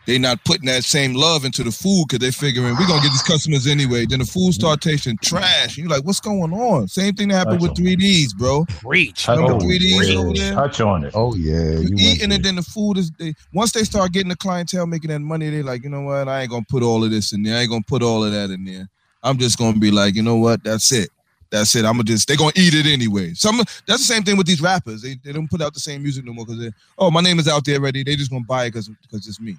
they 0.07 0.17
not 0.17 0.41
putting 0.45 0.65
that 0.67 0.85
same 0.85 1.13
love 1.13 1.43
into 1.43 1.63
the 1.63 1.71
food 1.71 2.05
because 2.07 2.19
they're 2.19 2.31
figuring 2.31 2.73
we're 2.79 2.87
gonna 2.87 3.01
get 3.01 3.11
these 3.11 3.21
customers 3.21 3.67
anyway. 3.67 4.05
Then 4.05 4.19
the 4.19 4.25
food 4.25 4.53
start 4.53 4.79
tasting 4.79 5.17
trash. 5.21 5.77
And 5.77 5.85
you're 5.85 5.89
like, 5.89 6.05
what's 6.05 6.21
going 6.21 6.53
on? 6.53 6.87
Same 6.87 7.13
thing 7.13 7.27
that 7.27 7.35
happened 7.35 7.61
with 7.61 7.73
3Ds, 7.73 8.37
bro. 8.37 8.65
Preach. 8.79 9.25
Touch, 9.25 9.37
Remember 9.37 9.63
oh, 9.63 9.67
3Ds 9.67 10.13
yeah. 10.13 10.19
over 10.19 10.33
there? 10.33 10.53
Touch 10.53 10.79
on 10.79 11.03
it. 11.03 11.11
Oh 11.13 11.35
yeah, 11.35 11.53
You, 11.53 11.59
you 11.59 11.79
went 11.79 11.91
eating 11.91 12.15
through 12.29 12.35
and 12.35 12.45
then 12.45 12.55
the 12.55 12.61
food 12.63 12.97
is 12.97 13.11
they 13.11 13.33
once 13.53 13.73
they 13.73 13.83
start 13.83 14.13
getting 14.13 14.29
the 14.29 14.37
clientele 14.37 14.87
making 14.87 15.09
that 15.09 15.19
money, 15.19 15.49
they 15.49 15.61
like, 15.61 15.83
you 15.83 15.89
know 15.89 16.01
what? 16.01 16.29
I 16.29 16.41
ain't 16.41 16.51
gonna 16.51 16.65
put 16.69 16.83
all 16.83 17.03
of 17.03 17.11
this 17.11 17.33
in 17.33 17.43
there. 17.43 17.57
I 17.57 17.61
ain't 17.61 17.69
gonna 17.69 17.83
put 17.85 18.01
all 18.01 18.23
of 18.23 18.31
that 18.31 18.49
in 18.49 18.63
there. 18.63 18.87
I'm 19.23 19.37
just 19.37 19.59
gonna 19.59 19.77
be 19.77 19.91
like, 19.91 20.15
you 20.15 20.23
know 20.23 20.37
what? 20.37 20.63
That's 20.63 20.89
it. 20.93 21.09
That's 21.49 21.75
it. 21.75 21.83
I'm 21.83 21.93
gonna 21.93 22.05
just 22.05 22.29
they're 22.29 22.37
gonna 22.37 22.53
eat 22.55 22.73
it 22.73 22.85
anyway. 22.85 23.33
Some 23.33 23.57
that's 23.57 24.07
the 24.07 24.13
same 24.13 24.23
thing 24.23 24.37
with 24.37 24.47
these 24.47 24.61
rappers. 24.61 25.01
They, 25.01 25.15
they 25.21 25.33
don't 25.33 25.49
put 25.49 25.61
out 25.61 25.73
the 25.73 25.81
same 25.81 26.01
music 26.01 26.23
no 26.23 26.31
more 26.31 26.45
because 26.45 26.61
they 26.61 26.71
oh 26.97 27.11
my 27.11 27.19
name 27.19 27.39
is 27.39 27.49
out 27.49 27.65
there 27.65 27.75
already. 27.75 28.03
They 28.03 28.15
just 28.15 28.31
gonna 28.31 28.45
buy 28.47 28.65
it 28.65 28.69
because 28.69 28.87
because 28.87 29.27
it's 29.27 29.41
me. 29.41 29.57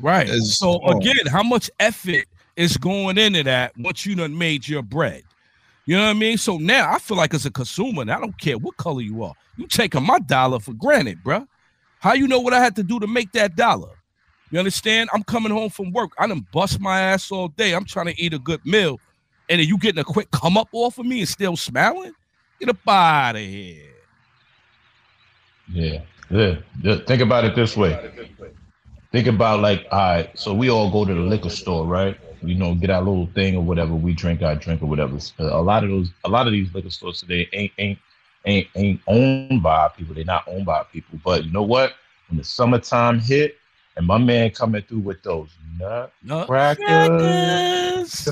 Right. 0.00 0.28
It's- 0.28 0.58
So 0.58 0.80
oh. 0.82 0.98
again, 0.98 1.26
how 1.30 1.42
much 1.42 1.70
effort 1.80 2.24
is 2.56 2.76
going 2.76 3.18
into 3.18 3.42
that 3.44 3.76
once 3.76 4.04
you 4.06 4.14
done 4.14 4.36
made 4.36 4.66
your 4.66 4.82
bread? 4.82 5.22
You 5.86 5.96
know 5.96 6.04
what 6.04 6.10
I 6.10 6.14
mean? 6.14 6.36
So 6.36 6.58
now 6.58 6.92
I 6.92 6.98
feel 6.98 7.16
like 7.16 7.32
as 7.32 7.46
a 7.46 7.50
consumer, 7.50 8.02
and 8.02 8.12
I 8.12 8.20
don't 8.20 8.38
care 8.38 8.58
what 8.58 8.76
color 8.76 9.00
you 9.00 9.22
are, 9.24 9.34
you 9.56 9.66
taking 9.66 10.04
my 10.04 10.18
dollar 10.18 10.60
for 10.60 10.74
granted, 10.74 11.18
bruh. 11.24 11.46
How 12.00 12.12
you 12.12 12.28
know 12.28 12.40
what 12.40 12.52
I 12.52 12.60
had 12.60 12.76
to 12.76 12.82
do 12.82 13.00
to 13.00 13.06
make 13.06 13.32
that 13.32 13.56
dollar? 13.56 13.90
You 14.50 14.58
understand? 14.58 15.10
I'm 15.12 15.22
coming 15.22 15.52
home 15.52 15.70
from 15.70 15.92
work. 15.92 16.12
I 16.18 16.26
done 16.26 16.46
bust 16.52 16.80
my 16.80 17.00
ass 17.00 17.30
all 17.30 17.48
day. 17.48 17.74
I'm 17.74 17.84
trying 17.84 18.06
to 18.06 18.20
eat 18.20 18.32
a 18.34 18.38
good 18.38 18.64
meal. 18.64 19.00
And 19.48 19.60
then 19.60 19.66
you 19.66 19.78
getting 19.78 20.00
a 20.00 20.04
quick 20.04 20.30
come 20.30 20.56
up 20.56 20.68
off 20.72 20.98
of 20.98 21.06
me 21.06 21.20
and 21.20 21.28
still 21.28 21.56
smiling? 21.56 22.12
Get 22.60 22.68
up 22.68 22.88
out 22.88 23.36
of 23.36 23.42
here. 23.42 23.84
Yeah. 25.72 26.00
yeah. 26.30 26.56
yeah. 26.82 26.96
Think 27.06 27.22
about 27.22 27.44
it 27.44 27.54
this 27.54 27.76
way. 27.76 28.10
Think 29.10 29.26
about 29.26 29.60
like, 29.60 29.86
all 29.90 29.98
right, 29.98 30.38
so 30.38 30.52
we 30.54 30.68
all 30.68 30.90
go 30.90 31.04
to 31.04 31.14
the 31.14 31.20
liquor 31.20 31.48
store, 31.48 31.86
right? 31.86 32.16
You 32.42 32.54
know, 32.54 32.74
get 32.74 32.90
our 32.90 33.00
little 33.00 33.26
thing 33.34 33.56
or 33.56 33.62
whatever. 33.62 33.94
We 33.94 34.12
drink 34.12 34.42
our 34.42 34.54
drink 34.54 34.82
or 34.82 34.86
whatever. 34.86 35.16
Uh, 35.40 35.44
a 35.56 35.62
lot 35.62 35.82
of 35.82 35.90
those, 35.90 36.10
a 36.24 36.28
lot 36.28 36.46
of 36.46 36.52
these 36.52 36.72
liquor 36.74 36.90
stores 36.90 37.20
today 37.20 37.48
ain't 37.52 37.72
ain't 37.78 37.98
ain't 38.44 38.68
ain't 38.76 39.00
owned 39.06 39.62
by 39.62 39.70
people. 39.70 39.94
They're 40.14 40.24
not 40.24 40.26
owned 40.26 40.46
by 40.66 40.66
people. 40.66 41.18
But 41.24 41.26
you 41.26 41.52
know 41.52 41.62
what? 41.62 41.94
When 42.28 42.36
the 42.36 42.44
summertime 42.44 43.18
hit, 43.18 43.56
and 43.96 44.06
my 44.06 44.18
man 44.18 44.50
coming 44.50 44.82
through 44.82 45.00
with 45.00 45.22
those 45.22 45.48
nut 45.78 46.12
No. 46.22 46.44
crackers, 46.44 48.28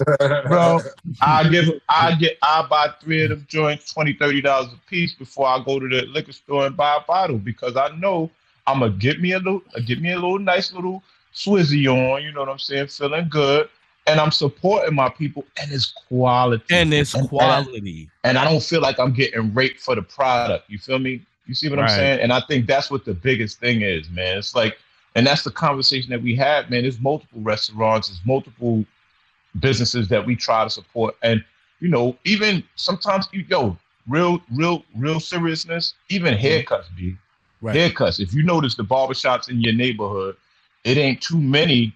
bro. 0.46 0.82
I 1.22 1.48
give 1.48 1.66
I 1.88 2.14
get 2.14 2.36
I 2.42 2.66
buy 2.68 2.88
three 3.00 3.24
of 3.24 3.30
them 3.30 3.46
joints, 3.48 3.92
20 3.92 4.12
dollars 4.42 4.68
a 4.72 4.88
piece 4.88 5.14
before 5.14 5.46
I 5.46 5.62
go 5.64 5.78
to 5.80 5.88
the 5.88 6.02
liquor 6.06 6.32
store 6.32 6.66
and 6.66 6.76
buy 6.76 6.96
a 6.96 7.00
bottle 7.00 7.38
because 7.38 7.76
I 7.76 7.88
know 7.96 8.30
I'm 8.66 8.80
gonna 8.80 8.92
get 8.92 9.20
me 9.20 9.32
a 9.32 9.38
little 9.38 9.62
get 9.84 10.00
me 10.00 10.12
a 10.12 10.16
little 10.16 10.38
nice 10.38 10.72
little 10.72 11.02
swizzy 11.34 11.86
on, 11.86 12.22
you 12.22 12.32
know 12.32 12.40
what 12.40 12.48
I'm 12.48 12.58
saying, 12.58 12.88
feeling 12.88 13.28
good. 13.28 13.68
And 14.08 14.20
I'm 14.20 14.30
supporting 14.30 14.94
my 14.94 15.08
people 15.08 15.44
and 15.60 15.70
it's 15.72 15.86
quality. 16.08 16.64
And 16.70 16.94
it's 16.94 17.14
And- 17.14 17.22
and 17.22 17.26
I- 17.26 17.62
quality. 17.62 18.08
and 18.24 18.38
I 18.38 18.44
don't 18.44 18.62
feel 18.62 18.80
like 18.80 18.98
I'm 18.98 19.12
getting 19.12 19.52
raped 19.52 19.80
for 19.80 19.94
the 19.94 20.02
product. 20.02 20.70
You 20.70 20.78
feel 20.78 20.98
me? 20.98 21.22
You 21.46 21.54
see 21.54 21.68
what 21.68 21.78
Right. 21.78 21.90
I'm 21.90 21.96
saying? 21.96 22.20
And 22.20 22.32
I 22.32 22.40
think 22.48 22.66
that's 22.66 22.90
what 22.90 23.04
the 23.04 23.14
biggest 23.14 23.58
thing 23.60 23.82
is, 23.82 24.08
man. 24.10 24.38
It's 24.38 24.54
like, 24.54 24.78
and 25.14 25.26
that's 25.26 25.42
the 25.44 25.50
conversation 25.50 26.10
that 26.10 26.22
we 26.22 26.34
had, 26.36 26.70
man. 26.70 26.82
There's 26.82 27.00
multiple 27.00 27.40
restaurants, 27.40 28.08
there's 28.08 28.20
multiple 28.24 28.84
businesses 29.60 30.08
that 30.08 30.24
we 30.24 30.36
try 30.36 30.64
to 30.64 30.70
support, 30.70 31.16
and 31.22 31.44
you 31.80 31.88
know, 31.88 32.16
even 32.24 32.62
sometimes, 32.76 33.28
you 33.32 33.44
yo, 33.48 33.76
real, 34.08 34.40
real, 34.54 34.84
real 34.94 35.20
seriousness. 35.20 35.94
Even 36.08 36.34
mm-hmm. 36.34 36.46
haircuts, 36.46 36.86
b 36.96 37.16
Right. 37.60 37.76
haircuts. 37.76 38.20
If 38.20 38.34
you 38.34 38.42
notice 38.42 38.74
the 38.74 38.84
barbershops 38.84 39.48
in 39.48 39.60
your 39.60 39.72
neighborhood, 39.72 40.36
it 40.84 40.98
ain't 40.98 41.20
too 41.20 41.40
many 41.40 41.94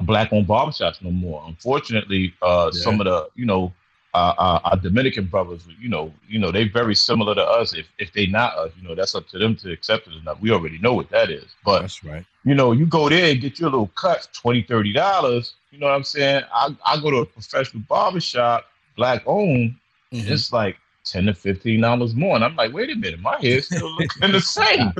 black-owned 0.00 0.46
barbershops 0.46 1.02
no 1.02 1.10
more. 1.10 1.44
Unfortunately, 1.46 2.34
uh, 2.42 2.70
some 2.72 3.00
of 3.00 3.04
the, 3.06 3.28
you 3.34 3.44
know, 3.46 3.72
uh, 4.14 4.34
uh, 4.36 4.60
our 4.64 4.76
Dominican 4.76 5.24
brothers, 5.26 5.62
you 5.80 5.88
know, 5.88 6.12
you 6.28 6.38
know, 6.38 6.50
they 6.50 6.64
very 6.68 6.94
similar 6.94 7.34
to 7.34 7.42
us. 7.42 7.72
If 7.72 7.86
if 7.98 8.12
they 8.12 8.26
not 8.26 8.56
us, 8.58 8.70
you 8.80 8.86
know, 8.86 8.94
that's 8.94 9.14
up 9.14 9.26
to 9.28 9.38
them 9.38 9.56
to 9.56 9.72
accept 9.72 10.06
it 10.06 10.14
or 10.14 10.22
not. 10.22 10.40
We 10.40 10.50
already 10.50 10.78
know 10.78 10.92
what 10.92 11.08
that 11.10 11.30
is. 11.30 11.46
But 11.64 11.80
That's 11.80 12.04
right. 12.04 12.24
you 12.44 12.54
know, 12.54 12.72
you 12.72 12.84
go 12.84 13.08
there 13.08 13.30
and 13.32 13.40
get 13.40 13.58
your 13.58 13.70
little 13.70 13.86
cuts, 13.88 14.26
20 14.38 14.92
dollars. 14.92 15.54
You 15.70 15.78
know 15.78 15.86
what 15.86 15.94
I'm 15.94 16.04
saying? 16.04 16.42
I, 16.52 16.76
I 16.84 17.00
go 17.00 17.10
to 17.10 17.18
a 17.18 17.26
professional 17.26 17.82
barbershop, 17.88 18.66
black 18.96 19.22
owned, 19.26 19.76
Mhm. 20.12 20.28
it's 20.28 20.52
like 20.52 20.76
10 21.04 21.26
to 21.26 21.34
15 21.34 21.80
dollars 21.80 22.14
more. 22.14 22.36
And 22.36 22.44
I'm 22.44 22.56
like, 22.56 22.72
wait 22.72 22.90
a 22.90 22.94
minute, 22.94 23.20
my 23.20 23.38
hair 23.40 23.60
still 23.62 23.90
looking 23.96 24.32
the 24.32 24.40
same. 24.40 24.92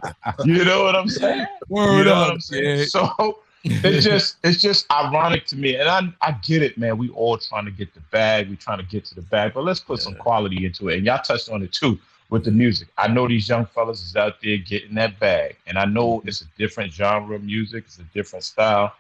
You 0.44 0.64
know 0.64 0.84
what 0.84 0.96
I'm 0.96 1.08
saying? 1.08 1.46
You 1.70 2.04
know 2.04 2.14
up, 2.14 2.26
what 2.26 2.30
I'm 2.30 2.40
saying? 2.40 2.86
So 2.86 3.38
it's 3.64 4.04
just 4.04 4.36
it's 4.42 4.60
just 4.60 4.90
ironic 4.90 5.46
to 5.46 5.56
me. 5.56 5.76
And 5.76 5.88
I 5.88 6.12
I 6.20 6.32
get 6.42 6.62
it, 6.62 6.76
man. 6.78 6.98
We 6.98 7.10
all 7.10 7.38
trying 7.38 7.64
to 7.66 7.70
get 7.70 7.94
the 7.94 8.00
bag. 8.10 8.48
We 8.50 8.56
trying 8.56 8.78
to 8.78 8.84
get 8.84 9.04
to 9.06 9.14
the 9.14 9.22
bag, 9.22 9.52
but 9.54 9.64
let's 9.64 9.80
put 9.80 10.00
some 10.00 10.14
quality 10.14 10.64
into 10.66 10.88
it. 10.88 10.96
And 10.96 11.06
y'all 11.06 11.22
touched 11.22 11.48
on 11.48 11.62
it 11.62 11.72
too 11.72 11.98
with 12.32 12.44
the 12.44 12.50
music. 12.50 12.88
I 12.96 13.08
know 13.08 13.28
these 13.28 13.46
young 13.46 13.66
fellas 13.66 14.02
is 14.02 14.16
out 14.16 14.40
there 14.42 14.56
getting 14.56 14.94
that 14.94 15.20
bag. 15.20 15.56
And 15.66 15.78
I 15.78 15.84
know 15.84 16.18
mm-hmm. 16.18 16.28
it's 16.28 16.40
a 16.40 16.46
different 16.56 16.92
genre 16.92 17.36
of 17.36 17.44
music, 17.44 17.84
it's 17.86 17.98
a 17.98 18.04
different 18.14 18.44
style. 18.44 18.94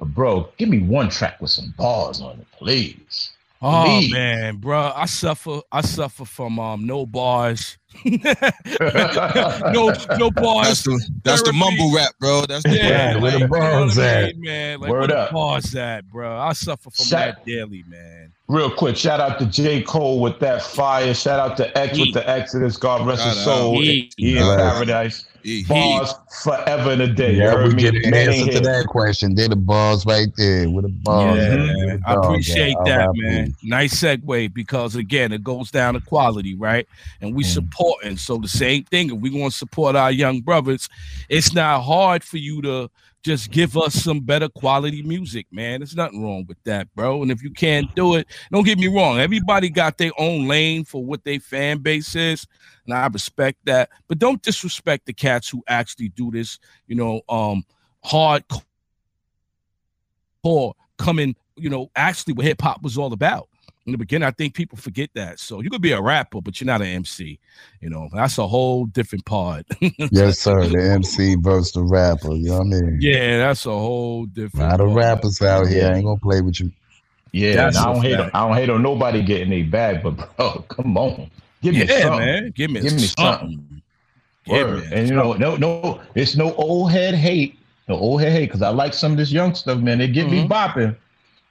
But 0.00 0.08
bro, 0.08 0.50
give 0.58 0.68
me 0.68 0.80
one 0.80 1.08
track 1.08 1.40
with 1.40 1.50
some 1.50 1.72
bars 1.78 2.20
on 2.20 2.40
it, 2.40 2.46
please. 2.50 3.30
Oh 3.64 3.84
Please. 3.86 4.12
man, 4.12 4.56
bro, 4.56 4.92
I 4.94 5.06
suffer. 5.06 5.60
I 5.70 5.82
suffer 5.82 6.24
from 6.24 6.58
um 6.58 6.84
no 6.84 7.06
bars, 7.06 7.78
no 8.04 8.12
no 9.72 9.92
That's 9.92 10.30
bars. 10.34 10.82
the 10.82 11.10
that's 11.22 11.42
the 11.42 11.52
mumble 11.52 11.94
rap, 11.94 12.12
bro. 12.18 12.44
That's 12.46 12.64
the 12.64 12.76
Yeah, 12.76 13.16
where 13.18 13.30
the 13.30 13.38
like, 13.38 13.38
you 13.38 13.38
know 13.40 13.48
bars 13.48 13.96
what 13.96 14.06
I 14.06 14.22
mean, 14.32 14.40
man. 14.40 14.80
Like, 14.80 14.90
Word 14.90 14.98
where 14.98 15.06
the 15.08 15.18
up. 15.18 15.30
bars 15.32 15.74
at, 15.74 16.10
bro? 16.10 16.36
I 16.38 16.52
suffer 16.54 16.90
from 16.90 17.04
Shout- 17.04 17.36
that 17.36 17.46
daily, 17.46 17.84
man. 17.86 18.32
Real 18.48 18.70
quick, 18.70 18.96
shout 18.96 19.20
out 19.20 19.38
to 19.38 19.46
J. 19.46 19.82
Cole 19.82 20.20
with 20.20 20.38
that 20.40 20.62
fire. 20.62 21.14
Shout 21.14 21.38
out 21.38 21.56
to 21.58 21.78
X 21.78 21.98
with 21.98 22.12
the 22.12 22.28
Exodus. 22.28 22.76
God 22.76 23.06
rest 23.06 23.22
his 23.24 23.42
soul. 23.44 23.76
out. 23.76 23.82
He 23.84 24.10
in 24.18 24.36
paradise. 24.42 25.24
E. 25.44 25.64
Bars 25.64 26.14
forever 26.42 26.90
and 26.90 27.02
a 27.02 27.12
day. 27.12 27.34
Yeah, 27.34 27.66
we 27.66 27.74
get 27.74 27.94
an 27.94 28.14
answer 28.14 28.42
in 28.50 28.54
to 28.56 28.60
that 28.60 28.86
question. 28.86 29.34
They're 29.34 29.48
the 29.48 29.56
bars 29.56 30.04
right 30.06 30.28
there. 30.36 30.68
With 30.70 30.84
the 30.84 30.90
bars. 30.90 31.38
Yeah, 31.38 31.92
at? 31.94 32.00
The 32.00 32.08
I 32.08 32.14
appreciate 32.14 32.76
at? 32.78 32.84
that, 32.86 33.00
R.I.P. 33.08 33.20
man. 33.20 33.54
Nice 33.62 33.94
segue 34.00 34.52
because 34.54 34.96
again, 34.96 35.32
it 35.32 35.42
goes 35.42 35.70
down 35.70 35.94
to 35.94 36.00
quality, 36.00 36.54
right? 36.54 36.86
And 37.20 37.34
we 37.34 37.42
Mm. 37.44 37.46
support 37.46 37.72
important. 37.82 38.20
So 38.20 38.36
the 38.38 38.48
same 38.48 38.84
thing, 38.84 39.06
if 39.14 39.18
we 39.20 39.30
want 39.30 39.52
to 39.52 39.58
support 39.58 39.96
our 39.96 40.12
young 40.12 40.40
brothers, 40.40 40.88
it's 41.28 41.52
not 41.52 41.82
hard 41.82 42.22
for 42.22 42.36
you 42.36 42.62
to 42.62 42.90
just 43.22 43.50
give 43.50 43.76
us 43.76 43.94
some 43.94 44.20
better 44.20 44.48
quality 44.48 45.02
music, 45.02 45.46
man. 45.52 45.80
There's 45.80 45.94
nothing 45.94 46.22
wrong 46.22 46.44
with 46.46 46.62
that, 46.64 46.92
bro. 46.94 47.22
And 47.22 47.30
if 47.30 47.42
you 47.42 47.50
can't 47.50 47.94
do 47.94 48.16
it, 48.16 48.26
don't 48.50 48.64
get 48.64 48.78
me 48.78 48.88
wrong. 48.88 49.20
Everybody 49.20 49.68
got 49.70 49.96
their 49.96 50.10
own 50.18 50.48
lane 50.48 50.84
for 50.84 51.04
what 51.04 51.22
their 51.24 51.38
fan 51.38 51.78
base 51.78 52.16
is, 52.16 52.46
and 52.84 52.94
I 52.94 53.06
respect 53.06 53.58
that. 53.64 53.90
But 54.08 54.18
don't 54.18 54.42
disrespect 54.42 55.06
the 55.06 55.12
cats 55.12 55.48
who 55.48 55.62
actually 55.68 56.08
do 56.10 56.30
this, 56.30 56.58
you 56.86 56.96
know, 56.96 57.20
um, 57.28 57.64
hardcore 58.04 58.64
coming, 60.98 61.36
you 61.56 61.70
know, 61.70 61.90
actually 61.94 62.34
what 62.34 62.46
hip 62.46 62.60
hop 62.60 62.82
was 62.82 62.98
all 62.98 63.12
about 63.12 63.48
in 63.86 63.92
the 63.92 63.98
beginning. 63.98 64.26
I 64.26 64.30
think 64.30 64.54
people 64.54 64.78
forget 64.78 65.10
that. 65.14 65.40
So 65.40 65.60
you 65.60 65.70
could 65.70 65.82
be 65.82 65.92
a 65.92 66.00
rapper, 66.00 66.40
but 66.40 66.60
you're 66.60 66.66
not 66.66 66.80
an 66.80 66.88
MC. 66.88 67.38
You 67.80 67.90
know, 67.90 68.08
that's 68.12 68.38
a 68.38 68.46
whole 68.46 68.86
different 68.86 69.24
part. 69.24 69.66
yes, 69.80 70.38
sir. 70.40 70.66
The 70.68 70.82
MC 70.82 71.36
versus 71.36 71.72
the 71.72 71.82
rapper. 71.82 72.34
You 72.34 72.50
know 72.50 72.58
what 72.58 72.66
I 72.66 72.80
mean? 72.80 72.98
Yeah, 73.00 73.38
that's 73.38 73.66
a 73.66 73.70
whole 73.70 74.26
different. 74.26 74.66
A 74.66 74.70
lot 74.70 74.80
of 74.80 74.94
rappers 74.94 75.40
out 75.42 75.66
here. 75.68 75.88
I 75.88 75.96
ain't 75.96 76.04
gonna 76.04 76.20
play 76.20 76.40
with 76.40 76.60
you. 76.60 76.70
Yeah, 77.32 77.70
I 77.74 77.92
don't 77.92 78.02
hate. 78.02 78.20
On, 78.20 78.30
I 78.34 78.46
don't 78.46 78.56
hate 78.56 78.70
on 78.70 78.82
nobody 78.82 79.22
getting 79.22 79.52
a 79.52 79.62
bag, 79.62 80.02
but 80.02 80.36
bro, 80.36 80.64
come 80.68 80.96
on, 80.98 81.30
give 81.62 81.74
me 81.74 81.84
yeah, 81.84 82.02
something. 82.02 82.18
man, 82.18 82.52
give 82.54 82.70
me, 82.70 82.80
give 82.80 82.92
me 82.92 82.98
something. 82.98 83.82
Word. 84.46 84.92
and 84.92 85.08
you 85.08 85.14
know, 85.14 85.32
no, 85.34 85.56
no, 85.56 86.00
it's 86.14 86.36
no 86.36 86.52
old 86.54 86.90
head 86.90 87.14
hate, 87.14 87.58
no 87.88 87.96
old 87.96 88.20
head 88.20 88.32
hate, 88.32 88.46
because 88.46 88.60
I 88.60 88.68
like 88.68 88.92
some 88.92 89.12
of 89.12 89.18
this 89.18 89.32
young 89.32 89.54
stuff, 89.54 89.78
man. 89.78 89.98
They 89.98 90.08
get 90.08 90.26
mm-hmm. 90.26 90.42
me 90.42 90.48
bopping. 90.48 90.96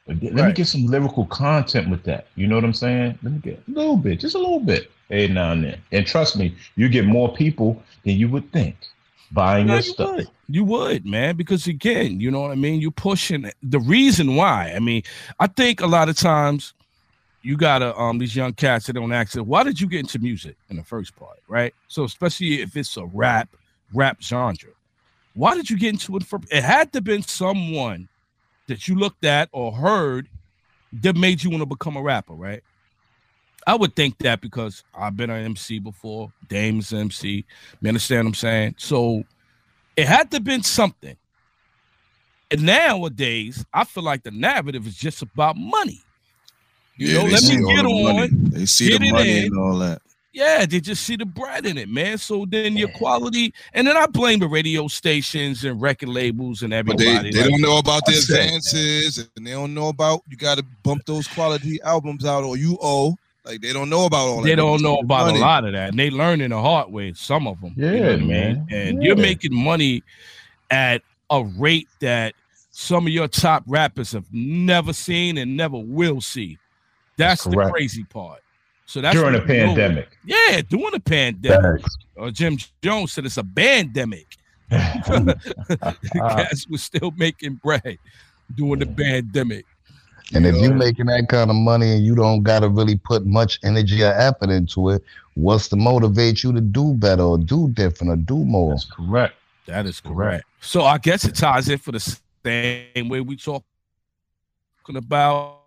Let 0.08 0.34
right. 0.34 0.48
me 0.48 0.54
get 0.54 0.68
some 0.68 0.86
lyrical 0.86 1.26
content 1.28 1.90
with 1.90 2.04
that. 2.04 2.28
You 2.36 2.48
know 2.48 2.56
what 2.56 2.64
I'm 2.64 2.74
saying? 2.74 3.20
Let 3.22 3.34
me 3.34 3.40
get 3.40 3.62
a 3.68 3.72
little 3.72 3.98
bit, 3.98 4.20
just 4.20 4.36
a 4.36 4.40
little 4.40 4.60
bit, 4.60 4.92
hey 5.10 5.28
now 5.28 5.52
and 5.52 5.64
then. 5.64 5.82
And 5.92 6.06
trust 6.06 6.38
me, 6.38 6.56
you 6.76 6.90
get 6.90 7.06
more 7.06 7.34
people 7.34 7.82
than 8.04 8.16
you 8.16 8.28
would 8.30 8.52
think 8.52 8.76
buying 9.32 9.68
yeah, 9.68 9.76
your 9.76 9.84
you 9.84 9.92
stuff. 9.92 10.16
Would. 10.16 10.28
You 10.50 10.64
would, 10.66 11.06
man, 11.06 11.36
because 11.36 11.68
again, 11.68 12.20
you 12.20 12.32
know 12.32 12.42
what 12.42 12.52
I 12.52 12.56
mean. 12.56 12.82
You're 12.82 12.92
pushing 12.92 13.50
the 13.64 13.80
reason 13.80 14.36
why. 14.36 14.74
I 14.76 14.80
mean, 14.80 15.04
I 15.40 15.48
think 15.48 15.82
a 15.82 15.88
lot 15.88 16.10
of 16.10 16.18
times 16.18 16.74
you 17.44 17.58
gotta 17.58 17.98
um 17.98 18.18
these 18.18 18.36
young 18.36 18.54
cats 18.54 18.88
that 18.88 18.94
don't 18.94 19.12
ask, 19.14 19.36
why 19.36 19.64
did 19.64 19.80
you 19.80 19.88
get 19.88 20.02
into 20.02 20.20
music 20.20 20.56
in 20.70 20.76
the 20.78 20.84
first 20.84 21.16
part, 21.16 21.40
right? 21.48 21.74
So 21.88 22.04
especially 22.04 22.62
if 22.62 22.76
it's 22.76 22.98
a 22.98 23.06
rap 23.06 23.50
rap 23.94 24.22
genre, 24.22 24.72
why 25.34 25.56
did 25.56 25.70
you 25.70 25.78
get 25.78 25.90
into 25.90 26.18
it? 26.18 26.24
For 26.24 26.40
it 26.52 26.64
had 26.64 26.92
to 26.94 26.98
have 26.98 27.04
been 27.04 27.24
someone 27.24 28.08
that 28.72 28.88
you 28.88 28.96
looked 28.96 29.26
at 29.26 29.50
or 29.52 29.74
heard 29.74 30.28
that 31.02 31.16
made 31.16 31.44
you 31.44 31.50
want 31.50 31.62
to 31.62 31.66
become 31.66 31.98
a 31.98 32.02
rapper, 32.02 32.34
right? 32.34 32.64
I 33.68 33.76
would 33.76 33.96
think 33.96 34.18
that 34.20 34.42
because 34.42 34.84
I've 34.96 35.16
been 35.16 35.30
an 35.30 35.44
MC 35.44 35.80
before, 35.80 36.32
Dame's 36.48 36.92
MC. 36.92 37.46
You 37.82 37.88
understand 37.88 38.26
what 38.26 38.30
I'm 38.30 38.36
saying? 38.36 38.76
So 38.78 39.24
it 39.96 40.08
had 40.08 40.32
to 40.32 40.38
have 40.38 40.44
been 40.44 40.64
something. 40.64 41.16
And 42.50 42.64
nowadays, 42.64 43.64
I 43.74 43.84
feel 43.84 44.04
like 44.04 44.24
the 44.24 44.32
narrative 44.32 44.88
is 44.88 44.96
just 44.96 45.22
about 45.22 45.58
money. 45.58 46.02
You 46.98 47.08
yeah, 47.08 47.24
know, 47.24 47.30
let 47.30 47.44
me 47.44 47.76
get 47.76 47.86
on. 47.86 48.16
Money. 48.16 48.30
They 48.32 48.66
see 48.66 48.98
the 48.98 49.12
money 49.12 49.38
in. 49.38 49.46
and 49.46 49.58
all 49.58 49.78
that. 49.80 50.02
Yeah, 50.34 50.66
they 50.66 50.80
just 50.80 51.04
see 51.04 51.18
the 51.18 51.26
bread 51.26 51.66
in 51.66 51.78
it, 51.78 51.90
man. 51.90 52.18
So 52.18 52.46
then 52.46 52.78
your 52.78 52.88
quality, 52.90 53.54
and 53.74 53.86
then 53.86 53.98
I 53.98 54.06
blame 54.06 54.40
the 54.40 54.48
radio 54.48 54.88
stations 54.88 55.66
and 55.66 55.82
record 55.82 56.08
labels 56.08 56.62
and 56.62 56.74
everybody. 56.74 57.14
But 57.16 57.24
they, 57.24 57.32
they 57.32 57.42
like, 57.42 57.50
don't 57.50 57.62
know 57.62 57.78
about 57.80 58.06
the 58.06 58.14
advances, 58.14 59.28
and 59.36 59.46
they 59.46 59.52
don't 59.52 59.74
know 59.74 59.90
about 59.90 60.22
you 60.30 60.38
got 60.38 60.58
to 60.58 60.66
bump 60.84 61.06
those 61.06 61.28
quality 61.28 61.82
albums 61.82 62.26
out, 62.26 62.46
or 62.46 62.56
you 62.56 62.78
owe. 62.82 63.18
Like 63.44 63.60
they 63.60 63.74
don't 63.74 63.90
know 63.90 64.06
about 64.06 64.28
all 64.28 64.38
they 64.38 64.52
that. 64.52 64.56
They 64.56 64.56
don't 64.56 64.82
know 64.82 65.00
about 65.00 65.26
money. 65.26 65.40
a 65.40 65.42
lot 65.42 65.66
of 65.66 65.74
that, 65.74 65.90
and 65.90 66.00
they 66.00 66.10
learn 66.10 66.40
in 66.40 66.52
the 66.52 66.62
hard 66.62 66.92
way. 66.92 67.12
Some 67.14 67.48
of 67.48 67.60
them, 67.60 67.74
yeah, 67.76 67.92
you 67.92 68.18
know 68.18 68.26
man. 68.26 68.68
And 68.70 69.02
yeah. 69.02 69.08
you're 69.08 69.18
making 69.18 69.54
money 69.54 70.04
at 70.70 71.02
a 71.30 71.44
rate 71.44 71.90
that 72.00 72.36
some 72.70 73.06
of 73.06 73.12
your 73.12 73.28
top 73.28 73.64
rappers 73.68 74.12
have 74.14 74.26
never 74.32 74.94
seen 74.94 75.38
and 75.38 75.58
never 75.58 75.78
will 75.78 76.22
see. 76.22 76.58
That's, 77.18 77.44
That's 77.44 77.56
the 77.56 77.70
crazy 77.70 78.04
part. 78.06 78.41
So 78.92 79.00
that's 79.00 79.16
during 79.16 79.36
a 79.36 79.40
pandemic. 79.40 80.18
Yeah, 80.26 80.60
during 80.68 80.94
a 80.94 81.00
pandemic. 81.00 81.82
Uh, 82.20 82.30
Jim 82.30 82.58
Jones 82.82 83.14
said 83.14 83.26
it's 83.26 83.38
a 83.38 83.44
pandemic. 83.44 84.36
Guys 84.70 86.68
was 86.70 86.84
still 86.84 87.12
making 87.12 87.54
bread 87.64 87.98
during 88.54 88.80
the 88.80 88.86
pandemic. 88.86 89.66
And 90.34 90.46
if 90.46 90.58
you're 90.58 90.74
making 90.74 91.06
that 91.06 91.30
kind 91.30 91.50
of 91.50 91.56
money 91.56 91.94
and 91.94 92.06
you 92.06 92.16
don't 92.16 92.44
got 92.44 92.60
to 92.64 92.68
really 92.68 92.98
put 92.98 93.26
much 93.26 93.60
energy 93.64 94.04
or 94.04 94.12
effort 94.12 94.50
into 94.50 94.90
it, 94.90 95.02
what's 95.36 95.70
to 95.70 95.78
motivate 95.78 96.44
you 96.44 96.52
to 96.52 96.60
do 96.60 96.94
better 96.96 97.24
or 97.24 97.38
do 97.38 97.70
different 97.70 98.12
or 98.12 98.18
do 98.18 98.44
more? 98.44 98.72
That's 98.72 98.84
correct. 98.84 99.36
That 99.68 99.86
is 99.86 100.02
correct. 100.02 100.44
So 100.60 100.84
I 100.84 100.98
guess 100.98 101.24
it 101.24 101.36
ties 101.36 101.70
in 101.70 101.78
for 101.78 101.94
the 101.94 102.20
same 102.44 103.08
way 103.08 103.22
we 103.22 103.38
talking 103.38 103.64
about 104.90 105.62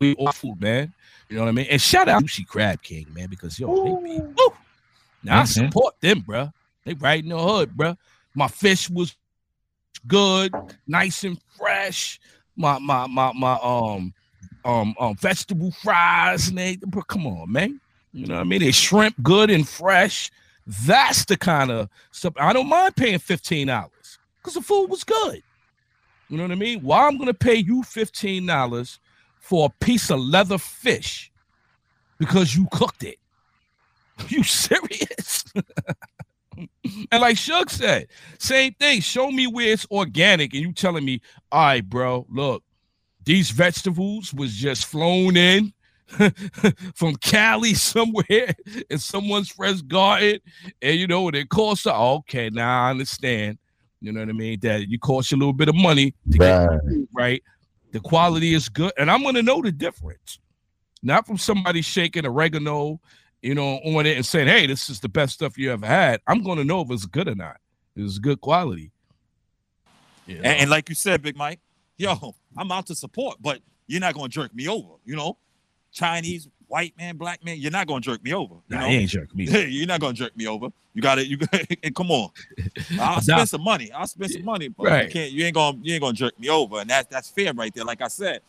we 0.00 0.14
all 0.14 0.32
food, 0.32 0.60
man. 0.60 0.92
You 1.28 1.36
know 1.36 1.42
what 1.42 1.50
I 1.50 1.52
mean? 1.52 1.66
And 1.70 1.80
shout 1.80 2.08
out 2.08 2.22
Juicy 2.22 2.44
Crab 2.44 2.82
King, 2.82 3.06
man, 3.14 3.28
because 3.28 3.60
yo, 3.60 4.00
they 4.00 4.08
be, 4.08 4.20
woo. 4.20 4.52
Now 5.22 5.32
mm-hmm. 5.32 5.40
I 5.40 5.44
support 5.44 5.94
them, 6.00 6.20
bro. 6.20 6.50
They 6.84 6.94
right 6.94 7.22
in 7.22 7.28
the 7.28 7.38
hood, 7.38 7.76
bro. 7.76 7.96
My 8.34 8.48
fish 8.48 8.88
was 8.88 9.14
good, 10.06 10.52
nice 10.86 11.22
and 11.24 11.38
fresh. 11.56 12.18
My 12.56 12.78
my 12.78 13.06
my 13.06 13.32
my 13.32 13.58
um 13.62 14.14
um 14.64 14.94
um 14.98 15.14
vegetable 15.16 15.70
fries 15.70 16.48
and 16.48 16.58
they 16.58 16.76
bro, 16.76 17.02
come 17.02 17.26
on, 17.26 17.52
man. 17.52 17.80
You 18.12 18.26
know 18.26 18.36
what 18.36 18.40
I 18.40 18.44
mean? 18.44 18.60
They 18.60 18.72
shrimp 18.72 19.14
good 19.22 19.50
and 19.50 19.68
fresh. 19.68 20.30
That's 20.66 21.24
the 21.26 21.36
kind 21.36 21.70
of 21.70 21.88
stuff 22.10 22.34
I 22.38 22.52
don't 22.52 22.68
mind 22.68 22.96
paying 22.96 23.18
$15 23.18 23.88
because 24.38 24.54
the 24.54 24.60
food 24.60 24.86
was 24.86 25.04
good. 25.04 25.42
You 26.28 26.36
know 26.36 26.44
what 26.44 26.52
I 26.52 26.56
mean? 26.56 26.80
Why 26.80 27.06
I'm 27.06 27.18
gonna 27.18 27.34
pay 27.34 27.56
you 27.56 27.82
$15 27.82 28.98
for 29.40 29.66
a 29.66 29.84
piece 29.84 30.10
of 30.10 30.20
leather 30.20 30.58
fish 30.58 31.32
because 32.18 32.54
you 32.54 32.68
cooked 32.70 33.02
it. 33.02 33.16
You 34.28 34.44
serious? 34.44 35.44
and 37.10 37.20
like 37.22 37.38
Shug 37.38 37.70
said, 37.70 38.08
same 38.38 38.74
thing. 38.74 39.00
Show 39.00 39.30
me 39.30 39.46
where 39.46 39.72
it's 39.72 39.86
organic, 39.90 40.52
and 40.52 40.62
you 40.62 40.72
telling 40.74 41.06
me, 41.06 41.22
all 41.50 41.62
right, 41.62 41.88
bro, 41.88 42.26
look, 42.28 42.62
these 43.24 43.50
vegetables 43.50 44.34
was 44.34 44.54
just 44.54 44.84
flown 44.84 45.38
in 45.38 45.72
from 46.94 47.16
Cali 47.16 47.72
somewhere 47.72 48.54
in 48.90 48.98
someone's 48.98 49.50
fresh 49.50 49.80
garden, 49.82 50.40
and 50.82 50.96
you 50.98 51.06
know 51.06 51.22
what 51.22 51.34
it 51.34 51.48
costs. 51.48 51.86
Okay, 51.86 52.50
now 52.50 52.86
I 52.86 52.90
understand. 52.90 53.58
You 54.02 54.12
know 54.12 54.20
what 54.20 54.28
I 54.28 54.32
mean? 54.32 54.60
That 54.60 54.88
you 54.88 54.98
cost 54.98 55.30
you 55.30 55.36
a 55.36 55.40
little 55.40 55.52
bit 55.52 55.68
of 55.68 55.74
money 55.74 56.14
to 56.32 56.38
right. 56.38 56.68
get 56.70 56.80
food, 56.82 57.08
right? 57.12 57.42
The 57.92 58.00
quality 58.00 58.54
is 58.54 58.68
good, 58.68 58.92
and 58.98 59.10
I'm 59.10 59.22
gonna 59.22 59.42
know 59.42 59.60
the 59.62 59.72
difference. 59.72 60.38
Not 61.02 61.26
from 61.26 61.38
somebody 61.38 61.82
shaking 61.82 62.26
oregano, 62.26 63.00
you 63.42 63.54
know, 63.54 63.78
on 63.78 64.06
it 64.06 64.16
and 64.16 64.24
saying, 64.24 64.48
"Hey, 64.48 64.66
this 64.66 64.88
is 64.90 65.00
the 65.00 65.08
best 65.08 65.34
stuff 65.34 65.58
you 65.58 65.72
ever 65.72 65.86
had." 65.86 66.20
I'm 66.26 66.42
gonna 66.42 66.64
know 66.64 66.82
if 66.82 66.90
it's 66.90 67.06
good 67.06 67.28
or 67.28 67.34
not. 67.34 67.56
It's 67.96 68.18
good 68.18 68.40
quality. 68.40 68.92
You 70.26 70.36
know? 70.36 70.42
and, 70.42 70.60
and 70.60 70.70
like 70.70 70.88
you 70.88 70.94
said, 70.94 71.22
Big 71.22 71.36
Mike, 71.36 71.60
yo, 71.96 72.34
I'm 72.56 72.70
out 72.70 72.86
to 72.86 72.94
support, 72.94 73.38
but 73.40 73.60
you're 73.86 74.00
not 74.00 74.14
gonna 74.14 74.28
jerk 74.28 74.54
me 74.54 74.68
over. 74.68 74.94
You 75.04 75.16
know, 75.16 75.36
Chinese, 75.92 76.48
white 76.70 76.96
man, 76.96 77.16
black 77.16 77.44
man, 77.44 77.58
you're 77.58 77.70
not 77.70 77.86
gonna 77.86 78.00
jerk 78.00 78.22
me 78.22 78.32
over. 78.32 78.54
You 78.68 78.76
nah, 78.76 78.80
know? 78.82 78.86
ain't 78.86 79.10
jerk 79.10 79.34
me. 79.34 79.44
you're 79.68 79.86
not 79.86 80.00
gonna 80.00 80.14
jerk 80.14 80.36
me 80.36 80.46
over. 80.46 80.68
You 80.94 81.02
got 81.02 81.18
it. 81.18 81.26
You 81.26 81.38
and 81.82 81.94
come 81.94 82.10
on. 82.10 82.30
I'll 83.00 83.20
spend 83.20 83.48
some 83.48 83.62
money. 83.62 83.90
I'll 83.92 84.06
spend 84.06 84.30
some 84.30 84.44
money, 84.44 84.68
but 84.68 84.86
right. 84.86 85.04
you 85.06 85.10
can't. 85.10 85.32
You 85.32 85.44
ain't 85.44 85.54
gonna. 85.54 85.78
You 85.82 85.94
ain't 85.94 86.02
gonna 86.02 86.14
jerk 86.14 86.38
me 86.38 86.48
over, 86.48 86.80
and 86.80 86.88
that's 86.88 87.08
that's 87.08 87.28
fair 87.28 87.52
right 87.52 87.74
there. 87.74 87.84
Like 87.84 88.00
I 88.00 88.08
said, 88.08 88.40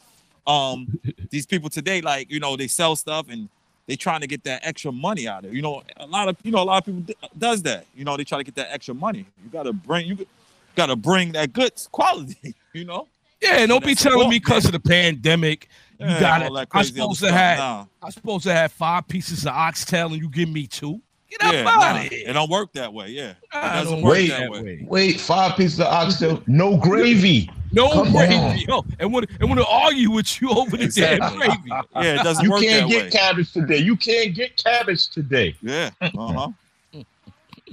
um, 0.46 1.00
these 1.30 1.46
people 1.46 1.70
today, 1.70 2.02
like 2.02 2.32
you 2.32 2.40
know, 2.40 2.56
they 2.56 2.68
sell 2.68 2.96
stuff 2.96 3.28
and 3.30 3.50
they 3.88 3.96
trying 3.96 4.22
to 4.22 4.28
get 4.28 4.44
that 4.44 4.62
extra 4.64 4.92
money 4.92 5.28
out 5.28 5.44
of 5.44 5.52
it. 5.52 5.56
You 5.56 5.64
know, 5.64 5.82
a 5.98 6.08
lot 6.08 6.30
of 6.30 6.38
you 6.44 6.52
know 6.52 6.62
a 6.62 6.64
lot 6.64 6.78
of 6.78 6.86
people 6.86 7.02
d- 7.02 7.16
does 7.38 7.64
that. 7.64 7.86
You 7.96 8.06
know, 8.06 8.18
they 8.18 8.24
try 8.24 8.38
to 8.38 8.44
get 8.44 8.56
that 8.56 8.68
extra 8.72 8.94
money. 8.94 9.26
You 9.44 9.50
gotta 9.52 9.74
bring 9.74 10.08
you 10.08 10.28
gotta 10.76 10.96
bring 10.96 11.32
that 11.32 11.54
good 11.54 11.74
quality. 11.92 12.56
You 12.74 12.86
know. 12.86 13.08
Yeah, 13.42 13.66
don't 13.66 13.84
be 13.84 13.96
telling 13.96 14.30
me 14.30 14.40
because 14.40 14.66
of 14.66 14.72
the 14.72 14.80
pandemic 14.80 15.68
you 16.02 16.08
yeah, 16.08 16.20
got 16.20 16.42
it. 16.42 16.68
I'm 16.72 16.84
supposed 16.84 17.20
to 17.22 17.32
have. 17.32 17.60
Nah. 17.60 17.86
I'm 18.02 18.12
supposed 18.12 18.44
to 18.46 18.54
have 18.54 18.72
five 18.72 19.08
pieces 19.08 19.46
of 19.46 19.52
oxtail, 19.52 20.08
and 20.08 20.20
you 20.20 20.30
give 20.30 20.50
me 20.50 20.66
two. 20.66 21.00
Get 21.30 21.44
up 21.44 21.54
yeah, 21.54 21.60
out 21.70 21.80
nah, 21.80 22.02
of 22.02 22.08
here. 22.08 22.28
It 22.28 22.34
don't 22.34 22.50
work 22.50 22.74
that 22.74 22.92
way. 22.92 23.10
Yeah, 23.10 23.30
it 23.32 23.38
doesn't 23.52 24.02
work 24.02 24.14
wait, 24.14 24.30
that 24.30 24.50
way. 24.50 24.84
Wait, 24.88 25.20
five 25.20 25.56
pieces 25.56 25.80
of 25.80 25.86
oxtail, 25.88 26.42
no 26.48 26.76
gravy. 26.76 27.52
No 27.72 27.90
Come 27.90 28.12
gravy. 28.12 28.66
Yo, 28.68 28.84
and 29.00 29.14
want 29.14 29.30
and 29.40 29.48
want 29.48 29.62
to 29.62 29.68
argue 29.68 30.10
with 30.10 30.42
you 30.42 30.50
over 30.58 30.76
the 30.76 30.86
exactly. 30.86 31.20
damn 31.20 31.38
gravy. 31.38 31.70
Yeah, 31.96 32.20
it 32.20 32.24
doesn't 32.24 32.44
you 32.44 32.52
work 32.52 32.62
can't 32.62 32.90
get 32.90 33.04
way. 33.04 33.10
cabbage 33.12 33.54
today. 33.54 33.78
You 33.78 33.96
can't 33.96 34.34
get 34.34 34.62
cabbage 34.62 35.08
today. 35.08 35.56
Yeah. 35.62 35.92
Uh 36.02 36.10
huh. 36.16 37.04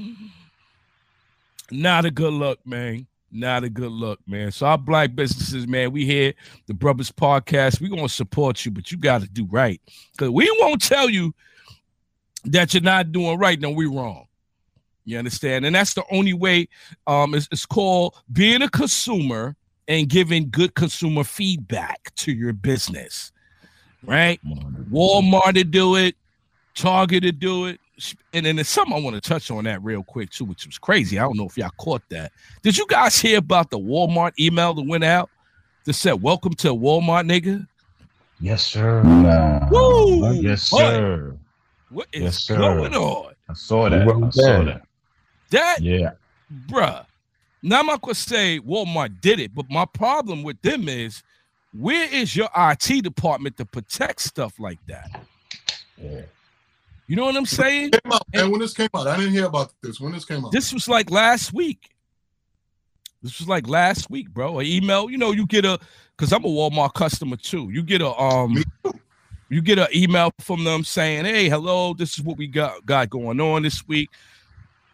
Not 1.70 2.04
a 2.04 2.10
good 2.10 2.34
look, 2.34 2.64
man 2.66 3.06
not 3.30 3.64
a 3.64 3.70
good 3.70 3.92
look, 3.92 4.20
man. 4.26 4.50
So 4.52 4.66
our 4.66 4.78
black 4.78 5.14
businesses, 5.14 5.66
man, 5.66 5.92
we 5.92 6.04
here, 6.06 6.34
the 6.66 6.74
Brothers 6.74 7.10
Podcast. 7.10 7.80
we 7.80 7.88
gonna 7.88 8.08
support 8.08 8.64
you, 8.64 8.70
but 8.70 8.90
you 8.90 8.98
gotta 8.98 9.26
do 9.26 9.46
right. 9.50 9.80
Cause 10.16 10.30
we 10.30 10.50
won't 10.60 10.82
tell 10.82 11.08
you 11.10 11.34
that 12.44 12.72
you're 12.72 12.82
not 12.82 13.12
doing 13.12 13.38
right, 13.38 13.60
then 13.60 13.74
we 13.74 13.86
wrong. 13.86 14.26
You 15.04 15.18
understand? 15.18 15.64
And 15.64 15.74
that's 15.74 15.94
the 15.94 16.04
only 16.10 16.34
way. 16.34 16.68
Um, 17.06 17.34
it's, 17.34 17.48
it's 17.50 17.66
called 17.66 18.14
being 18.32 18.62
a 18.62 18.68
consumer 18.68 19.56
and 19.88 20.08
giving 20.08 20.50
good 20.50 20.74
consumer 20.74 21.24
feedback 21.24 22.14
to 22.16 22.32
your 22.32 22.52
business. 22.52 23.32
Right? 24.04 24.40
Walmart 24.92 25.54
to 25.54 25.64
do 25.64 25.96
it, 25.96 26.14
Target 26.74 27.24
to 27.24 27.32
do 27.32 27.66
it. 27.66 27.80
And 28.32 28.46
then 28.46 28.56
there's 28.56 28.68
something 28.68 28.94
I 28.94 29.00
want 29.00 29.14
to 29.14 29.20
touch 29.20 29.50
on 29.50 29.64
that 29.64 29.82
real 29.82 30.02
quick 30.04 30.30
too, 30.30 30.44
which 30.44 30.66
was 30.66 30.78
crazy. 30.78 31.18
I 31.18 31.22
don't 31.22 31.36
know 31.36 31.46
if 31.46 31.56
y'all 31.56 31.70
caught 31.78 32.02
that. 32.10 32.32
Did 32.62 32.76
you 32.78 32.86
guys 32.86 33.18
hear 33.18 33.38
about 33.38 33.70
the 33.70 33.78
Walmart 33.78 34.32
email 34.38 34.74
that 34.74 34.86
went 34.86 35.04
out 35.04 35.30
that 35.84 35.94
said, 35.94 36.22
"Welcome 36.22 36.54
to 36.54 36.68
Walmart, 36.68 37.28
nigga"? 37.28 37.66
Yes, 38.40 38.64
sir. 38.64 39.02
Woo! 39.70 40.32
Yes, 40.40 40.70
Boy, 40.70 40.78
sir. 40.78 41.36
What 41.90 42.06
is 42.12 42.22
Yes, 42.22 42.38
sir. 42.44 42.56
going 42.56 42.94
on? 42.94 43.32
I 43.48 43.54
saw 43.54 43.88
that. 43.88 44.02
I 44.02 44.30
saw 44.30 44.64
that? 44.64 44.66
that. 44.66 44.82
That 45.50 45.82
Yeah. 45.82 46.10
bruh. 46.66 47.04
Now 47.62 47.80
I'm 47.80 47.86
not 47.86 48.00
gonna 48.02 48.14
say 48.14 48.60
Walmart 48.60 49.20
did 49.20 49.40
it, 49.40 49.54
but 49.54 49.66
my 49.70 49.84
problem 49.86 50.42
with 50.44 50.60
them 50.62 50.88
is 50.88 51.22
where 51.72 52.08
is 52.12 52.36
your 52.36 52.48
IT 52.54 53.00
department 53.02 53.56
to 53.56 53.64
protect 53.64 54.20
stuff 54.20 54.60
like 54.60 54.78
that? 54.86 55.10
Yeah. 56.00 56.22
You 57.08 57.16
know 57.16 57.24
what 57.24 57.36
I'm 57.36 57.46
saying? 57.46 57.92
Out, 58.12 58.22
and 58.34 58.52
when 58.52 58.60
this 58.60 58.74
came 58.74 58.90
out, 58.94 59.06
I 59.06 59.16
didn't 59.16 59.32
hear 59.32 59.46
about 59.46 59.72
this. 59.82 59.98
When 59.98 60.12
this 60.12 60.26
came 60.26 60.44
out, 60.44 60.52
This 60.52 60.74
was 60.74 60.88
like 60.88 61.10
last 61.10 61.54
week. 61.54 61.90
This 63.22 63.38
was 63.38 63.48
like 63.48 63.66
last 63.66 64.10
week, 64.10 64.28
bro. 64.28 64.58
An 64.58 64.66
email, 64.66 65.10
you 65.10 65.16
know, 65.16 65.32
you 65.32 65.46
get 65.46 65.64
a 65.64 65.80
because 66.16 66.32
I'm 66.32 66.44
a 66.44 66.48
Walmart 66.48 66.92
customer 66.92 67.36
too. 67.36 67.70
You 67.72 67.82
get 67.82 68.02
a 68.02 68.14
um 68.20 68.62
you 69.48 69.62
get 69.62 69.78
an 69.78 69.88
email 69.94 70.32
from 70.38 70.64
them 70.64 70.84
saying, 70.84 71.24
Hey, 71.24 71.48
hello, 71.48 71.94
this 71.94 72.18
is 72.18 72.22
what 72.22 72.36
we 72.36 72.46
got 72.46 72.84
got 72.84 73.08
going 73.08 73.40
on 73.40 73.62
this 73.62 73.88
week 73.88 74.10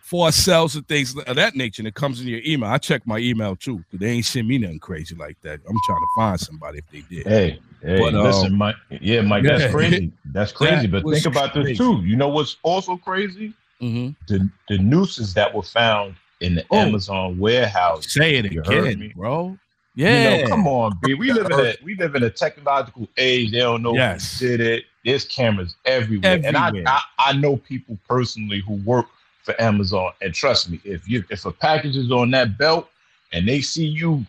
for 0.04 0.26
ourselves 0.26 0.76
and 0.76 0.86
things 0.86 1.16
of 1.18 1.34
that 1.34 1.56
nature. 1.56 1.80
And 1.80 1.88
it 1.88 1.94
comes 1.94 2.20
in 2.20 2.26
your 2.28 2.40
email. 2.44 2.68
I 2.68 2.76
check 2.76 3.06
my 3.06 3.16
email 3.16 3.56
too, 3.56 3.82
they 3.90 4.10
ain't 4.10 4.26
send 4.26 4.46
me 4.46 4.58
nothing 4.58 4.78
crazy 4.78 5.14
like 5.14 5.40
that. 5.40 5.60
I'm 5.66 5.76
trying 5.86 5.98
to 6.00 6.06
find 6.14 6.38
somebody 6.38 6.78
if 6.78 6.90
they 6.90 7.00
did. 7.16 7.26
Hey, 7.26 7.58
hey, 7.82 7.98
But, 8.00 8.14
um, 8.14 8.24
listen, 8.24 8.54
Mike. 8.54 8.76
Yeah, 8.90 9.22
Mike, 9.22 9.44
yeah. 9.44 9.56
that's 9.56 9.72
crazy. 9.72 10.12
That's 10.26 10.52
crazy. 10.52 10.86
That 10.88 11.02
but 11.04 11.10
think 11.14 11.24
about 11.24 11.52
crazy. 11.52 11.70
this 11.70 11.78
too. 11.78 12.02
You 12.04 12.16
know 12.16 12.28
what's 12.28 12.58
also 12.62 12.98
crazy? 12.98 13.54
Mm-hmm. 13.80 14.10
The 14.28 14.50
the 14.68 14.78
nooses 14.78 15.32
that 15.34 15.54
were 15.54 15.62
found 15.62 16.16
in 16.40 16.54
the 16.56 16.64
Oh. 16.70 16.76
Amazon 16.76 17.38
warehouse. 17.38 18.12
Say 18.12 18.34
it 18.36 18.52
You 18.52 18.60
again, 18.60 19.10
bro. 19.16 19.58
Yeah. 19.96 20.36
You 20.36 20.42
know, 20.42 20.48
come 20.48 20.66
on, 20.66 20.98
B. 21.02 21.14
We 21.14 21.32
live 21.32 21.46
in 21.46 21.52
a 21.52 21.74
we 21.82 21.94
live 21.96 22.14
in 22.14 22.24
a 22.24 22.30
technological 22.30 23.08
age. 23.16 23.52
They 23.52 23.58
don't 23.60 23.82
know 23.82 23.94
Yes. 23.94 24.38
who 24.38 24.48
did 24.48 24.60
it. 24.60 24.84
There's 25.02 25.24
cameras 25.24 25.76
everywhere. 25.86 26.40
And 26.44 26.56
I, 26.58 26.70
I 26.86 27.00
I 27.18 27.32
know 27.32 27.56
people 27.56 27.96
personally 28.08 28.60
who 28.60 28.74
work 28.84 29.06
for 29.44 29.60
Amazon. 29.60 30.12
And 30.22 30.34
trust 30.34 30.70
me, 30.70 30.80
if 30.84 31.08
you 31.08 31.22
if 31.30 31.44
a 31.44 31.52
package 31.52 31.96
is 31.96 32.10
on 32.10 32.30
that 32.32 32.58
belt 32.58 32.90
and 33.32 33.46
they 33.46 33.60
see 33.60 33.86
you 33.86 34.24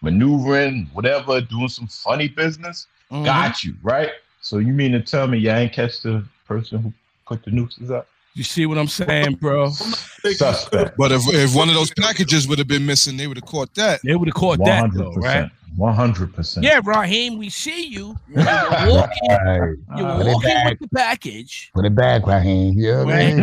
maneuvering, 0.00 0.88
whatever, 0.92 1.40
doing 1.40 1.68
some 1.68 1.88
funny 1.88 2.28
business, 2.28 2.86
Mhm. 3.10 3.24
got 3.24 3.64
you, 3.64 3.74
right? 3.82 4.12
So 4.40 4.58
you 4.58 4.72
mean 4.72 4.92
to 4.92 5.00
tell 5.00 5.26
me 5.26 5.38
you 5.38 5.50
ain't 5.50 5.72
catch 5.72 6.00
the 6.02 6.24
person 6.46 6.78
who 6.82 6.92
put 7.26 7.42
the 7.44 7.50
nooses 7.50 7.90
up? 7.90 8.06
You 8.36 8.42
see 8.42 8.66
what 8.66 8.78
I'm 8.78 8.88
saying, 8.88 9.36
bro? 9.36 9.70
Suspect. 9.70 10.96
But 10.98 11.12
if, 11.12 11.22
if 11.28 11.54
one 11.54 11.68
of 11.68 11.76
those 11.76 11.92
packages 11.92 12.48
would 12.48 12.58
have 12.58 12.66
been 12.66 12.84
missing, 12.84 13.16
they 13.16 13.28
would 13.28 13.36
have 13.36 13.46
caught 13.46 13.72
that. 13.74 14.00
They 14.02 14.16
would 14.16 14.26
have 14.26 14.34
caught 14.34 14.58
One 14.58 14.68
that 14.68 14.80
hundred 14.80 14.98
though, 14.98 15.12
right? 15.14 15.42
percent. 15.44 15.52
One 15.76 15.94
hundred 15.94 16.34
percent. 16.34 16.64
Yeah, 16.66 16.80
Raheem, 16.84 17.38
we 17.38 17.48
see 17.48 17.86
you. 17.86 18.16
You're 18.28 18.44
walking, 18.44 19.30
Right. 19.30 19.74
you're 19.96 20.06
Uh, 20.08 20.16
Put 20.16 20.26
it 20.26 20.32
walking 20.32 20.64
with 20.66 20.78
the 20.80 20.88
package. 20.94 21.70
Put 21.74 21.84
it 21.84 21.94
back, 21.94 22.26
Raheem. 22.26 22.74
You 22.78 22.92
know 22.92 23.04
what 23.04 23.14
I 23.14 23.34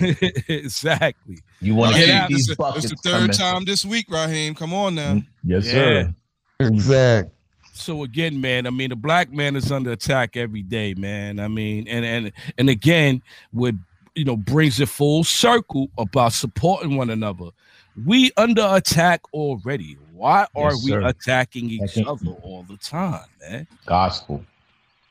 mean? 0.00 0.16
exactly. 0.48 1.38
you 1.60 1.74
want 1.74 1.96
to 1.96 2.06
that- 2.06 2.28
see 2.28 2.34
It's 2.34 2.46
these 2.46 2.46
the, 2.48 2.56
buckets 2.56 2.84
it's 2.90 3.02
the 3.02 3.08
third 3.10 3.20
coming. 3.20 3.30
time 3.36 3.64
this 3.64 3.84
week, 3.86 4.06
Raheem. 4.10 4.54
Come 4.54 4.74
on 4.74 4.94
now. 4.96 5.20
Yes, 5.44 5.66
Yeah. 5.66 5.72
sir. 5.72 6.14
Exact. 6.60 7.30
So 7.80 8.02
again, 8.02 8.40
man, 8.40 8.66
I 8.66 8.70
mean, 8.70 8.90
the 8.90 8.96
black 8.96 9.32
man 9.32 9.56
is 9.56 9.72
under 9.72 9.92
attack 9.92 10.36
every 10.36 10.62
day, 10.62 10.94
man. 10.94 11.40
I 11.40 11.48
mean, 11.48 11.88
and 11.88 12.04
and 12.04 12.32
and 12.58 12.68
again, 12.68 13.22
what 13.52 13.74
you 14.14 14.24
know 14.24 14.36
brings 14.36 14.80
it 14.80 14.88
full 14.88 15.24
circle 15.24 15.88
about 15.96 16.34
supporting 16.34 16.96
one 16.96 17.08
another. 17.08 17.50
We 18.06 18.32
under 18.36 18.68
attack 18.70 19.22
already. 19.32 19.96
Why 20.12 20.46
are 20.54 20.72
Yes, 20.72 20.84
we 20.84 20.92
attacking 20.92 21.70
each 21.70 21.96
other 21.98 22.32
all 22.42 22.64
the 22.68 22.76
time, 22.76 23.24
man? 23.40 23.66
Gospel. 23.86 24.44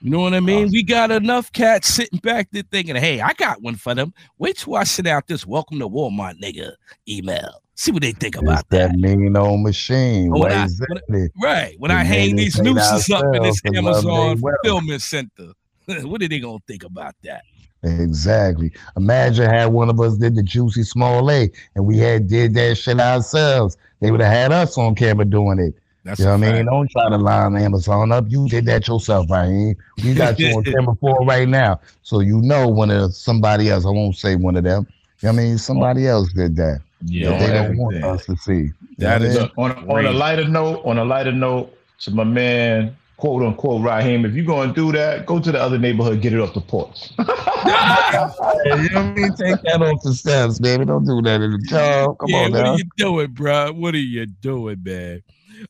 You 0.01 0.11
know 0.11 0.20
what 0.20 0.34
I 0.34 0.39
mean? 0.39 0.70
We 0.72 0.84
got 0.84 1.11
enough 1.11 1.51
cats 1.51 1.88
sitting 1.88 2.20
back 2.20 2.49
there 2.51 2.63
thinking, 2.72 2.95
hey, 2.95 3.20
I 3.20 3.34
got 3.34 3.61
one 3.61 3.76
for 3.76 3.93
them. 3.93 4.13
Wait 4.38 4.57
till 4.57 4.76
I 4.76 4.86
send 4.86 5.07
out 5.07 5.28
this 5.28 5.45
welcome 5.45 5.80
to 5.80 5.89
Walmart 5.89 6.39
nigga 6.39 6.74
email. 7.07 7.61
See 7.80 7.91
what 7.93 8.01
they 8.01 8.11
think 8.11 8.36
It's 8.36 8.43
about 8.43 8.67
that. 8.71 8.91
that 8.91 8.97
mean 8.99 9.38
old 9.38 9.61
machine. 9.61 10.32
When 10.32 10.41
Right, 10.41 10.51
I- 10.51 10.63
exactly. 10.65 11.30
Right. 11.41 11.75
When 11.80 11.91
I 11.91 12.03
hang 12.03 12.36
these 12.36 12.59
nooses 12.59 13.09
up 13.09 13.23
in 13.34 13.41
this 13.41 13.61
ourselves 13.63 13.63
to 13.63 13.71
love 13.82 14.05
Amazon 14.05 14.38
fulfillment 14.38 15.01
center. 15.01 15.53
what 16.03 16.21
are 16.21 16.27
they 16.27 16.39
gonna 16.39 16.57
think 16.67 16.84
about 16.84 17.15
that? 17.23 17.43
Exactly. 17.84 18.73
Imagine 18.97 19.49
had 19.49 19.67
one 19.67 19.89
of 19.89 19.97
us 20.01 20.17
did 20.17 20.36
the 20.36 20.43
juicy 20.43 20.84
small 20.84 21.32
A 21.32 21.49
and 21.75 21.86
we 21.86 21.97
had 21.97 22.27
did 22.27 22.53
that 22.55 22.77
shit 22.77 22.99
ourselves. 22.99 23.77
They 24.01 24.11
would 24.11 24.19
have 24.19 24.34
had 24.34 24.51
us 24.51 24.77
on 24.77 24.93
camera 24.93 25.23
doing 25.23 25.59
it. 25.59 25.73
That's 26.03 26.19
You 26.19 26.25
know 26.25 26.38
what 26.38 26.43
I 26.49 26.51
mean? 26.51 26.65
Don't 26.65 26.91
try 26.91 27.07
to 27.09 27.17
line 27.17 27.55
Amazon 27.55 28.11
up. 28.11 28.25
You 28.27 28.49
did 28.49 28.65
that 28.65 28.89
yourself, 28.89 29.32
Raheem. 29.32 29.77
We 30.03 30.15
got 30.15 30.38
you 30.38 30.47
on 30.53 30.63
camera 30.65 30.95
for 30.99 31.25
right 31.25 31.47
now. 31.47 31.80
So 32.01 32.19
you 32.19 32.41
know 32.41 32.67
when 32.67 32.91
it's 32.91 33.17
somebody 33.17 33.69
else. 33.69 33.86
I 33.86 33.89
won't 33.89 34.17
say 34.17 34.36
one 34.36 34.57
of 34.57 34.65
them. 34.65 34.86
You 35.21 35.27
know 35.30 35.34
what 35.34 35.39
I 35.39 35.43
mean? 35.45 35.57
Somebody 35.57 36.07
else 36.07 36.34
did 36.34 36.57
that. 36.57 36.82
Yeah, 37.01 37.29
that 37.29 37.39
they 37.39 37.53
don't 37.53 37.77
want 37.77 38.03
us 38.03 38.25
to 38.25 38.35
see. 38.37 38.71
That 38.97 39.21
You 39.21 39.27
know 39.27 39.31
is 39.31 39.39
what 39.55 39.71
I 39.77 39.79
Look, 39.79 39.89
on, 39.89 39.89
on 39.89 40.05
a 40.05 40.11
lighter 40.11 40.47
note, 40.47 40.81
on 40.83 40.97
a 40.97 41.05
lighter 41.05 41.31
note, 41.31 41.73
to 42.01 42.11
my 42.11 42.23
man, 42.23 42.95
quote 43.17 43.43
unquote, 43.43 43.81
Raheem, 43.83 44.25
if 44.25 44.33
you're 44.33 44.45
gonna 44.45 44.73
do 44.73 44.91
that, 44.93 45.25
go 45.25 45.39
to 45.39 45.51
the 45.51 45.61
other 45.61 45.77
neighborhood, 45.77 46.21
get 46.21 46.33
it 46.33 46.39
off 46.39 46.53
the 46.53 46.61
porch. 46.61 47.11
mean? 47.17 48.83
you 48.83 48.89
know 48.89 49.01
what 49.01 49.05
I 49.05 49.13
mean? 49.13 49.35
Take 49.35 49.61
that 49.63 49.81
off 49.81 50.01
the 50.03 50.13
steps, 50.13 50.59
baby. 50.59 50.85
Don't 50.85 51.05
do 51.05 51.21
that 51.21 51.41
in 51.41 51.51
the 51.51 51.57
job. 51.59 52.17
Come 52.19 52.29
yeah, 52.29 52.37
on 52.37 52.51
what 52.51 52.63
now. 52.63 52.71
are 52.71 52.77
you 52.77 52.83
doing, 52.97 53.31
bro? 53.31 53.71
What 53.73 53.93
are 53.93 53.97
you 53.97 54.25
doing, 54.25 54.77
man? 54.83 55.21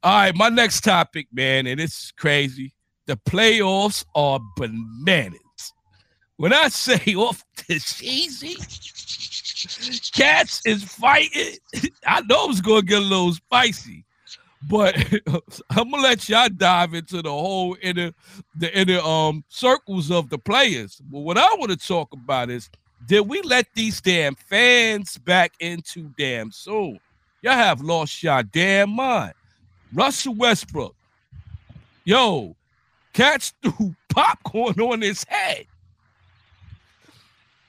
All 0.03 0.13
right, 0.13 0.35
my 0.35 0.49
next 0.49 0.81
topic, 0.81 1.27
man, 1.33 1.67
and 1.67 1.79
it's 1.79 2.11
crazy. 2.11 2.73
The 3.07 3.17
playoffs 3.17 4.05
are 4.13 4.39
bananas. 4.55 5.39
When 6.37 6.53
I 6.53 6.67
say 6.69 7.15
off 7.15 7.43
the 7.67 7.79
cheesy, 7.79 8.57
Cats 10.13 10.61
is 10.65 10.83
fighting. 10.83 11.55
I 12.07 12.21
know 12.21 12.49
it's 12.49 12.61
gonna 12.61 12.81
get 12.81 12.99
a 12.99 13.05
little 13.05 13.33
spicy, 13.33 14.05
but 14.69 14.95
I'm 15.69 15.91
gonna 15.91 16.03
let 16.03 16.29
y'all 16.29 16.49
dive 16.49 16.93
into 16.93 17.21
the 17.21 17.31
whole 17.31 17.75
inner 17.81 18.11
the 18.55 18.77
inner 18.77 18.99
um 18.99 19.43
circles 19.49 20.11
of 20.11 20.29
the 20.29 20.37
players. 20.37 21.01
But 21.11 21.19
what 21.19 21.37
I 21.37 21.47
want 21.55 21.71
to 21.71 21.77
talk 21.77 22.13
about 22.13 22.49
is 22.49 22.69
did 23.07 23.27
we 23.27 23.41
let 23.41 23.67
these 23.73 24.01
damn 24.01 24.35
fans 24.35 25.17
back 25.17 25.53
in 25.59 25.81
too 25.81 26.11
damn 26.17 26.51
soon? 26.51 26.99
Y'all 27.41 27.53
have 27.53 27.81
lost 27.81 28.21
your 28.21 28.43
damn 28.43 28.89
mind. 28.89 29.33
Russell 29.93 30.35
Westbrook, 30.35 30.95
yo, 32.03 32.55
cats 33.13 33.53
threw 33.63 33.95
popcorn 34.09 34.79
on 34.79 35.01
his 35.01 35.23
head. 35.27 35.65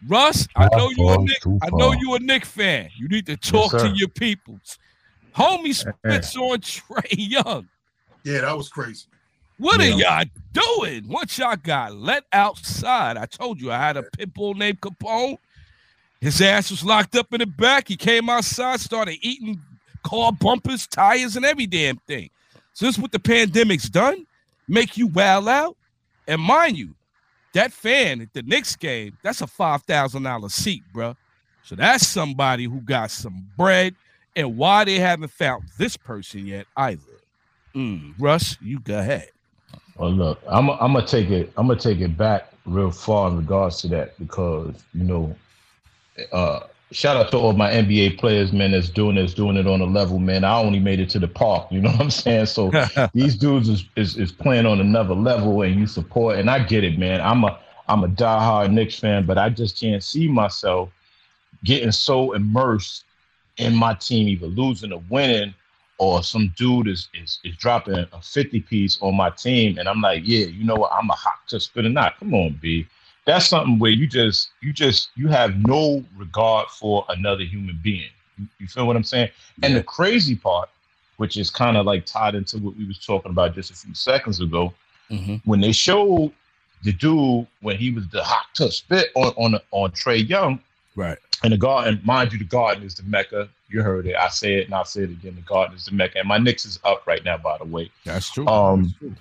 Russ, 0.09 0.49
I 0.57 0.69
know 0.77 0.91
you 0.91 1.09
a 1.11 1.19
Knick. 1.19 1.43
I 1.63 1.69
know 1.73 1.93
you 1.93 2.15
a 2.15 2.19
Knick 2.19 2.45
fan. 2.45 2.89
You 2.97 3.09
need 3.09 3.27
to 3.27 3.37
talk 3.37 3.73
to 3.73 3.93
your 3.95 4.09
peoples. 4.09 4.79
Homie 5.35 5.75
spits 5.75 6.37
on 6.37 6.59
Trae 6.59 7.05
Young. 7.11 7.69
Yeah, 8.25 8.41
that 8.43 8.57
was 8.57 8.69
crazy. 8.69 9.07
What 9.59 9.81
Yeah. 9.81 10.17
are 10.17 10.23
y'all 10.23 10.31
doing? 10.53 11.09
Once 11.09 11.39
y'all 11.39 11.57
got 11.57 11.95
let 11.95 12.25
outside, 12.33 13.17
I 13.19 13.27
told 13.27 13.61
you 13.61 13.71
I 13.71 13.79
had 13.79 13.97
a 13.97 14.03
pit 14.03 14.33
bull 14.33 14.55
named 14.55 14.81
Capone. 14.81 15.37
His 16.21 16.41
ass 16.41 16.71
was 16.71 16.85
locked 16.85 17.15
up 17.17 17.33
in 17.33 17.41
the 17.41 17.47
back. 17.47 17.89
He 17.89 17.97
came 17.97 18.29
outside, 18.31 18.81
started 18.81 19.19
eating 19.21 19.61
car 20.03 20.33
bumpers, 20.33 20.87
tires, 20.87 21.37
and 21.37 21.45
every 21.45 21.67
damn 21.67 21.97
thing. 22.07 22.31
So 22.73 22.87
this 22.87 22.97
is 22.97 23.01
what 23.01 23.13
the 23.13 23.19
pandemic's 23.19 23.89
done. 23.89 24.27
Make 24.69 24.97
you 24.97 25.07
wow 25.09 25.47
out. 25.47 25.77
And 26.27 26.41
mind 26.41 26.77
you, 26.79 26.95
that 27.55 27.73
fan 27.73 28.21
at 28.21 28.33
the 28.33 28.43
Knicks 28.43 28.77
game, 28.77 29.17
that's 29.23 29.41
a 29.41 29.47
five 29.47 29.83
thousand 29.83 30.23
dollar 30.23 30.49
seat, 30.49 30.83
bro. 30.93 31.17
So 31.63 31.75
that's 31.75 32.07
somebody 32.07 32.65
who 32.65 32.81
got 32.81 33.11
some 33.11 33.47
bread. 33.57 33.95
And 34.37 34.57
why 34.57 34.85
they 34.85 34.99
haven't 34.99 35.33
found 35.33 35.65
this 35.77 35.97
person 35.97 36.47
yet 36.47 36.67
either. 36.77 37.03
Mm, 37.75 38.15
Russ, 38.19 38.57
you 38.61 38.79
go 38.79 38.99
ahead. 38.99 39.31
Well, 39.97 40.13
look, 40.13 40.41
I'm 40.49 40.71
I'm 40.71 40.93
gonna 40.93 41.07
take 41.07 41.31
it. 41.31 41.53
I'm 41.57 41.67
gonna 41.67 41.79
take 41.79 42.01
it 42.01 42.17
back 42.17 42.53
real 42.65 42.91
far 42.91 43.29
in 43.29 43.37
regards 43.37 43.81
to 43.83 43.89
that 43.89 44.19
because 44.19 44.75
you 44.95 45.05
know, 45.05 45.37
uh, 46.33 46.61
shout 46.93 47.17
out 47.17 47.31
to 47.31 47.39
all 47.39 47.53
my 47.53 47.71
NBA 47.71 48.19
players, 48.19 48.53
man. 48.53 48.73
That's 48.73 48.89
doing 48.89 49.17
this, 49.17 49.35
doing 49.35 49.57
it 49.57 49.67
on 49.67 49.81
a 49.81 49.87
level, 49.87 50.19
man. 50.19 50.45
I 50.45 50.59
only 50.59 50.81
made 50.81 51.01
it 51.01 51.11
to 51.11 51.19
the 51.19 51.29
park. 51.29 51.71
You 51.71 51.81
know 51.81 51.91
what 51.91 52.01
I'm 52.01 52.11
saying? 52.11 52.47
So 52.47 52.71
these 53.15 53.37
dudes 53.37 53.69
is, 53.69 53.85
is 53.97 54.17
is 54.17 54.33
playing 54.33 54.67
on 54.67 54.81
another 54.81 55.15
level, 55.15 55.63
and 55.63 55.79
you 55.79 55.87
support. 55.87 56.39
And 56.39 56.51
I 56.51 56.61
get 56.61 56.85
it, 56.85 56.99
man. 56.99 57.21
I'm 57.21 57.45
a 57.45 57.59
I'm 57.89 58.05
a 58.05 58.09
diehard 58.09 58.73
Knicks 58.73 58.99
fan, 58.99 59.27
but 59.27 59.39
I 59.39 59.49
just 59.51 59.79
can't 59.79 60.03
see 60.03 60.29
myself 60.29 60.91
getting 61.65 61.93
so 61.93 62.33
immersed 62.33 63.05
in 63.57 63.75
my 63.75 63.95
team, 63.95 64.29
either 64.29 64.47
losing 64.47 64.93
or 64.93 65.03
winning, 65.11 65.55
or 65.99 66.23
some 66.23 66.53
dude 66.57 66.89
is 66.89 67.09
is, 67.15 67.39
is 67.45 67.57
dropping 67.57 68.07
a 68.13 68.23
50 68.23 68.61
piece 68.61 68.99
on 69.01 69.17
my 69.17 69.31
team, 69.31 69.79
and 69.79 69.89
I'm 69.89 70.01
like, 70.01 70.23
yeah, 70.25 70.47
you 70.47 70.65
know 70.65 70.77
what? 70.77 70.93
I'm 70.93 71.11
a 71.11 71.15
hot 71.15 71.47
to 71.49 71.61
spin 71.61 71.87
or 71.87 71.91
not. 71.91 72.19
Come 72.19 72.35
on, 72.35 72.59
B. 72.61 72.87
That's 73.31 73.47
something 73.49 73.79
where 73.79 73.93
you 73.93 74.07
just 74.09 74.51
you 74.61 74.73
just 74.73 75.11
you 75.15 75.29
have 75.29 75.55
no 75.67 76.05
regard 76.17 76.69
for 76.69 77.05
another 77.11 77.45
human 77.45 77.79
being. 77.83 78.11
You, 78.39 78.47
you 78.59 78.67
feel 78.67 78.87
what 78.89 78.97
I'm 78.97 79.05
saying? 79.05 79.29
And 79.63 79.77
the 79.77 79.83
crazy 79.85 80.35
part, 80.35 80.69
which 81.19 81.37
is 81.37 81.49
kind 81.49 81.77
of 81.77 81.87
like 81.87 82.07
tied 82.07 82.35
into 82.35 82.59
what 82.59 82.77
we 82.77 82.85
was 82.87 82.99
talking 82.99 83.31
about 83.31 83.55
just 83.55 83.71
a 83.71 83.75
few 83.75 83.95
seconds 83.95 84.41
ago, 84.41 84.75
Mhm. 85.11 85.41
when 85.45 85.61
they 85.61 85.71
showed 85.73 86.33
the 86.83 86.93
dude 86.93 87.47
when 87.61 87.77
he 87.77 87.93
was 87.93 88.09
the 88.09 88.23
hot 88.25 88.47
to 88.55 88.71
spit 88.73 89.11
on 89.15 89.33
on 89.37 89.61
on 89.71 89.91
Trae 89.93 90.29
Young, 90.29 90.59
Right. 90.97 91.19
and 91.45 91.53
the 91.53 91.59
garden, 91.59 92.01
mind 92.03 92.33
you, 92.33 92.39
the 92.39 92.45
garden 92.45 92.83
is 92.83 92.97
the 92.97 93.05
mecca. 93.05 93.49
You 93.69 93.83
heard 93.83 94.07
it. 94.09 94.17
I 94.17 94.29
say 94.29 94.55
it 94.55 94.65
and 94.65 94.75
I'll 94.75 94.85
say 94.85 95.03
it 95.03 95.11
again. 95.11 95.37
The 95.37 95.43
garden 95.43 95.77
is 95.77 95.85
the 95.85 95.93
mecca. 95.93 96.19
And 96.19 96.27
my 96.27 96.39
Knicks 96.39 96.65
is 96.65 96.81
up 96.83 97.07
right 97.07 97.25
now, 97.25 97.37
by 97.39 97.59
the 97.59 97.65
way. 97.65 97.91
That's 98.05 98.29
true. 98.33 98.47
Um, 98.49 98.83
That's 98.83 98.95
true. 98.99 99.15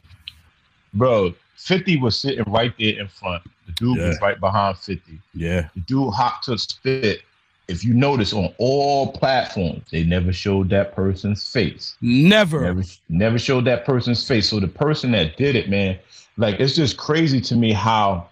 Bro, 0.96 1.36
50 1.60 1.98
was 1.98 2.20
sitting 2.20 2.44
right 2.46 2.74
there 2.80 3.00
in 3.00 3.08
front. 3.08 3.44
The 3.68 3.74
dude 3.74 3.98
was 3.98 4.20
right 4.22 4.40
behind 4.40 4.78
50. 4.78 5.20
Yeah. 5.34 5.68
The 5.76 5.82
dude 5.82 6.14
hot 6.14 6.42
to 6.44 6.58
spit. 6.58 7.22
If 7.68 7.84
you 7.84 7.94
notice 7.94 8.34
on 8.34 8.52
all 8.58 9.12
platforms, 9.12 9.84
they 9.92 10.04
never 10.04 10.34
showed 10.34 10.70
that 10.70 10.96
person's 10.96 11.52
face. 11.52 11.96
Never. 12.02 12.62
Never, 12.62 12.84
never 13.10 13.38
showed 13.38 13.66
that 13.66 13.86
person's 13.86 14.26
face. 14.28 14.50
So 14.50 14.60
the 14.60 14.68
person 14.68 15.12
that 15.12 15.38
did 15.38 15.56
it, 15.56 15.70
man, 15.70 16.00
like 16.38 16.60
it's 16.60 16.76
just 16.76 16.98
crazy 16.98 17.42
to 17.42 17.56
me 17.56 17.74
how 17.74 18.28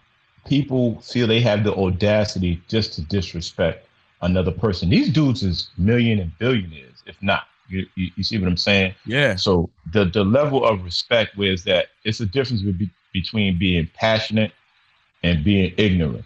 people 0.45 0.99
feel 1.01 1.28
they 1.28 1.41
have 1.41 1.63
the 1.63 1.75
audacity 1.75 2.61
just 2.67 2.93
to 2.93 3.01
disrespect 3.01 3.88
another 4.21 4.51
person. 4.51 4.89
These 4.89 5.09
dudes 5.09 5.43
is 5.43 5.67
million 5.78 6.19
and 6.19 6.36
billionaires, 6.39 7.03
if 7.05 7.21
not. 7.21 7.43
You, 7.67 7.86
you, 7.95 8.09
you 8.15 8.23
see 8.23 8.39
what 8.39 8.47
I'm 8.47 8.57
saying? 8.57 8.95
Yeah. 9.05 9.36
So 9.36 9.69
the 9.91 10.05
the 10.05 10.23
level 10.23 10.65
of 10.65 10.84
respect 10.84 11.38
where 11.38 11.51
is 11.51 11.65
that 11.65 11.88
it's 12.05 12.21
a 12.21 12.25
difference 12.25 12.61
be- 12.61 12.89
between 13.22 13.57
being 13.57 13.89
passionate 13.93 14.51
and 15.24 15.43
being 15.43 15.74
ignorant. 15.78 16.26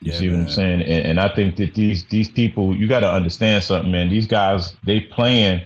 You 0.00 0.10
Yeah, 0.12 0.18
see 0.18 0.28
what 0.30 0.38
I'm 0.40 0.48
saying? 0.48 0.82
And, 0.82 1.06
and 1.06 1.20
I 1.20 1.28
think 1.34 1.56
that 1.56 1.74
these 1.74 2.04
these 2.06 2.30
people, 2.30 2.74
you 2.74 2.86
got 2.88 3.00
to 3.00 3.10
understand 3.12 3.62
something, 3.62 3.92
man. 3.92 4.08
These 4.08 4.26
guys, 4.26 4.74
they 4.84 5.00
playing 5.00 5.62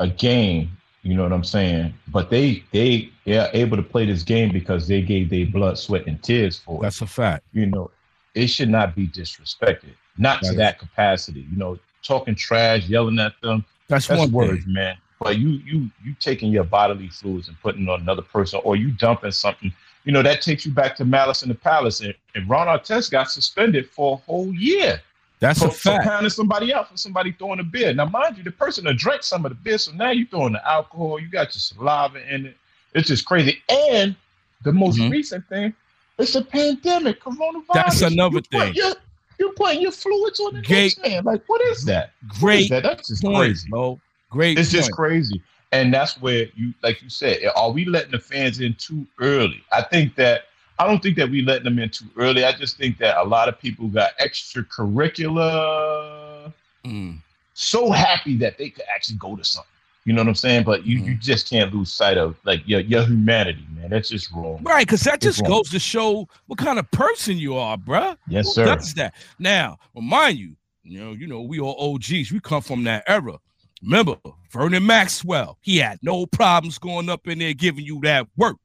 a 0.00 0.08
game. 0.08 0.70
You 1.02 1.14
know 1.14 1.22
what 1.22 1.32
I'm 1.32 1.44
saying? 1.44 1.94
But 2.08 2.30
they 2.30 2.64
they 2.72 3.10
they 3.24 3.38
are 3.38 3.48
able 3.52 3.76
to 3.76 3.82
play 3.84 4.06
this 4.06 4.24
game 4.24 4.52
because 4.52 4.88
they 4.88 5.02
gave 5.02 5.30
their 5.30 5.46
blood, 5.46 5.78
sweat, 5.78 6.06
and 6.08 6.20
tears 6.22 6.58
for 6.58 6.80
it. 6.80 6.82
That's 6.82 7.00
a 7.00 7.06
fact. 7.06 7.44
You 7.52 7.66
know, 7.66 7.90
it 8.34 8.48
should 8.48 8.70
not 8.70 8.96
be 8.96 9.06
disrespected, 9.06 9.94
not 10.18 10.42
to 10.42 10.48
Right. 10.48 10.56
that 10.56 10.78
capacity. 10.80 11.46
You 11.48 11.56
know, 11.56 11.78
talking 12.02 12.34
trash, 12.34 12.88
yelling 12.88 13.20
at 13.20 13.34
them, 13.42 13.64
That's, 13.88 14.08
that's 14.08 14.18
one 14.18 14.32
words, 14.32 14.66
man. 14.66 14.96
But 15.20 15.38
you 15.38 15.50
you 15.64 15.88
you 16.02 16.14
taking 16.18 16.50
your 16.50 16.64
bodily 16.64 17.08
fluids 17.08 17.46
and 17.48 17.58
putting 17.60 17.84
it 17.84 17.88
on 17.88 18.00
another 18.00 18.22
person, 18.22 18.60
or 18.64 18.74
you 18.74 18.90
dumping 18.90 19.30
something. 19.30 19.72
You 20.06 20.12
know 20.12 20.22
that 20.22 20.40
takes 20.40 20.64
you 20.64 20.72
back 20.72 20.96
to 20.96 21.04
Malice 21.04 21.42
in 21.42 21.48
the 21.50 21.54
Palace, 21.54 22.00
and, 22.00 22.14
and 22.34 22.48
Ron 22.48 22.68
Artest 22.68 23.10
got 23.10 23.30
suspended 23.30 23.90
for 23.90 24.14
a 24.14 24.16
whole 24.30 24.54
year 24.54 25.02
That's 25.40 25.58
for, 25.58 25.66
a 25.66 25.70
for 25.70 25.76
fact. 25.76 26.04
pounding 26.04 26.30
somebody 26.30 26.72
out 26.72 26.88
for 26.90 26.96
somebody 26.96 27.32
throwing 27.32 27.58
a 27.60 27.64
beer. 27.64 27.92
Now, 27.92 28.06
mind 28.06 28.38
you, 28.38 28.44
the 28.44 28.52
person 28.52 28.84
that 28.84 28.96
drank 28.96 29.22
some 29.24 29.44
of 29.44 29.50
the 29.50 29.56
beer, 29.56 29.76
so 29.78 29.90
now 29.92 30.10
you're 30.12 30.28
throwing 30.28 30.52
the 30.54 30.66
alcohol, 30.66 31.18
you 31.20 31.28
got 31.28 31.52
your 31.54 31.60
saliva 31.60 32.18
in 32.34 32.46
it. 32.46 32.56
It's 32.94 33.08
just 33.08 33.26
crazy. 33.26 33.60
And 33.68 34.14
the 34.62 34.72
most 34.72 34.96
Mhm. 34.98 35.10
recent 35.10 35.46
thing, 35.48 35.74
it's 36.18 36.34
a 36.36 36.42
pandemic, 36.42 37.20
coronavirus. 37.20 37.74
That's 37.74 38.02
another 38.02 38.36
you 38.36 38.42
thing. 38.42 38.74
Your, 38.74 38.92
you're 39.40 39.52
putting 39.54 39.82
your 39.82 39.90
fluids 39.92 40.38
on 40.40 40.54
the 40.54 40.62
Gate- 40.62 40.96
next 40.98 41.08
man. 41.10 41.24
Like, 41.24 41.42
what 41.48 41.60
is 41.62 41.84
that? 41.84 42.12
Is 42.32 42.38
Great 42.38 42.70
that? 42.70 42.84
That's 42.84 43.08
just 43.08 43.22
point, 43.22 43.36
crazy. 43.38 43.68
bro. 43.70 44.00
Great. 44.30 44.56
It's 44.58 44.70
just 44.70 44.92
crazy. 44.92 45.42
And 45.72 45.92
that's 45.92 46.20
where 46.20 46.46
you, 46.54 46.72
like 46.82 47.02
you 47.02 47.10
said, 47.10 47.38
are 47.56 47.70
we 47.70 47.84
letting 47.84 48.12
the 48.12 48.18
fans 48.20 48.60
in 48.60 48.74
too 48.74 49.06
early? 49.20 49.62
I 49.72 49.82
think 49.82 50.14
that 50.16 50.42
I 50.78 50.86
don't 50.86 51.02
think 51.02 51.16
that 51.16 51.30
we 51.30 51.42
letting 51.42 51.64
them 51.64 51.78
in 51.78 51.88
too 51.90 52.04
early. 52.16 52.44
I 52.44 52.52
just 52.52 52.76
think 52.76 52.98
that 52.98 53.16
a 53.16 53.24
lot 53.24 53.48
of 53.48 53.58
people 53.58 53.88
got 53.88 54.16
extracurricular, 54.18 56.52
Mm. 56.84 57.18
so 57.54 57.90
happy 57.90 58.36
that 58.36 58.58
they 58.58 58.70
could 58.70 58.84
actually 58.94 59.16
go 59.18 59.34
to 59.34 59.42
something. 59.44 59.68
You 60.04 60.12
know 60.12 60.22
what 60.22 60.28
I'm 60.28 60.34
saying? 60.36 60.62
But 60.62 60.86
you, 60.86 60.98
you 60.98 61.02
Mm-hmm. 61.14 61.20
just 61.20 61.50
can't 61.50 61.74
lose 61.74 61.92
sight 61.92 62.16
of 62.16 62.36
like 62.44 62.62
your 62.64 62.78
your 62.80 63.02
humanity, 63.02 63.66
man. 63.74 63.90
That's 63.90 64.08
just 64.08 64.30
wrong. 64.30 64.60
Right, 64.62 64.86
because 64.86 65.00
that 65.00 65.14
It's 65.16 65.24
just 65.24 65.40
wrong. 65.42 65.50
goes 65.50 65.70
to 65.70 65.80
show 65.80 66.28
what 66.46 66.60
kind 66.60 66.78
of 66.78 66.88
person 66.92 67.38
you 67.38 67.56
are, 67.56 67.76
bruh. 67.76 68.16
Yes, 68.28 68.46
Who 68.46 68.52
sir. 68.52 68.64
does 68.66 68.94
that? 68.94 69.14
Now, 69.40 69.78
remind 69.96 70.38
you, 70.38 70.54
you 70.84 71.00
know, 71.00 71.12
you 71.12 71.26
know, 71.26 71.40
we 71.42 71.58
all 71.58 71.94
OGs. 71.94 72.30
We 72.30 72.38
come 72.38 72.62
from 72.62 72.84
that 72.84 73.02
era. 73.08 73.40
Remember, 73.82 74.16
Vernon 74.50 74.86
Maxwell, 74.86 75.58
he 75.60 75.78
had 75.78 75.98
no 76.02 76.26
problems 76.26 76.78
going 76.78 77.08
up 77.08 77.28
in 77.28 77.38
there 77.38 77.52
giving 77.52 77.84
you 77.84 78.00
that 78.02 78.26
work. 78.36 78.56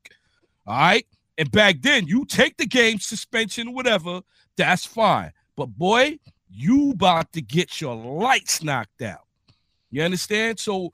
All 0.66 0.78
right. 0.78 1.06
And 1.38 1.52
back 1.52 1.82
then, 1.82 2.08
you 2.08 2.26
take 2.26 2.58
the 2.58 2.66
game 2.66 3.00
suspension 3.00 3.74
whatever, 3.74 4.22
that's 4.58 4.86
fine. 4.86 5.32
But 5.56 5.68
boy, 5.78 6.20
you 6.50 6.92
about 6.92 7.32
to 7.34 7.42
get 7.42 7.82
your 7.82 7.96
lights 7.96 8.64
knocked 8.64 9.02
out. 9.02 9.26
You 9.90 10.04
understand? 10.04 10.60
So 10.60 10.92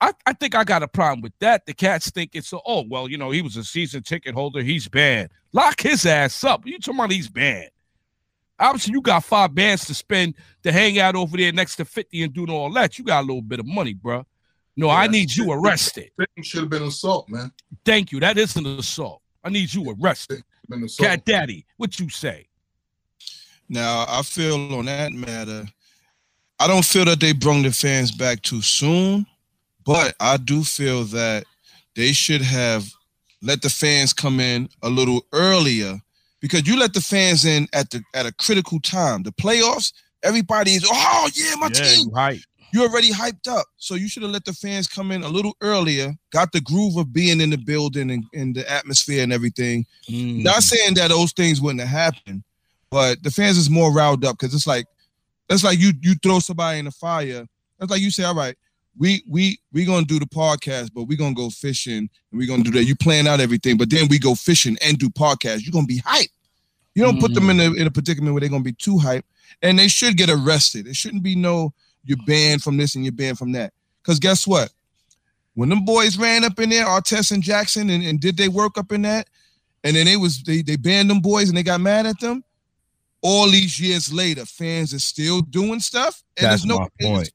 I, 0.00 0.12
I 0.26 0.32
think 0.32 0.54
I 0.54 0.64
got 0.64 0.82
a 0.82 0.88
problem 0.88 1.20
with 1.20 1.32
that. 1.40 1.66
The 1.66 1.74
cats 1.74 2.10
think 2.10 2.30
it's 2.34 2.52
a, 2.52 2.58
oh, 2.66 2.84
well, 2.88 3.08
you 3.08 3.18
know, 3.18 3.30
he 3.30 3.42
was 3.42 3.56
a 3.56 3.64
season 3.64 4.02
ticket 4.02 4.34
holder. 4.34 4.62
He's 4.62 4.88
banned. 4.88 5.30
Lock 5.52 5.80
his 5.80 6.06
ass 6.06 6.44
up. 6.44 6.66
You 6.66 6.78
talking 6.78 6.98
about 6.98 7.10
he's 7.12 7.28
banned. 7.28 7.70
Obviously, 8.60 8.92
you 8.92 9.00
got 9.00 9.24
five 9.24 9.54
bands 9.54 9.86
to 9.86 9.94
spend 9.94 10.34
to 10.62 10.70
hang 10.70 10.98
out 10.98 11.16
over 11.16 11.36
there 11.36 11.50
next 11.50 11.76
to 11.76 11.84
50 11.84 12.22
and 12.22 12.32
doing 12.32 12.50
all 12.50 12.70
that. 12.74 12.98
You 12.98 13.04
got 13.04 13.20
a 13.24 13.26
little 13.26 13.42
bit 13.42 13.58
of 13.58 13.66
money, 13.66 13.94
bro. 13.94 14.26
No, 14.76 14.90
I 14.90 15.06
need 15.06 15.34
you 15.34 15.50
arrested. 15.50 16.10
Should 16.42 16.60
have 16.60 16.70
been 16.70 16.84
assault, 16.84 17.28
man. 17.28 17.50
Thank 17.84 18.12
you. 18.12 18.20
That 18.20 18.38
is 18.38 18.56
an 18.56 18.66
assault. 18.66 19.22
I 19.42 19.48
need 19.48 19.72
you 19.72 19.96
arrested. 19.98 20.42
Cat 20.98 21.24
Daddy, 21.24 21.66
what 21.76 21.98
you 21.98 22.08
say? 22.08 22.46
Now 23.68 24.04
I 24.08 24.22
feel 24.22 24.74
on 24.74 24.84
that 24.86 25.12
matter, 25.12 25.64
I 26.58 26.66
don't 26.66 26.84
feel 26.84 27.04
that 27.06 27.20
they 27.20 27.32
brung 27.32 27.62
the 27.62 27.72
fans 27.72 28.12
back 28.12 28.42
too 28.42 28.62
soon, 28.62 29.26
but 29.84 30.14
I 30.20 30.36
do 30.36 30.62
feel 30.62 31.04
that 31.04 31.44
they 31.96 32.12
should 32.12 32.42
have 32.42 32.84
let 33.42 33.62
the 33.62 33.70
fans 33.70 34.12
come 34.12 34.40
in 34.40 34.68
a 34.82 34.90
little 34.90 35.24
earlier 35.32 36.00
because 36.40 36.66
you 36.66 36.78
let 36.78 36.94
the 36.94 37.00
fans 37.00 37.44
in 37.44 37.68
at 37.72 37.90
the 37.90 38.02
at 38.14 38.26
a 38.26 38.32
critical 38.32 38.80
time. 38.80 39.22
The 39.22 39.32
playoffs, 39.32 39.92
everybody 40.22 40.72
is 40.72 40.86
oh 40.86 41.28
yeah, 41.34 41.54
my 41.56 41.68
team. 41.68 42.08
you 42.08 42.12
hype. 42.14 42.40
You're 42.72 42.88
already 42.88 43.10
hyped 43.10 43.48
up. 43.48 43.66
So 43.78 43.96
you 43.96 44.08
should 44.08 44.22
have 44.22 44.30
let 44.30 44.44
the 44.44 44.52
fans 44.52 44.86
come 44.86 45.10
in 45.10 45.24
a 45.24 45.28
little 45.28 45.56
earlier, 45.60 46.14
got 46.30 46.52
the 46.52 46.60
groove 46.60 46.96
of 46.96 47.12
being 47.12 47.40
in 47.40 47.50
the 47.50 47.58
building 47.58 48.12
and, 48.12 48.24
and 48.32 48.54
the 48.54 48.70
atmosphere 48.70 49.24
and 49.24 49.32
everything. 49.32 49.84
Mm. 50.08 50.44
Not 50.44 50.62
saying 50.62 50.94
that 50.94 51.08
those 51.08 51.32
things 51.32 51.60
wouldn't 51.60 51.80
have 51.80 51.88
happened, 51.88 52.44
but 52.88 53.22
the 53.24 53.30
fans 53.30 53.58
is 53.58 53.68
more 53.68 53.92
riled 53.92 54.24
up 54.24 54.38
because 54.38 54.54
it's 54.54 54.68
like 54.68 54.86
that's 55.48 55.64
like 55.64 55.80
you 55.80 55.92
you 56.00 56.14
throw 56.22 56.38
somebody 56.38 56.78
in 56.78 56.84
the 56.84 56.92
fire. 56.92 57.46
That's 57.78 57.90
like 57.90 58.00
you 58.00 58.10
say, 58.10 58.24
all 58.24 58.34
right, 58.34 58.56
we 58.98 59.22
we 59.28 59.58
we 59.72 59.84
gonna 59.84 60.06
do 60.06 60.18
the 60.18 60.26
podcast, 60.26 60.90
but 60.94 61.04
we 61.04 61.16
gonna 61.16 61.34
go 61.34 61.50
fishing 61.50 62.08
and 62.30 62.38
we 62.38 62.46
gonna 62.46 62.62
do 62.62 62.70
that. 62.72 62.84
You 62.84 62.96
plan 62.96 63.26
out 63.26 63.40
everything, 63.40 63.76
but 63.76 63.90
then 63.90 64.08
we 64.08 64.18
go 64.18 64.34
fishing 64.34 64.76
and 64.84 64.98
do 64.98 65.08
podcast. 65.08 65.62
You're 65.62 65.72
gonna 65.72 65.86
be 65.86 66.02
hype. 66.04 66.30
You 66.94 67.04
don't 67.04 67.20
put 67.20 67.34
them 67.34 67.50
in 67.50 67.60
a 67.60 67.64
mm. 67.64 67.76
in 67.78 67.86
a 67.86 67.90
predicament 67.90 68.34
where 68.34 68.40
they're 68.40 68.50
gonna 68.50 68.64
be 68.64 68.72
too 68.72 68.98
hype, 68.98 69.24
and 69.62 69.78
they 69.78 69.88
should 69.88 70.16
get 70.16 70.30
arrested. 70.30 70.86
It 70.86 70.96
shouldn't 70.96 71.22
be 71.22 71.36
no 71.36 71.72
you're 72.04 72.18
banned 72.26 72.62
from 72.62 72.76
this 72.76 72.94
and 72.94 73.04
you're 73.04 73.12
banned 73.12 73.38
from 73.38 73.52
that. 73.52 73.72
Because 74.02 74.18
guess 74.18 74.46
what? 74.46 74.70
When 75.54 75.68
them 75.68 75.84
boys 75.84 76.16
ran 76.16 76.44
up 76.44 76.58
in 76.58 76.70
there, 76.70 76.86
Artest 76.86 77.32
and 77.32 77.42
Jackson, 77.42 77.90
and, 77.90 78.02
and 78.02 78.18
did 78.18 78.36
they 78.38 78.48
work 78.48 78.78
up 78.78 78.92
in 78.92 79.02
that? 79.02 79.28
and 79.84 79.96
then 79.96 80.06
they 80.06 80.16
was 80.16 80.42
they 80.42 80.62
they 80.62 80.76
banned 80.76 81.10
them 81.10 81.20
boys 81.20 81.48
and 81.48 81.56
they 81.56 81.62
got 81.62 81.80
mad 81.80 82.06
at 82.06 82.20
them. 82.20 82.44
All 83.22 83.50
these 83.50 83.78
years 83.78 84.12
later, 84.12 84.46
fans 84.46 84.94
are 84.94 84.98
still 84.98 85.42
doing 85.42 85.80
stuff, 85.80 86.22
and 86.36 86.46
That's 86.46 86.62
there's 86.62 86.66
no 86.66 86.78
my 86.78 86.88
point. 87.00 87.30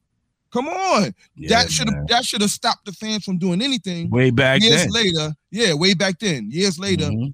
Come 0.56 0.70
on, 0.70 1.14
Yeah, 1.36 1.50
that 1.50 1.70
should 1.70 1.90
have 1.94 2.08
that 2.08 2.24
should 2.24 2.40
have 2.40 2.50
stopped 2.50 2.86
the 2.86 2.94
fans 2.94 3.26
from 3.26 3.38
doing 3.38 3.62
anything. 3.62 4.10
way 4.10 4.30
back 4.32 4.62
then. 4.62 4.70
years 4.70 4.82
then. 4.84 4.92
later, 4.92 5.36
yeah, 5.52 5.74
way 5.74 5.94
back 5.94 6.18
then, 6.18 6.50
years 6.50 6.80
later. 6.80 7.08
Mhm. 7.10 7.34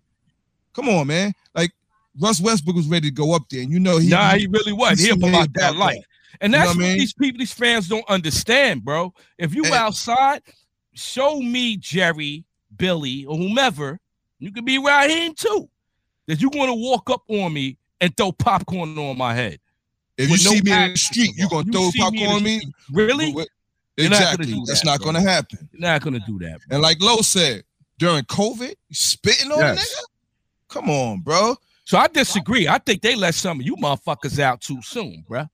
Come 0.73 0.89
on, 0.89 1.05
man, 1.05 1.31
like 1.53 1.71
Russ 2.19 2.41
Westbrook 2.41 2.75
was 2.75 2.87
ready 2.87 3.09
to 3.09 3.13
go 3.13 3.35
up 3.35 3.43
there, 3.51 3.61
and 3.61 3.71
you 3.71 3.79
know 3.79 3.99
he. 3.99 4.09
nah, 4.09 4.31
he 4.33 4.47
really 4.47 4.73
was. 4.73 4.97
he 4.99 5.05
He 5.05 5.11
about 5.11 5.53
that 5.53 5.75
life. 5.75 6.03
And 6.39 6.51
You 6.51 6.57
know 6.57 6.65
that's 6.65 6.69
what 6.69 6.77
what 6.77 6.85
I 6.85 6.89
mean? 6.89 6.97
these 6.97 7.13
people, 7.13 7.37
these 7.37 7.53
fans 7.53 7.87
don't 7.87 8.09
understand, 8.09 8.83
bro. 8.83 9.13
If 9.37 9.53
you 9.53 9.65
And- 9.65 9.73
outside, 9.75 10.41
show 10.93 11.39
me 11.41 11.77
Jerry, 11.77 12.43
Billy, 12.75 13.25
or 13.25 13.37
whomever. 13.37 13.99
You 14.39 14.51
could 14.51 14.65
be 14.65 14.79
Raheem 14.79 15.35
too. 15.35 15.69
That 16.25 16.41
you're 16.41 16.49
gonna 16.49 16.73
walk 16.73 17.11
up 17.11 17.21
on 17.27 17.53
me 17.53 17.77
and 17.99 18.17
throw 18.17 18.31
popcorn 18.31 18.97
on 18.97 19.15
my 19.19 19.35
head. 19.35 19.59
If 20.17 20.27
you 20.27 20.33
with 20.33 20.45
no 20.45 20.51
see 20.51 20.61
me 20.61 20.71
in 20.85 20.91
the 20.91 20.97
street, 20.97 21.31
you 21.35 21.49
gonna 21.49 21.65
You 21.65 21.71
throw 21.71 21.89
see 21.89 21.99
me 21.99 22.03
popcorn 22.19 22.29
on 22.37 22.43
me. 22.43 22.61
Really? 22.91 23.33
But- 23.33 23.47
You're 23.97 24.09
not 24.09 24.19
gonna 24.19 24.29
Exactly, 24.31 24.53
do 24.53 24.63
that's 24.65 24.79
that, 24.81 24.85
not 24.85 24.99
bro. 24.99 25.05
gonna 25.11 25.21
happen. 25.21 25.69
You're 25.73 25.81
not 25.81 26.01
gonna 26.01 26.19
do 26.25 26.39
that. 26.39 26.59
Bro. 26.67 26.75
And 26.75 26.81
like 26.81 27.01
Lowe 27.01 27.21
said, 27.21 27.63
during 27.97 28.23
COVID, 28.25 28.69
you 28.69 28.75
spitting 28.95 29.51
on 29.51 29.59
a 29.61 29.75
nigga. 29.75 30.03
Come 30.69 30.89
on, 30.89 31.19
bro. 31.21 31.55
So 31.83 31.97
I 31.97 32.07
disagree. 32.07 32.67
I 32.67 32.77
think 32.77 33.01
they 33.01 33.15
let 33.15 33.35
some 33.35 33.59
of 33.59 33.65
you 33.65 33.75
motherfuckers 33.75 34.39
out 34.39 34.61
too 34.61 34.81
soon, 34.81 35.23
bro. 35.27 35.45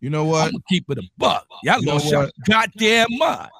You 0.00 0.08
know 0.10 0.24
what? 0.24 0.38
I'm 0.38 0.44
what? 0.46 0.52
gonna 0.52 0.62
keep 0.68 0.90
it 0.90 0.98
a 0.98 1.02
buck. 1.18 1.46
Y'all 1.62 1.80
You 1.80 1.88
lost 1.88 2.10
your 2.10 2.30
goddamn 2.48 3.08
mind. 3.18 3.50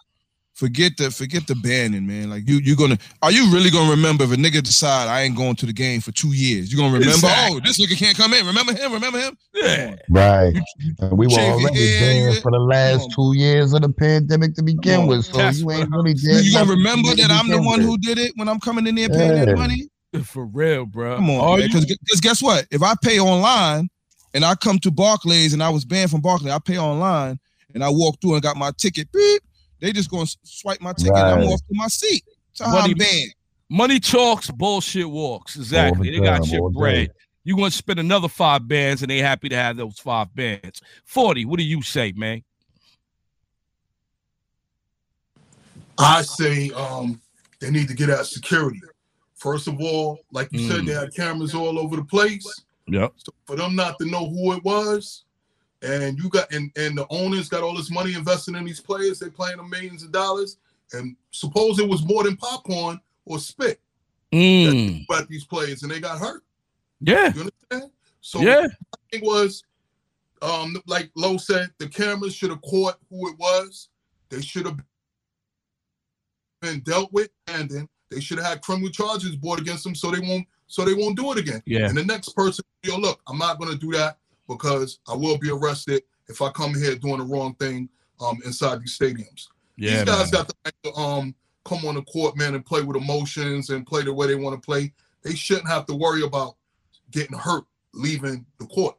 Forget 0.60 0.98
the 0.98 1.10
forget 1.10 1.46
the 1.46 1.54
banning, 1.54 2.06
man. 2.06 2.28
Like 2.28 2.46
you, 2.46 2.56
you 2.58 2.76
gonna 2.76 2.98
are 3.22 3.32
you 3.32 3.50
really 3.50 3.70
gonna 3.70 3.90
remember 3.90 4.24
if 4.24 4.32
a 4.32 4.36
nigga 4.36 4.62
decide 4.62 5.08
I 5.08 5.22
ain't 5.22 5.34
going 5.34 5.56
to 5.56 5.64
the 5.64 5.72
game 5.72 6.02
for 6.02 6.12
two 6.12 6.34
years? 6.34 6.70
You 6.70 6.76
gonna 6.76 6.92
remember? 6.92 7.08
Oh, 7.12 7.14
exactly. 7.14 7.56
Oh, 7.56 7.60
this 7.64 7.80
nigga 7.80 7.96
can't 7.96 8.14
come 8.14 8.34
in. 8.34 8.44
Remember 8.44 8.74
him? 8.74 8.92
Remember 8.92 9.18
him? 9.18 9.38
Yeah. 9.54 9.94
Right. 10.10 10.52
And 10.98 11.16
we 11.16 11.28
were 11.28 11.30
Shave 11.30 11.46
your 11.46 11.60
already 11.70 11.78
head, 11.78 12.02
there 12.02 12.30
you- 12.34 12.40
for 12.42 12.50
the 12.50 12.58
last 12.58 13.10
two 13.12 13.32
years 13.34 13.72
of 13.72 13.80
the 13.80 13.88
pandemic 13.88 14.54
to 14.56 14.62
begin 14.62 15.06
with. 15.06 15.24
So 15.24 15.38
That's 15.38 15.60
you 15.60 15.70
ain't 15.70 15.88
really 15.90 16.14
You, 16.18 16.40
you 16.40 16.52
gonna 16.52 16.70
remember 16.70 17.14
that 17.14 17.30
I'm 17.30 17.48
the 17.48 17.62
one 17.62 17.78
with. 17.78 17.86
who 17.86 17.96
did 17.96 18.18
it 18.18 18.32
when 18.36 18.46
I'm 18.46 18.60
coming 18.60 18.86
in 18.86 18.96
there 18.96 19.08
paying 19.08 19.34
Yeah. 19.38 19.46
that 19.46 19.56
money? 19.56 19.88
For 20.24 20.44
real, 20.44 20.84
bro. 20.84 21.16
Come 21.16 21.30
on, 21.30 21.40
Are 21.40 21.58
you? 21.58 21.68
Because 21.68 22.20
guess 22.20 22.42
what? 22.42 22.66
If 22.70 22.82
I 22.82 22.92
pay 23.02 23.18
online 23.18 23.88
and 24.34 24.44
I 24.44 24.54
come 24.56 24.78
to 24.80 24.90
Barclays 24.90 25.54
and 25.54 25.62
I 25.62 25.70
was 25.70 25.86
banned 25.86 26.10
from 26.10 26.20
Barclays, 26.20 26.52
I 26.52 26.58
pay 26.58 26.78
online 26.78 27.38
and 27.74 27.82
I 27.82 27.88
walk 27.88 28.20
through 28.20 28.34
and 28.34 28.42
got 28.42 28.58
my 28.58 28.72
ticket. 28.76 29.10
Beep. 29.10 29.40
They 29.80 29.92
just 29.92 30.10
gonna 30.10 30.26
swipe 30.42 30.80
my 30.80 30.92
ticket. 30.92 31.14
and 31.16 31.42
I'm 31.42 31.48
off 31.48 31.60
to 31.60 31.74
my 31.74 31.88
seat. 31.88 32.24
So 32.52 32.64
how 32.66 32.72
Buddy, 32.80 32.92
I'm 32.92 32.98
banned. 32.98 33.34
Money 33.68 34.00
talks, 34.00 34.50
bullshit 34.50 35.08
walks. 35.08 35.56
Exactly. 35.56 36.10
the 36.10 36.18
They 36.18 36.24
got 36.24 36.46
your 36.48 36.62
all 36.62 36.70
day. 36.70 36.78
bread. 36.78 37.12
You 37.44 37.56
want 37.56 37.72
to 37.72 37.78
spend 37.78 37.98
another 37.98 38.28
five 38.28 38.68
bands, 38.68 39.00
and 39.02 39.10
they 39.10 39.18
happy 39.18 39.48
to 39.48 39.56
have 39.56 39.76
those 39.76 39.98
five 39.98 40.34
bands. 40.34 40.82
Forty. 41.04 41.44
What 41.44 41.58
do 41.58 41.64
you 41.64 41.80
say, 41.82 42.12
man? 42.12 42.42
I 45.98 46.22
say 46.22 46.70
um 46.70 47.20
they 47.60 47.70
need 47.70 47.88
to 47.88 47.94
get 47.94 48.08
at 48.08 48.26
security. 48.26 48.80
First 49.34 49.68
of 49.68 49.80
all, 49.80 50.18
like 50.32 50.48
you 50.52 50.66
said, 50.68 50.80
Mm. 50.82 50.86
they 50.86 50.92
had 50.94 51.14
cameras 51.14 51.54
all 51.54 51.78
over 51.78 51.96
the 51.96 52.04
place. 52.04 52.46
Yep. 52.88 53.12
So 53.16 53.32
for 53.46 53.56
them 53.56 53.74
not 53.76 53.98
to 53.98 54.06
know 54.06 54.28
who 54.28 54.52
it 54.52 54.64
was, 54.64 55.24
and 55.82 56.18
you 56.18 56.28
got 56.28 56.52
and 56.52 56.70
and 56.76 56.96
the 56.96 57.06
owners 57.10 57.48
got 57.48 57.62
all 57.62 57.74
this 57.74 57.90
money 57.90 58.14
invested 58.14 58.54
in 58.54 58.64
these 58.64 58.80
players, 58.80 59.18
They're 59.18 59.30
playing 59.30 59.56
them 59.56 59.70
millions 59.70 60.02
of 60.02 60.12
dollars, 60.12 60.58
and 60.92 61.16
suppose 61.30 61.78
it 61.78 61.88
was 61.88 62.04
more 62.04 62.24
than 62.24 62.36
popcorn 62.36 63.00
or 63.24 63.38
spit 63.38 63.80
Mm. 64.32 65.04
about 65.06 65.28
these 65.28 65.44
players, 65.44 65.82
and 65.82 65.90
they 65.90 65.98
got 65.98 66.18
hurt. 66.18 66.44
Yeah. 67.00 67.32
You 67.34 67.50
understand? 67.72 67.90
So 68.20 68.40
Yeah. 68.42 68.68
thing 69.10 69.24
was, 69.24 69.64
um, 70.40 70.80
like 70.86 71.10
Lowe 71.16 71.36
said, 71.36 71.72
the 71.78 71.88
cameras 71.88 72.34
should 72.34 72.50
have 72.50 72.62
caught 72.62 72.96
who 73.08 73.28
it 73.28 73.36
was. 73.38 73.88
They 74.28 74.40
should 74.40 74.66
have 74.66 74.78
been 76.60 76.80
dealt 76.80 77.12
with, 77.12 77.30
and 77.48 77.68
then 77.68 77.88
they 78.10 78.20
should 78.20 78.38
have 78.38 78.46
had 78.46 78.62
criminal 78.62 78.90
charges 78.90 79.34
brought 79.34 79.58
against 79.58 79.82
them, 79.82 79.96
so 79.96 80.12
they 80.12 80.20
won't, 80.20 80.46
so 80.68 80.84
they 80.84 80.94
won't 80.94 81.16
do 81.16 81.32
it 81.32 81.38
again. 81.38 81.62
Yeah. 81.66 81.88
And 81.88 81.96
the 81.98 82.04
next 82.04 82.36
person, 82.36 82.64
yo, 82.84 82.98
look, 82.98 83.20
I'm 83.26 83.38
not 83.38 83.58
going 83.58 83.72
to 83.72 83.78
do 83.78 83.90
that 83.98 84.19
because 84.50 84.98
I 85.08 85.14
will 85.14 85.38
be 85.38 85.50
arrested 85.50 86.02
if 86.28 86.42
I 86.42 86.50
come 86.50 86.74
here 86.74 86.96
doing 86.96 87.18
the 87.18 87.24
wrong 87.24 87.54
thing 87.54 87.88
um, 88.20 88.38
inside 88.44 88.80
these 88.80 88.98
stadiums. 88.98 89.46
Yeah. 89.76 89.90
These 89.90 90.04
guys 90.04 90.32
man. 90.32 90.42
got 90.42 90.48
the 90.48 90.54
right 90.64 90.74
to 90.84 91.00
um 91.00 91.34
come 91.64 91.84
on 91.86 91.94
the 91.94 92.02
court, 92.02 92.36
man, 92.36 92.54
and 92.54 92.66
play 92.66 92.82
with 92.82 92.96
emotions 92.96 93.70
and 93.70 93.86
play 93.86 94.02
the 94.02 94.12
way 94.12 94.26
they 94.26 94.34
want 94.34 94.60
to 94.60 94.66
play. 94.66 94.92
They 95.22 95.34
shouldn't 95.34 95.68
have 95.68 95.86
to 95.86 95.94
worry 95.94 96.22
about 96.22 96.56
getting 97.10 97.38
hurt 97.38 97.64
leaving 97.94 98.44
the 98.58 98.66
court. 98.66 98.96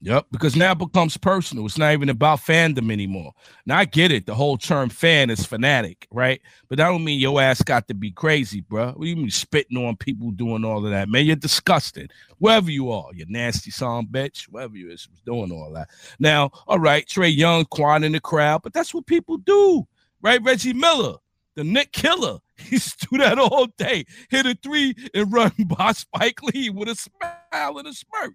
Yep, 0.00 0.26
because 0.30 0.54
now 0.54 0.72
it 0.72 0.78
becomes 0.78 1.16
personal. 1.16 1.66
It's 1.66 1.76
not 1.76 1.92
even 1.92 2.08
about 2.08 2.38
fandom 2.38 2.92
anymore. 2.92 3.32
Now 3.66 3.78
I 3.78 3.84
get 3.84 4.12
it. 4.12 4.26
The 4.26 4.34
whole 4.34 4.56
term 4.56 4.90
fan 4.90 5.28
is 5.28 5.44
fanatic, 5.44 6.06
right? 6.12 6.40
But 6.68 6.78
that 6.78 6.86
don't 6.86 7.02
mean 7.02 7.18
your 7.18 7.40
ass 7.40 7.62
got 7.62 7.88
to 7.88 7.94
be 7.94 8.12
crazy, 8.12 8.60
bro. 8.60 8.92
What 8.92 9.00
do 9.00 9.08
you 9.08 9.16
mean 9.16 9.30
spitting 9.30 9.76
on 9.76 9.96
people 9.96 10.30
doing 10.30 10.64
all 10.64 10.84
of 10.84 10.92
that? 10.92 11.08
Man, 11.08 11.26
you're 11.26 11.34
disgusting. 11.34 12.08
Wherever 12.38 12.70
you 12.70 12.92
are, 12.92 13.08
you 13.12 13.26
nasty 13.28 13.72
son 13.72 14.06
bitch, 14.06 14.44
wherever 14.44 14.76
you 14.76 14.88
is 14.90 15.08
doing 15.26 15.50
all 15.50 15.72
that. 15.72 15.88
Now, 16.20 16.52
all 16.68 16.78
right, 16.78 17.04
Trae 17.04 17.36
Young, 17.36 17.64
Quan 17.64 18.04
in 18.04 18.12
the 18.12 18.20
crowd, 18.20 18.62
but 18.62 18.72
that's 18.72 18.94
what 18.94 19.06
people 19.06 19.38
do, 19.38 19.88
right? 20.22 20.40
Reggie 20.44 20.74
Miller, 20.74 21.14
the 21.56 21.64
Knick 21.64 21.90
Killer, 21.90 22.38
he 22.56 22.76
used 22.76 23.08
do 23.10 23.18
that 23.18 23.38
all 23.38 23.66
day. 23.78 24.04
Hit 24.30 24.46
a 24.46 24.56
three 24.62 24.94
and 25.12 25.32
run 25.32 25.52
by 25.66 25.90
Spike 25.90 26.40
Lee 26.42 26.70
with 26.70 26.88
a 26.88 26.94
smile 26.94 27.78
and 27.78 27.88
a 27.88 27.92
smirk. 27.92 28.34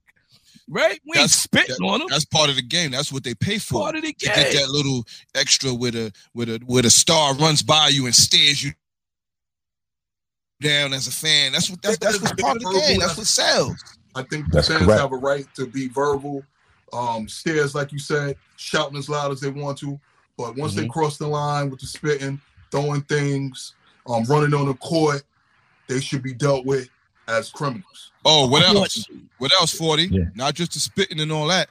Right? 0.69 0.99
We 1.05 1.17
ain't 1.19 1.29
That's- 1.29 1.33
spitting 1.35 1.75
on 1.83 1.99
them. 1.99 2.07
That's 2.09 2.25
part 2.25 2.49
of 2.49 2.55
the 2.55 2.61
game. 2.61 2.91
That's 2.91 3.11
what 3.11 3.23
they 3.23 3.35
pay 3.35 3.57
for. 3.59 3.81
part 3.81 3.95
of 3.95 4.01
the 4.01 4.13
to 4.13 4.25
get 4.25 4.53
that 4.53 4.69
little 4.69 5.03
extra 5.35 5.73
with 5.73 5.95
a 5.95 6.11
with 6.33 6.49
a 6.49 6.59
with 6.65 6.85
a 6.85 6.89
star 6.89 7.35
runs 7.35 7.61
by 7.61 7.89
you 7.89 8.05
and 8.05 8.15
stares 8.15 8.63
you 8.63 8.71
down 10.61 10.93
as 10.93 11.07
a 11.07 11.11
fan. 11.11 11.51
That's 11.51 11.69
what 11.69 11.81
that's 11.81 11.97
that's 11.97 12.19
what's 12.21 12.41
part 12.41 12.57
of 12.57 12.63
the 12.63 12.83
game. 12.87 12.99
That's 12.99 13.17
what 13.17 13.27
sells. 13.27 13.75
I 14.15 14.23
think 14.23 14.45
the 14.47 14.57
That's 14.57 14.67
fans 14.67 14.85
correct. 14.85 15.01
have 15.01 15.11
a 15.11 15.17
right 15.17 15.45
to 15.55 15.65
be 15.65 15.87
verbal, 15.87 16.43
um, 16.93 17.27
stairs 17.27 17.73
like 17.73 17.91
you 17.91 17.99
said, 17.99 18.35
shouting 18.57 18.97
as 18.97 19.09
loud 19.09 19.31
as 19.31 19.39
they 19.41 19.49
want 19.49 19.77
to. 19.79 19.99
But 20.37 20.55
once 20.55 20.75
they 20.75 20.87
cross 20.87 21.17
the 21.17 21.27
line 21.27 21.69
with 21.69 21.79
the 21.79 21.87
spitting, 21.87 22.39
throwing 22.71 23.01
things, 23.01 23.73
um, 24.07 24.23
running 24.25 24.53
on 24.53 24.67
the 24.67 24.75
court, 24.75 25.23
they 25.87 25.99
should 25.99 26.21
be 26.23 26.33
dealt 26.33 26.65
with 26.65 26.89
as 27.27 27.49
criminals. 27.49 28.11
Oh, 28.25 28.47
what 28.47 28.63
else? 28.63 29.05
What 29.37 29.51
else? 29.53 29.73
Forty? 29.73 30.07
Yeah. 30.07 30.25
Not 30.35 30.53
just 30.55 30.73
the 30.73 30.79
spitting 30.79 31.19
and 31.19 31.31
all 31.31 31.47
that. 31.47 31.69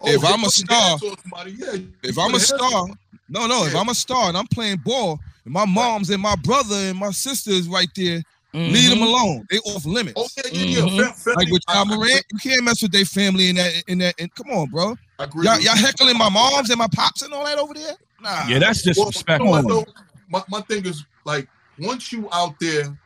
Oh, 0.00 0.08
If 0.08 0.24
I'm 0.24 0.44
a 0.44 0.50
star- 0.50 0.98
somebody, 0.98 1.52
yeah, 1.58 1.76
If 2.02 2.18
I'm 2.18 2.34
a 2.34 2.38
star, 2.40 2.60
on- 2.62 2.98
no, 3.28 3.46
no. 3.46 3.64
If 3.64 3.74
I'm 3.74 3.88
a 3.88 3.94
star 3.94 4.28
and 4.28 4.36
I'm 4.36 4.46
playing 4.46 4.78
ball, 4.84 5.18
and 5.44 5.52
my 5.52 5.64
mom's 5.64 6.10
and 6.10 6.22
my 6.22 6.36
brother 6.36 6.76
and 6.76 6.96
my 6.98 7.10
sisters 7.10 7.68
right 7.68 7.88
there, 7.96 8.22
leave 8.52 8.90
them 8.90 9.02
alone. 9.02 9.46
They 9.50 9.58
off 9.58 9.84
limits. 9.84 10.14
Oh 10.16 10.28
yeah, 10.36 10.50
yeah, 10.52 10.84
yeah. 10.84 11.02
Mhm. 11.12 11.36
Like 11.36 11.50
with 11.50 11.62
Ja 11.68 11.82
I- 11.82 11.84
Morant, 11.84 12.22
you 12.32 12.38
can't 12.38 12.62
mess 12.64 12.82
with 12.82 12.92
their 12.92 13.04
family 13.04 13.48
in 13.50 13.56
that. 13.56 13.82
In 13.88 13.98
that, 13.98 14.14
and 14.20 14.32
come 14.34 14.50
on, 14.50 14.68
bro. 14.70 14.96
I 15.18 15.24
agree 15.24 15.44
Y'all, 15.46 15.58
y'all 15.60 15.74
heckling 15.76 16.16
my 16.16 16.28
moms 16.28 16.70
and 16.70 16.78
my 16.78 16.86
pops 16.94 17.22
and 17.22 17.32
all 17.34 17.44
that 17.44 17.58
over 17.58 17.74
there. 17.74 17.94
Nah. 18.20 18.46
Yeah, 18.46 18.58
that's 18.60 18.84
Well, 18.84 18.94
you 18.94 19.00
know 19.04 19.06
disrespectful. 19.10 19.86
My, 20.28 20.42
my 20.48 20.60
thing 20.62 20.84
is 20.86 21.04
like 21.24 21.48
once 21.78 22.12
you 22.12 22.28
out 22.32 22.54
there, 22.60 22.96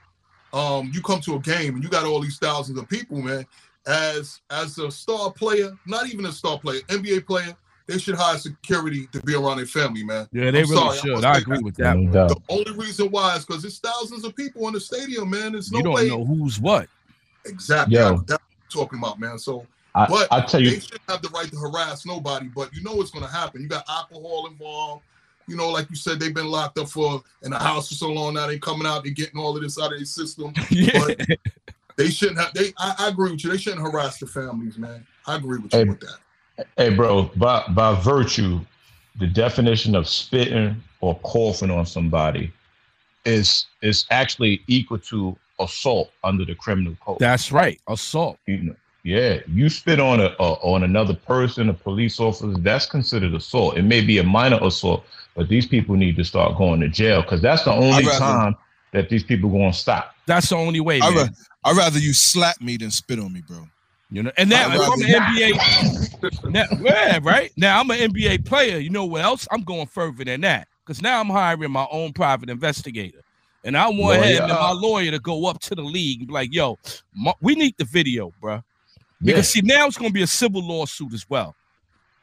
um, 0.53 0.91
you 0.93 1.01
come 1.03 1.21
to 1.23 1.37
a 1.37 1.39
game 1.41 1.75
and 1.75 1.83
you 1.83 1.89
got 1.89 2.05
all 2.05 2.21
these 2.21 2.39
thousands 2.39 2.79
of 2.79 2.89
people, 2.89 3.21
man. 3.23 3.47
As 3.87 4.41
as 4.51 4.79
a 4.79 4.91
star 4.91 5.33
player, 5.33 5.73
not 5.87 6.07
even 6.09 6.27
a 6.27 6.33
star 6.33 6.59
player, 6.59 6.81
NBA 6.83 7.27
player, 7.27 7.57
they 7.89 7.99
should 7.99 8.15
hire 8.15 8.39
security 8.39 9.09
to 9.13 9.21
be 9.23 9.35
around 9.35 9.57
their 9.57 9.67
family, 9.67 10.05
man. 10.05 10.29
Yeah, 10.33 10.51
they 10.53 10.63
I'm 10.63 10.71
really 10.71 10.77
sorry, 10.77 10.99
should. 10.99 11.13
must 11.15 11.25
I 11.25 11.39
agree 11.39 11.57
that. 11.57 11.65
with 11.65 11.77
that. 11.77 11.97
No 11.97 12.29
The 12.29 12.37
only 12.49 12.73
reason 12.73 13.11
why 13.11 13.37
is 13.37 13.45
because 13.45 13.65
it's 13.65 13.81
thousands 13.81 14.25
of 14.25 14.37
people 14.37 14.67
in 14.69 14.75
the 14.75 14.81
stadium, 14.81 15.31
man. 15.31 15.55
It's 15.57 15.73
no 15.73 15.79
You 15.79 15.85
don't 15.85 15.95
way. 15.95 16.09
know 16.09 16.25
who's 16.25 16.61
what. 16.61 16.87
Exactly. 17.45 17.97
Yo. 17.97 18.19
That's 18.19 18.31
what 18.31 18.41
I'm 18.41 18.71
talking 18.71 18.99
about, 19.01 19.19
man. 19.19 19.39
So, 19.39 19.67
I, 19.95 20.07
but 20.07 20.29
I 20.31 20.43
tell 20.43 20.63
you, 20.63 20.71
they 20.71 20.81
shouldn't 20.81 21.03
have 21.09 21.23
the 21.23 21.29
right 21.31 21.51
to 21.51 21.57
harass 21.59 22.07
nobody. 22.07 22.49
But 22.55 22.73
you 22.73 22.83
know 22.85 22.95
what's 22.95 23.11
going 23.11 23.25
to 23.25 23.31
happen. 23.31 23.63
You 23.63 23.69
got 23.69 23.85
alcohol 23.89 24.47
involved. 24.47 25.03
You 25.47 25.57
know, 25.57 25.71
like 25.71 25.89
you 25.91 25.97
said, 25.97 26.21
they've 26.21 26.35
been 26.35 26.49
locked 26.49 26.79
up 26.79 26.89
for 26.89 27.23
in 27.43 27.51
the 27.51 27.59
house 27.59 27.89
for 27.89 27.95
so 27.95 28.11
long 28.13 28.35
now. 28.35 28.47
They 28.47 28.59
coming 28.59 28.87
out, 28.87 29.05
they 29.05 29.11
getting 29.11 29.41
all 29.41 29.57
of 29.57 29.63
this 29.63 29.79
out 29.79 29.93
of 29.93 29.99
their 29.99 30.05
system. 30.05 30.53
yeah. 30.71 30.91
But 30.99 31.39
they 31.97 32.09
shouldn't 32.11 32.39
have. 32.39 32.53
They, 32.55 32.73
I, 32.79 32.95
I 32.99 33.09
agree 33.09 33.31
with 33.33 33.45
you. 33.45 33.51
They 33.51 33.59
shouldn't 33.59 33.83
harass 33.83 34.19
the 34.19 34.27
families, 34.27 34.79
man. 34.79 35.07
I 35.27 35.37
agree 35.37 35.59
with 35.59 35.73
you 35.73 35.79
Hey, 35.81 35.85
with 35.85 36.01
that. 36.01 36.67
hey, 36.77 36.91
bro, 36.91 37.25
by 37.37 37.65
by 37.69 37.95
virtue, 38.01 38.61
the 39.19 39.27
definition 39.27 39.95
of 39.95 40.09
spitting 40.09 40.83
or 41.01 41.19
coughing 41.21 41.71
on 41.71 41.87
somebody 41.87 42.53
is 43.25 43.67
is 43.83 44.07
actually 44.11 44.63
equal 44.67 44.99
to 44.99 45.37
assault 45.61 46.11
under 46.25 46.45
the 46.45 46.55
criminal 46.55 46.97
code. 47.05 47.19
That's 47.21 47.53
right. 47.53 47.81
Assault. 47.89 48.39
you 48.47 48.59
know, 48.59 48.77
yeah, 49.05 49.41
you 49.49 49.69
spit 49.69 50.01
on 50.01 50.21
a, 50.21 50.35
a 50.39 50.53
on 50.63 50.83
another 50.85 51.15
person, 51.15 51.69
a 51.69 51.75
police 51.75 52.19
officer. 52.21 52.49
That's 52.59 52.87
considered 52.87 53.35
assault. 53.35 53.77
It 53.77 53.83
may 53.83 54.01
be 54.01 54.19
a 54.19 54.23
minor 54.25 54.59
assault, 54.63 55.05
but 55.35 55.49
these 55.49 55.67
people 55.67 55.95
need 55.97 56.17
to 56.17 56.25
start 56.25 56.57
going 56.57 56.81
to 56.81 56.89
jail 56.89 57.23
because 57.23 57.41
that's 57.43 57.65
the 57.65 57.73
only 57.73 58.05
rather- 58.05 58.19
time 58.19 58.57
that 58.93 59.09
these 59.09 59.25
people 59.25 59.49
going 59.51 59.73
to 59.73 59.79
stop. 59.79 60.15
That's 60.27 60.51
the 60.51 60.57
only 60.57 60.81
way, 60.81 61.01
I 61.01 61.09
man. 61.11 61.17
ra- 61.27 61.29
I'd 61.65 61.77
rather 61.77 61.99
you 61.99 62.13
slap 62.13 62.61
me 62.61 62.77
than 62.77 62.91
spit 62.91 63.19
on 63.19 63.33
me, 63.33 63.43
bro. 63.47 63.67
You 64.11 64.23
know, 64.25 64.33
and 64.37 64.51
now 64.51 64.69
I'd 64.69 64.75
if 64.75 64.83
I'm 64.83 65.01
an 65.01 65.55
NBA, 65.55 66.45
now, 66.51 66.65
yeah, 66.83 67.19
right 67.23 67.51
now 67.57 67.81
I'm 67.81 67.91
an 67.91 67.99
NBA 68.11 68.45
player. 68.45 68.79
You 68.79 68.91
know 68.91 69.07
what 69.07 69.23
else? 69.23 69.49
I'm 69.51 69.63
going 69.63 69.87
further 69.87 70.23
than 70.25 70.43
that 70.43 70.69
because 70.85 71.01
now 71.01 71.19
I'm 71.21 71.31
hiring 71.31 71.71
my 71.71 71.87
own 71.91 72.13
private 72.13 72.51
investigator, 72.51 73.23
and 73.65 73.75
I 73.77 73.87
want 73.89 74.21
Lawyer. 74.21 74.23
him 74.25 74.43
and 74.43 74.53
my 74.53 74.73
lawyer 74.73 75.11
to 75.13 75.19
go 75.19 75.47
up 75.47 75.61
to 75.61 75.75
the 75.75 75.81
league 75.83 76.19
and 76.19 76.29
be 76.29 76.35
like, 76.35 76.53
"Yo, 76.53 76.79
ma- 77.17 77.33
we 77.41 77.55
need 77.55 77.75
the 77.79 77.85
video, 77.87 78.35
bro." 78.41 78.63
Because 79.23 79.49
see, 79.49 79.63
now 79.63 79.87
it's 79.87 79.97
going 79.97 80.11
to 80.11 80.15
be 80.15 80.23
a 80.23 80.27
civil 80.27 80.61
lawsuit 80.63 81.15
as 81.15 81.25
well, 81.31 81.55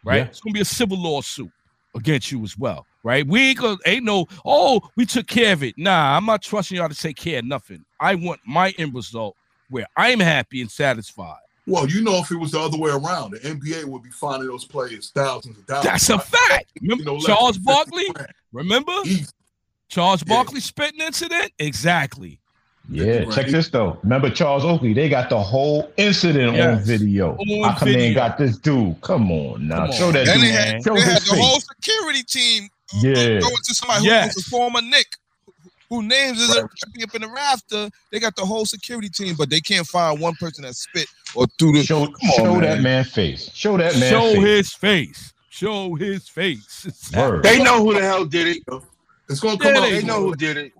right? 0.03 0.17
Yeah. 0.17 0.23
It's 0.25 0.41
going 0.41 0.53
to 0.53 0.57
be 0.57 0.61
a 0.61 0.65
civil 0.65 1.01
lawsuit 1.01 1.49
against 1.95 2.31
you 2.31 2.43
as 2.43 2.57
well, 2.57 2.85
right? 3.03 3.25
We 3.25 3.49
ain't 3.49 3.59
gonna 3.59 3.77
ain't 3.85 4.05
no 4.05 4.27
oh 4.45 4.81
we 4.95 5.05
took 5.05 5.27
care 5.27 5.53
of 5.53 5.63
it. 5.63 5.75
Nah, 5.77 6.15
I'm 6.15 6.25
not 6.25 6.41
trusting 6.41 6.77
y'all 6.77 6.89
to 6.89 6.95
take 6.95 7.17
care 7.17 7.39
of 7.39 7.45
nothing. 7.45 7.83
I 7.99 8.15
want 8.15 8.39
my 8.45 8.73
end 8.77 8.93
result 8.93 9.35
where 9.69 9.87
I'm 9.95 10.19
happy 10.19 10.61
and 10.61 10.69
satisfied. 10.71 11.39
Well, 11.67 11.87
you 11.87 12.01
know, 12.01 12.15
if 12.15 12.31
it 12.31 12.35
was 12.35 12.51
the 12.51 12.59
other 12.59 12.77
way 12.79 12.89
around, 12.89 13.31
the 13.31 13.39
NBA 13.39 13.85
would 13.85 14.01
be 14.01 14.09
finding 14.09 14.49
those 14.49 14.65
players 14.65 15.11
thousands 15.13 15.57
of 15.57 15.65
dollars. 15.67 15.83
That's 15.83 16.09
a 16.09 16.17
fact. 16.17 16.71
You 16.81 16.89
Remember 16.89 17.11
know, 17.11 17.19
Charles 17.19 17.59
Barkley? 17.59 18.07
Remember 18.51 18.93
Easy. 19.05 19.27
Charles 19.87 20.23
Yeah. 20.25 20.33
Barkley 20.33 20.61
spitting 20.61 21.01
incident? 21.01 21.51
Exactly. 21.59 22.38
Yeah, 22.91 23.19
Right. 23.19 23.31
check 23.31 23.47
this 23.47 23.69
though. 23.69 23.99
Remember 24.03 24.29
Charles 24.29 24.65
Oakley? 24.65 24.93
They 24.93 25.09
got 25.09 25.29
the 25.29 25.39
whole 25.39 25.91
incident 25.97 26.59
on 26.59 26.79
video. 26.83 27.35
On 27.37 27.63
How 27.63 27.77
come 27.77 27.87
they 27.87 27.93
video. 27.93 28.07
ain't 28.07 28.15
got 28.15 28.37
this 28.37 28.57
dude? 28.57 28.99
Come 29.01 29.31
on 29.31 29.67
now, 29.67 29.85
Come 29.87 29.91
show 29.95 30.11
that 30.11 30.27
And 30.27 30.41
dude. 30.41 30.49
they 30.49 30.53
had, 30.53 30.71
man. 30.73 30.83
Show 30.83 30.95
they 30.95 31.01
had 31.01 31.21
the 31.21 31.25
face. 31.25 31.39
whole 31.39 31.59
security 31.59 32.23
team 32.23 32.69
uh, 32.95 32.97
Yeah. 33.03 33.13
going 33.39 33.55
to 33.63 33.75
somebody 33.75 34.05
who 34.05 34.11
was 34.11 34.37
a 34.37 34.49
former 34.49 34.81
Knick, 34.81 35.07
who 35.89 36.01
names 36.03 36.41
is 36.41 36.55
up 36.55 36.65
up 37.03 37.15
in 37.15 37.21
the 37.21 37.27
rafter. 37.27 37.89
They 38.11 38.19
got 38.19 38.35
the 38.35 38.45
whole 38.45 38.65
security 38.65 39.09
team, 39.09 39.35
but 39.37 39.49
they 39.51 39.59
can't 39.61 39.85
find 39.85 40.19
one 40.19 40.33
person 40.35 40.63
that 40.63 40.75
spit 40.75 41.07
or 41.35 41.45
threw 41.59 41.73
the. 41.73 41.83
Show, 41.83 42.05
Come 42.07 42.13
on, 42.23 42.35
show 42.37 42.51
man. 42.53 42.61
that 42.61 42.81
man 42.81 43.03
face. 43.03 43.51
Show 43.53 43.77
that 43.77 43.97
man 43.99 44.09
Show 44.11 44.33
face. 44.33 44.43
his 44.43 44.73
face. 44.73 45.33
Show 45.51 45.93
his 45.95 46.27
face. 46.29 47.11
Word. 47.15 47.43
They 47.43 47.61
know 47.61 47.83
who 47.83 47.93
the 47.93 48.01
hell 48.01 48.25
did 48.25 48.47
it. 48.47 48.63
It's 49.29 49.39
gonna 49.39 49.57
come 49.59 49.75
Yeah, 49.75 49.81
out. 49.81 49.89
They 49.89 50.01
know 50.03 50.21
who 50.21 50.35
did 50.35 50.57
it. 50.57 50.73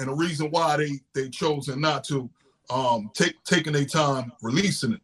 And 0.00 0.08
the 0.08 0.14
reason 0.14 0.50
why 0.50 0.76
they 0.78 0.98
they 1.14 1.28
chosen 1.28 1.80
not 1.80 2.02
to 2.04 2.28
um 2.70 3.10
take 3.14 3.42
taking 3.44 3.72
their 3.74 3.84
time 3.84 4.32
releasing 4.42 4.94
it. 4.94 5.00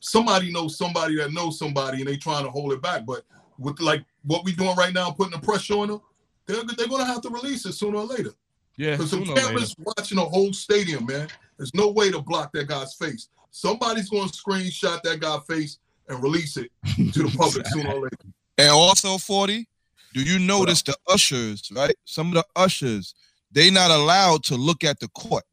Somebody 0.00 0.52
knows 0.52 0.76
somebody 0.76 1.16
that 1.16 1.32
knows 1.32 1.58
somebody, 1.58 1.98
and 1.98 2.06
they 2.06 2.16
trying 2.16 2.44
to 2.44 2.50
hold 2.50 2.72
it 2.72 2.82
back. 2.82 3.06
But 3.06 3.24
with 3.58 3.80
like 3.80 4.04
what 4.24 4.44
we 4.44 4.52
doing 4.52 4.76
right 4.76 4.92
now, 4.92 5.10
putting 5.10 5.32
the 5.32 5.44
pressure 5.44 5.74
on 5.74 5.88
them, 5.88 6.00
they're 6.46 6.62
they're 6.76 6.88
gonna 6.88 7.06
have 7.06 7.22
to 7.22 7.30
release 7.30 7.64
it 7.64 7.72
sooner 7.72 7.98
or 7.98 8.04
later. 8.04 8.30
Yeah, 8.76 8.92
Because 8.92 9.10
some 9.10 9.20
sooner 9.24 9.32
or 9.32 9.36
later. 9.36 9.48
cameras 9.48 9.74
watching 9.78 10.16
the 10.18 10.24
whole 10.24 10.52
stadium, 10.52 11.06
man. 11.06 11.28
There's 11.56 11.72
no 11.74 11.88
way 11.90 12.10
to 12.10 12.20
block 12.20 12.52
that 12.52 12.68
guy's 12.68 12.94
face. 12.94 13.28
Somebody's 13.50 14.10
gonna 14.10 14.30
screenshot 14.30 15.00
that 15.04 15.20
guy's 15.20 15.44
face 15.48 15.78
and 16.08 16.22
release 16.22 16.56
it 16.58 16.70
to 17.12 17.22
the 17.22 17.34
public 17.38 17.66
sooner 17.68 17.90
or 17.90 18.02
later. 18.02 18.16
And 18.58 18.70
also, 18.70 19.16
40, 19.16 19.66
do 20.12 20.20
you 20.22 20.38
notice 20.38 20.82
the 20.82 20.96
ushers, 21.08 21.70
right? 21.74 21.94
Some 22.04 22.28
of 22.28 22.34
the 22.34 22.44
ushers, 22.56 23.14
they 23.54 23.70
not 23.70 23.90
allowed 23.90 24.42
to 24.44 24.56
look 24.56 24.84
at 24.84 25.00
the 25.00 25.08
court. 25.08 25.44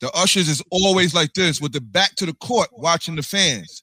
The 0.00 0.10
ushers 0.12 0.48
is 0.48 0.62
always 0.70 1.14
like 1.14 1.32
this 1.34 1.60
with 1.60 1.72
the 1.72 1.80
back 1.80 2.14
to 2.16 2.26
the 2.26 2.34
court 2.34 2.68
watching 2.72 3.16
the 3.16 3.22
fans. 3.22 3.82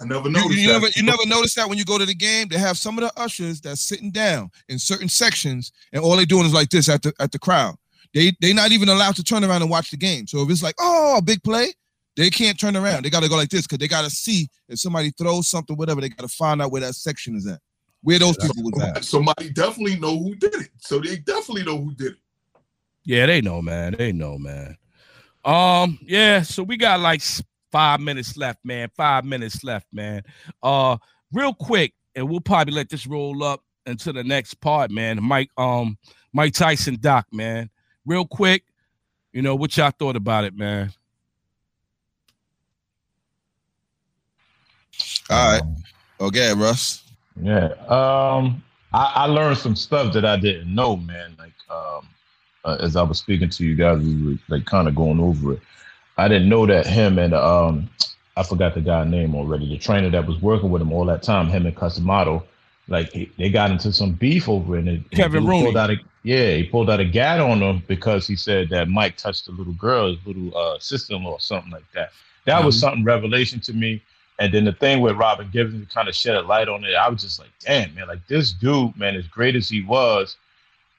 I 0.00 0.04
never 0.04 0.28
You, 0.28 0.34
noticed 0.34 0.58
you 0.58 0.66
that. 0.68 0.72
never 0.74 0.86
you 0.96 1.02
never 1.04 1.26
notice 1.26 1.54
that 1.54 1.68
when 1.68 1.78
you 1.78 1.84
go 1.84 1.98
to 1.98 2.04
the 2.04 2.14
game, 2.14 2.48
they 2.48 2.58
have 2.58 2.76
some 2.76 2.98
of 2.98 3.04
the 3.04 3.20
ushers 3.20 3.60
that's 3.60 3.80
sitting 3.80 4.10
down 4.10 4.50
in 4.68 4.78
certain 4.78 5.08
sections, 5.08 5.72
and 5.92 6.02
all 6.02 6.16
they're 6.16 6.26
doing 6.26 6.44
is 6.46 6.52
like 6.52 6.68
this 6.68 6.88
at 6.88 7.02
the 7.02 7.12
at 7.18 7.32
the 7.32 7.38
crowd. 7.38 7.76
They 8.12 8.32
they 8.40 8.52
not 8.52 8.72
even 8.72 8.88
allowed 8.88 9.16
to 9.16 9.24
turn 9.24 9.42
around 9.42 9.62
and 9.62 9.70
watch 9.70 9.90
the 9.90 9.96
game. 9.96 10.26
So 10.26 10.42
if 10.42 10.50
it's 10.50 10.62
like, 10.62 10.74
oh, 10.80 11.16
a 11.18 11.22
big 11.22 11.42
play, 11.42 11.72
they 12.16 12.28
can't 12.28 12.58
turn 12.58 12.76
around. 12.76 13.04
They 13.04 13.10
gotta 13.10 13.28
go 13.28 13.36
like 13.36 13.48
this 13.48 13.62
because 13.62 13.78
they 13.78 13.88
gotta 13.88 14.10
see 14.10 14.48
if 14.68 14.80
somebody 14.80 15.12
throws 15.12 15.48
something, 15.48 15.76
whatever, 15.76 16.00
they 16.00 16.08
gotta 16.10 16.28
find 16.28 16.60
out 16.60 16.72
where 16.72 16.82
that 16.82 16.94
section 16.94 17.36
is 17.36 17.46
at. 17.46 17.60
Where 18.02 18.18
those 18.18 18.36
people 18.36 18.62
was 18.64 18.82
at. 18.82 19.04
Somebody 19.04 19.48
definitely 19.50 19.98
know 19.98 20.18
who 20.18 20.34
did 20.34 20.54
it. 20.56 20.68
So 20.78 20.98
they 20.98 21.16
definitely 21.16 21.64
know 21.64 21.78
who 21.78 21.94
did 21.94 22.12
it. 22.12 22.18
Yeah, 23.04 23.26
they 23.26 23.40
know, 23.40 23.60
man. 23.60 23.94
They 23.98 24.12
know, 24.12 24.38
man. 24.38 24.76
Um, 25.44 25.98
yeah, 26.02 26.42
so 26.42 26.62
we 26.62 26.76
got 26.76 27.00
like 27.00 27.22
five 27.70 28.00
minutes 28.00 28.36
left, 28.36 28.64
man. 28.64 28.88
Five 28.96 29.24
minutes 29.24 29.62
left, 29.62 29.86
man. 29.92 30.22
Uh, 30.62 30.96
real 31.32 31.52
quick, 31.52 31.92
and 32.14 32.28
we'll 32.28 32.40
probably 32.40 32.72
let 32.72 32.88
this 32.88 33.06
roll 33.06 33.42
up 33.42 33.62
into 33.86 34.12
the 34.12 34.24
next 34.24 34.54
part, 34.54 34.90
man. 34.90 35.22
Mike, 35.22 35.50
um, 35.58 35.98
Mike 36.32 36.54
Tyson 36.54 36.96
Doc, 37.00 37.26
man. 37.32 37.68
Real 38.06 38.26
quick, 38.26 38.64
you 39.32 39.42
know, 39.42 39.54
what 39.54 39.76
y'all 39.76 39.90
thought 39.90 40.16
about 40.16 40.44
it, 40.44 40.56
man. 40.56 40.92
All 45.28 45.52
right. 45.52 45.62
Okay, 46.20 46.54
Russ. 46.54 47.02
Yeah. 47.40 47.68
Um, 47.88 48.62
I, 48.92 49.12
I 49.14 49.24
learned 49.26 49.58
some 49.58 49.74
stuff 49.74 50.12
that 50.14 50.24
I 50.24 50.36
didn't 50.36 50.72
know, 50.72 50.96
man. 50.96 51.34
Like, 51.38 51.52
um, 51.68 52.06
uh, 52.64 52.76
as 52.80 52.96
I 52.96 53.02
was 53.02 53.18
speaking 53.18 53.50
to 53.50 53.64
you 53.64 53.74
guys, 53.74 53.98
we 54.00 54.22
were 54.32 54.38
like 54.48 54.64
kind 54.64 54.88
of 54.88 54.94
going 54.94 55.20
over 55.20 55.54
it. 55.54 55.60
I 56.16 56.28
didn't 56.28 56.48
know 56.48 56.66
that 56.66 56.86
him 56.86 57.18
and 57.18 57.34
um, 57.34 57.88
I 58.36 58.42
forgot 58.42 58.74
the 58.74 58.80
guy's 58.80 59.08
name 59.08 59.34
already. 59.34 59.68
The 59.68 59.78
trainer 59.78 60.10
that 60.10 60.26
was 60.26 60.40
working 60.40 60.70
with 60.70 60.82
him 60.82 60.92
all 60.92 61.04
that 61.06 61.22
time, 61.22 61.48
him 61.48 61.66
and 61.66 61.76
Cus 61.76 61.96
D'Amato, 61.96 62.44
like 62.88 63.10
he, 63.10 63.30
they 63.38 63.50
got 63.50 63.70
into 63.70 63.92
some 63.92 64.12
beef 64.12 64.48
over 64.48 64.76
it. 64.78 64.86
And 64.86 65.10
Kevin 65.10 65.44
Rooney. 65.44 65.64
Pulled 65.64 65.76
out 65.76 65.90
a, 65.90 65.96
yeah, 66.22 66.54
he 66.54 66.64
pulled 66.64 66.90
out 66.90 67.00
a 67.00 67.04
gat 67.04 67.40
on 67.40 67.62
him 67.62 67.82
because 67.86 68.26
he 68.26 68.36
said 68.36 68.68
that 68.70 68.88
Mike 68.88 69.16
touched 69.16 69.48
a 69.48 69.52
little 69.52 69.72
girl, 69.74 70.14
his 70.14 70.24
little 70.26 70.56
uh, 70.56 70.78
sister-in-law, 70.78 71.32
or 71.32 71.40
something 71.40 71.70
like 71.72 71.90
that. 71.94 72.10
That 72.46 72.64
was 72.64 72.76
Mhm. 72.76 72.80
something 72.80 73.04
revelation 73.04 73.60
to 73.60 73.72
me. 73.72 74.02
And 74.38 74.52
then 74.52 74.64
the 74.64 74.72
thing 74.72 75.00
with 75.00 75.16
Robin 75.16 75.48
Givens 75.52 75.92
kind 75.92 76.08
of 76.08 76.14
shed 76.14 76.34
a 76.34 76.42
light 76.42 76.68
on 76.68 76.84
it. 76.84 76.94
I 76.94 77.08
was 77.08 77.22
just 77.22 77.38
like, 77.38 77.50
damn, 77.60 77.94
man, 77.94 78.08
like 78.08 78.26
this 78.26 78.52
dude, 78.52 78.96
man, 78.96 79.14
as 79.14 79.26
great 79.28 79.54
as 79.54 79.68
he 79.68 79.82
was, 79.82 80.36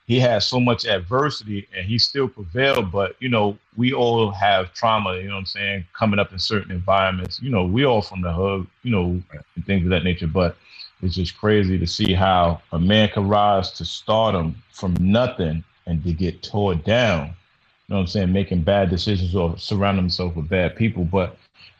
he 0.08 0.20
had 0.20 0.44
so 0.44 0.60
much 0.60 0.86
adversity 0.86 1.68
and 1.76 1.86
he 1.86 1.98
still 1.98 2.28
prevailed. 2.28 2.92
But, 2.92 3.16
you 3.20 3.30
know, 3.30 3.58
we 3.76 3.94
all 3.94 4.30
have 4.32 4.74
trauma, 4.74 5.18
you 5.18 5.28
know 5.28 5.34
what 5.34 5.40
I'm 5.40 5.46
saying, 5.46 5.86
coming 5.94 6.20
up 6.20 6.32
in 6.32 6.40
certain 6.40 6.72
environments. 6.72 7.42
You 7.42 7.50
know, 7.50 7.66
we 7.66 7.86
all 7.86 8.02
from 8.02 8.22
the 8.22 8.32
hood, 8.32 8.68
you 8.84 8.92
know, 8.92 9.22
and 9.56 9.66
things 9.66 9.84
of 9.84 9.90
that 9.90 10.04
nature. 10.04 10.28
But 10.28 10.58
it's 11.02 11.16
just 11.16 11.38
crazy 11.38 11.78
to 11.80 11.88
see 11.88 12.14
how 12.14 12.62
a 12.72 12.80
man 12.80 13.10
can 13.10 13.28
rise 13.28 13.72
to 13.74 13.86
stardom 13.86 14.56
from 14.72 14.96
nothing 15.00 15.64
and 15.88 16.04
to 16.04 16.14
get 16.14 16.44
tore 16.44 16.76
down. 16.76 17.28
You 17.28 17.94
know 17.94 17.96
what 17.98 18.02
I'm 18.02 18.08
saying? 18.08 18.32
Making 18.32 18.62
bad 18.62 18.90
decisions 18.90 19.36
or 19.36 19.58
surrounding 19.58 20.04
himself 20.04 20.36
with 20.36 20.50
bad 20.50 20.76
people. 20.76 21.04
But 21.04 21.38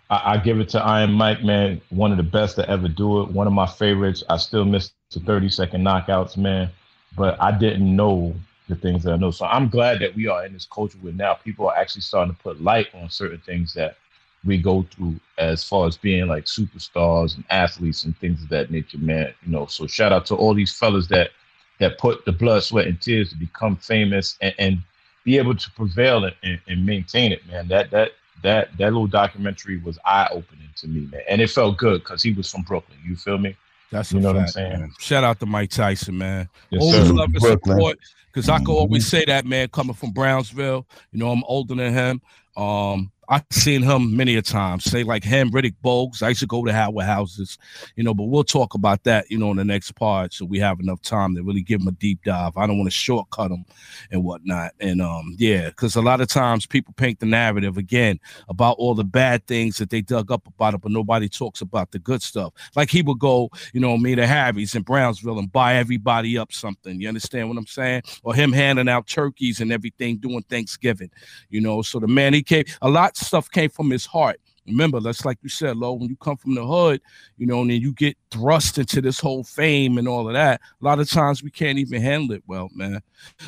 I, 0.10 0.34
I 0.34 0.38
give 0.38 0.60
it 0.60 0.70
to 0.70 0.82
Iron 0.82 1.12
Mike, 1.12 1.44
man. 1.44 1.80
One 1.90 2.12
of 2.12 2.18
the 2.18 2.24
best 2.24 2.56
to 2.58 2.70
ever 2.70 2.88
do 2.88 3.22
it. 3.22 3.30
One 3.30 3.48
of 3.48 3.54
my 3.54 3.68
favorites. 3.68 4.24
I 4.30 4.38
still 4.38 4.66
miss 4.66 4.92
the 5.12 5.20
30 5.20 5.50
second 5.50 5.84
knockouts, 5.84 6.38
man. 6.38 6.70
But 7.18 7.42
I 7.42 7.52
didn't 7.58 7.96
know 7.96 8.36
the 8.68 8.76
things 8.76 9.04
that 9.04 9.14
I 9.14 9.18
know. 9.18 9.32
So 9.32 9.46
I'm 9.46 9.70
glad 9.70 10.00
that 10.00 10.16
we 10.16 10.28
are 10.28 10.46
in 10.46 10.54
this 10.54 10.68
culture 10.70 10.98
where 11.02 11.14
now 11.14 11.36
people 11.36 11.68
are 11.70 11.78
actually 11.78 12.02
starting 12.02 12.34
to 12.36 12.42
put 12.42 12.62
light 12.62 12.88
on 12.94 13.10
certain 13.10 13.40
things 13.40 13.74
that 13.76 13.98
we 14.44 14.58
go 14.58 14.84
through 14.92 15.20
as 15.38 15.64
far 15.64 15.88
as 15.88 15.98
being 15.98 16.28
like 16.28 16.46
superstars 16.46 17.36
and 17.36 17.44
athletes 17.50 18.04
and 18.04 18.18
things 18.18 18.42
of 18.44 18.50
that 18.50 18.72
nature, 18.72 18.98
man. 18.98 19.34
You 19.46 19.52
know, 19.52 19.66
so 19.66 19.88
shout 19.88 20.12
out 20.12 20.26
to 20.28 20.36
all 20.36 20.54
these 20.54 20.78
fellas 20.78 21.08
that 21.08 21.32
that 21.80 21.98
put 21.98 22.24
the 22.26 22.32
blood, 22.32 22.64
sweat, 22.64 22.88
and 22.88 23.00
tears 23.02 23.32
to 23.32 23.36
become 23.36 23.76
famous 23.76 24.38
and, 24.42 24.56
and 24.58 24.78
be 25.26 25.38
able 25.38 25.56
to 25.56 25.72
prevail 25.72 26.24
and, 26.24 26.36
and, 26.44 26.60
and 26.68 26.86
maintain 26.86 27.32
it, 27.32 27.46
man. 27.48 27.68
That 27.68 27.92
that 27.92 28.12
that 28.44 28.70
that 28.78 28.94
little 28.94 29.08
documentary 29.08 29.78
was 29.78 30.00
eye 30.06 30.28
opening 30.32 30.70
to 30.78 30.88
me, 30.88 31.08
man, 31.12 31.22
and 31.28 31.42
it 31.42 31.50
felt 31.50 31.78
good 31.78 32.04
because 32.04 32.22
he 32.24 32.34
was 32.34 32.52
from 32.52 32.62
Brooklyn. 32.62 32.98
You 33.04 33.16
feel 33.16 33.38
me? 33.38 33.56
That's 33.96 34.12
You 34.12 34.20
a 34.20 34.22
know 34.22 34.34
what 34.34 34.42
I'm 34.42 34.48
saying? 34.48 34.94
Shout 35.00 35.24
out 35.24 35.40
to 35.40 35.46
Mike 35.46 35.70
Tyson, 35.70 36.18
man. 36.18 36.50
Yes, 36.70 36.82
Always 36.82 37.08
sir. 37.08 37.14
love 37.14 37.30
and 37.34 37.42
support 37.42 37.98
because 38.32 38.50
I 38.50 38.58
can 38.58 38.68
always 38.68 39.08
say 39.08 39.24
that, 39.26 39.46
man, 39.46 39.70
coming 39.70 39.94
from 39.94 40.12
Brownsville. 40.12 40.86
You 41.12 41.20
know, 41.20 41.32
I'm 41.32 41.44
older 41.46 41.76
than 41.76 41.94
him. 41.94 42.22
Um, 42.58 43.12
I've 43.28 43.46
seen 43.52 43.82
him 43.82 44.16
many 44.16 44.36
a 44.36 44.42
time. 44.42 44.80
Say 44.80 45.04
like 45.04 45.24
him, 45.24 45.52
Riddick 45.52 45.76
Bogues. 45.84 46.22
I 46.22 46.30
used 46.30 46.42
to 46.42 46.48
go 46.48 46.64
to 46.64 46.72
Howard 46.72 47.06
houses, 47.06 47.58
you 47.96 48.04
know, 48.04 48.14
but 48.14 48.26
we'll 48.26 48.44
talk 48.44 48.74
about 48.74 49.04
that, 49.04 49.30
you 49.30 49.38
know, 49.38 49.52
in 49.52 49.58
the 49.58 49.66
next 49.66 49.94
part. 49.94 50.34
So 50.34 50.46
we 50.46 50.60
have 50.60 50.80
enough 50.80 51.02
time 51.02 51.36
to 51.36 51.44
really 51.44 51.62
give 51.62 51.82
him 51.82 51.88
a 51.88 51.92
deep 51.92 52.24
dive. 52.24 52.56
I 52.58 52.68
don't 52.68 52.78
want 52.78 52.88
to 52.88 52.96
shortcut 52.96 53.52
him 53.52 53.66
and 54.12 54.24
whatnot. 54.24 54.74
And 54.80 55.02
um, 55.02 55.36
yeah, 55.38 55.70
because 55.70 55.96
a 55.96 56.02
lot 56.02 56.22
of 56.22 56.28
times 56.28 56.66
people 56.66 56.94
paint 56.98 57.20
the 57.20 57.26
narrative 57.26 57.78
again 57.78 58.20
about 58.50 58.78
all 58.78 58.94
the 58.94 59.04
bad 59.04 59.46
things 59.48 59.78
that 59.78 59.90
they 59.90 60.02
dug 60.02 60.32
up 60.32 60.46
about 60.48 60.76
it, 60.76 60.82
but 60.82 60.92
nobody 60.92 61.28
talks 61.28 61.62
about 61.62 61.92
the 61.92 62.00
good 62.00 62.22
stuff. 62.22 62.54
Like 62.76 62.90
he 62.90 63.02
would 63.02 63.20
go, 63.20 63.50
you 63.74 63.80
know, 63.80 63.98
me 63.98 64.16
to 64.16 64.28
Harry's 64.28 64.76
in 64.76 64.84
Brownsville 64.84 65.40
and 65.40 65.52
buy 65.52 65.76
everybody 65.76 66.38
up 66.38 66.52
something. 66.52 67.00
You 67.02 67.08
understand 67.08 67.50
what 67.50 67.58
I'm 67.58 67.68
saying? 67.68 68.04
Or 68.24 68.36
him 68.36 68.52
handing 68.52 68.90
out 68.90 69.08
turkeys 69.08 69.62
and 69.62 69.72
everything 69.72 70.18
doing 70.18 70.44
Thanksgiving. 70.44 71.10
You 71.50 71.62
know, 71.62 71.82
so 71.82 72.00
the 72.00 72.08
man 72.08 72.34
he 72.34 72.44
came, 72.44 72.66
a 72.82 72.90
lot 72.90 73.15
stuff 73.18 73.50
came 73.50 73.70
from 73.70 73.90
his 73.90 74.06
heart. 74.06 74.40
Remember, 74.68 75.00
that's 75.00 75.26
like 75.26 75.38
you 75.44 75.50
said, 75.50 75.78
Lowe, 75.78 75.94
when 75.94 76.10
you 76.10 76.16
come 76.16 76.38
from 76.38 76.56
the 76.56 76.66
hood, 76.66 77.00
you 77.38 77.46
know, 77.46 77.62
and 77.62 77.70
then 77.70 77.82
you 77.82 77.94
get 77.94 78.18
thrust 78.32 78.80
into 78.80 79.00
this 79.00 79.20
whole 79.20 79.44
fame 79.44 79.98
and 79.98 80.08
all 80.08 80.28
of 80.28 80.34
that. 80.34 80.60
A 80.82 80.86
lot 80.86 81.00
of 81.00 81.10
times 81.10 81.44
we 81.44 81.52
can't 81.52 81.78
even 81.78 82.02
handle 82.02 82.36
it 82.36 82.44
well, 82.48 82.70
man. 82.74 83.02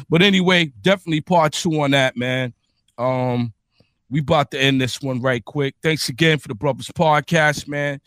But 0.10 0.22
anyway, 0.22 0.72
definitely 0.82 1.22
part 1.22 1.54
two 1.54 1.82
on 1.82 1.92
that, 1.92 2.16
man. 2.18 2.54
Um, 3.00 3.54
we 4.10 4.20
about 4.20 4.52
to 4.52 4.60
end 4.60 4.80
this 4.80 5.02
one 5.02 5.22
right 5.22 5.44
quick. 5.44 5.76
Thanks 5.82 6.08
again 6.08 6.38
for 6.38 6.48
the 6.48 6.56
Brothers 6.56 6.88
Podcast, 6.90 7.68
man. 7.68 8.00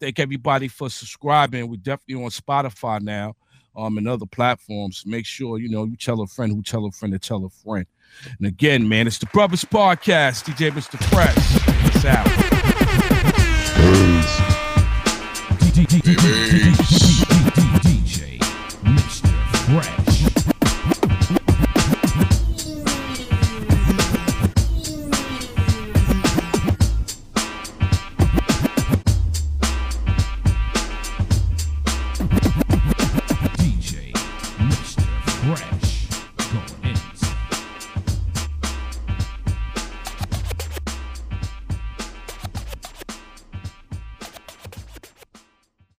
Thank 0.00 0.18
everybody 0.18 0.68
for 0.68 0.90
subscribing. 0.90 1.68
We're 1.70 1.76
definitely 1.76 2.22
on 2.22 2.30
Spotify 2.30 3.00
now, 3.00 3.36
um, 3.76 3.96
and 3.96 4.08
other 4.08 4.26
platforms. 4.26 5.04
Make 5.06 5.24
sure 5.24 5.58
you 5.58 5.70
know 5.70 5.84
you 5.84 5.96
tell 5.96 6.20
a 6.20 6.26
friend 6.26 6.52
who 6.52 6.62
tell 6.62 6.84
a 6.84 6.90
friend 6.90 7.12
to 7.12 7.18
tell 7.18 7.44
a 7.44 7.50
friend. 7.50 7.86
And 8.38 8.46
again, 8.46 8.88
man, 8.88 9.06
it's 9.06 9.18
the 9.18 9.26
Brothers 9.26 9.64
Podcast. 9.64 10.44
DJ 10.44 10.70
Mr. 10.70 10.98
Fresh. 11.10 11.94
It's 11.94 12.04
out. 12.04 12.26
DJ 15.72 16.45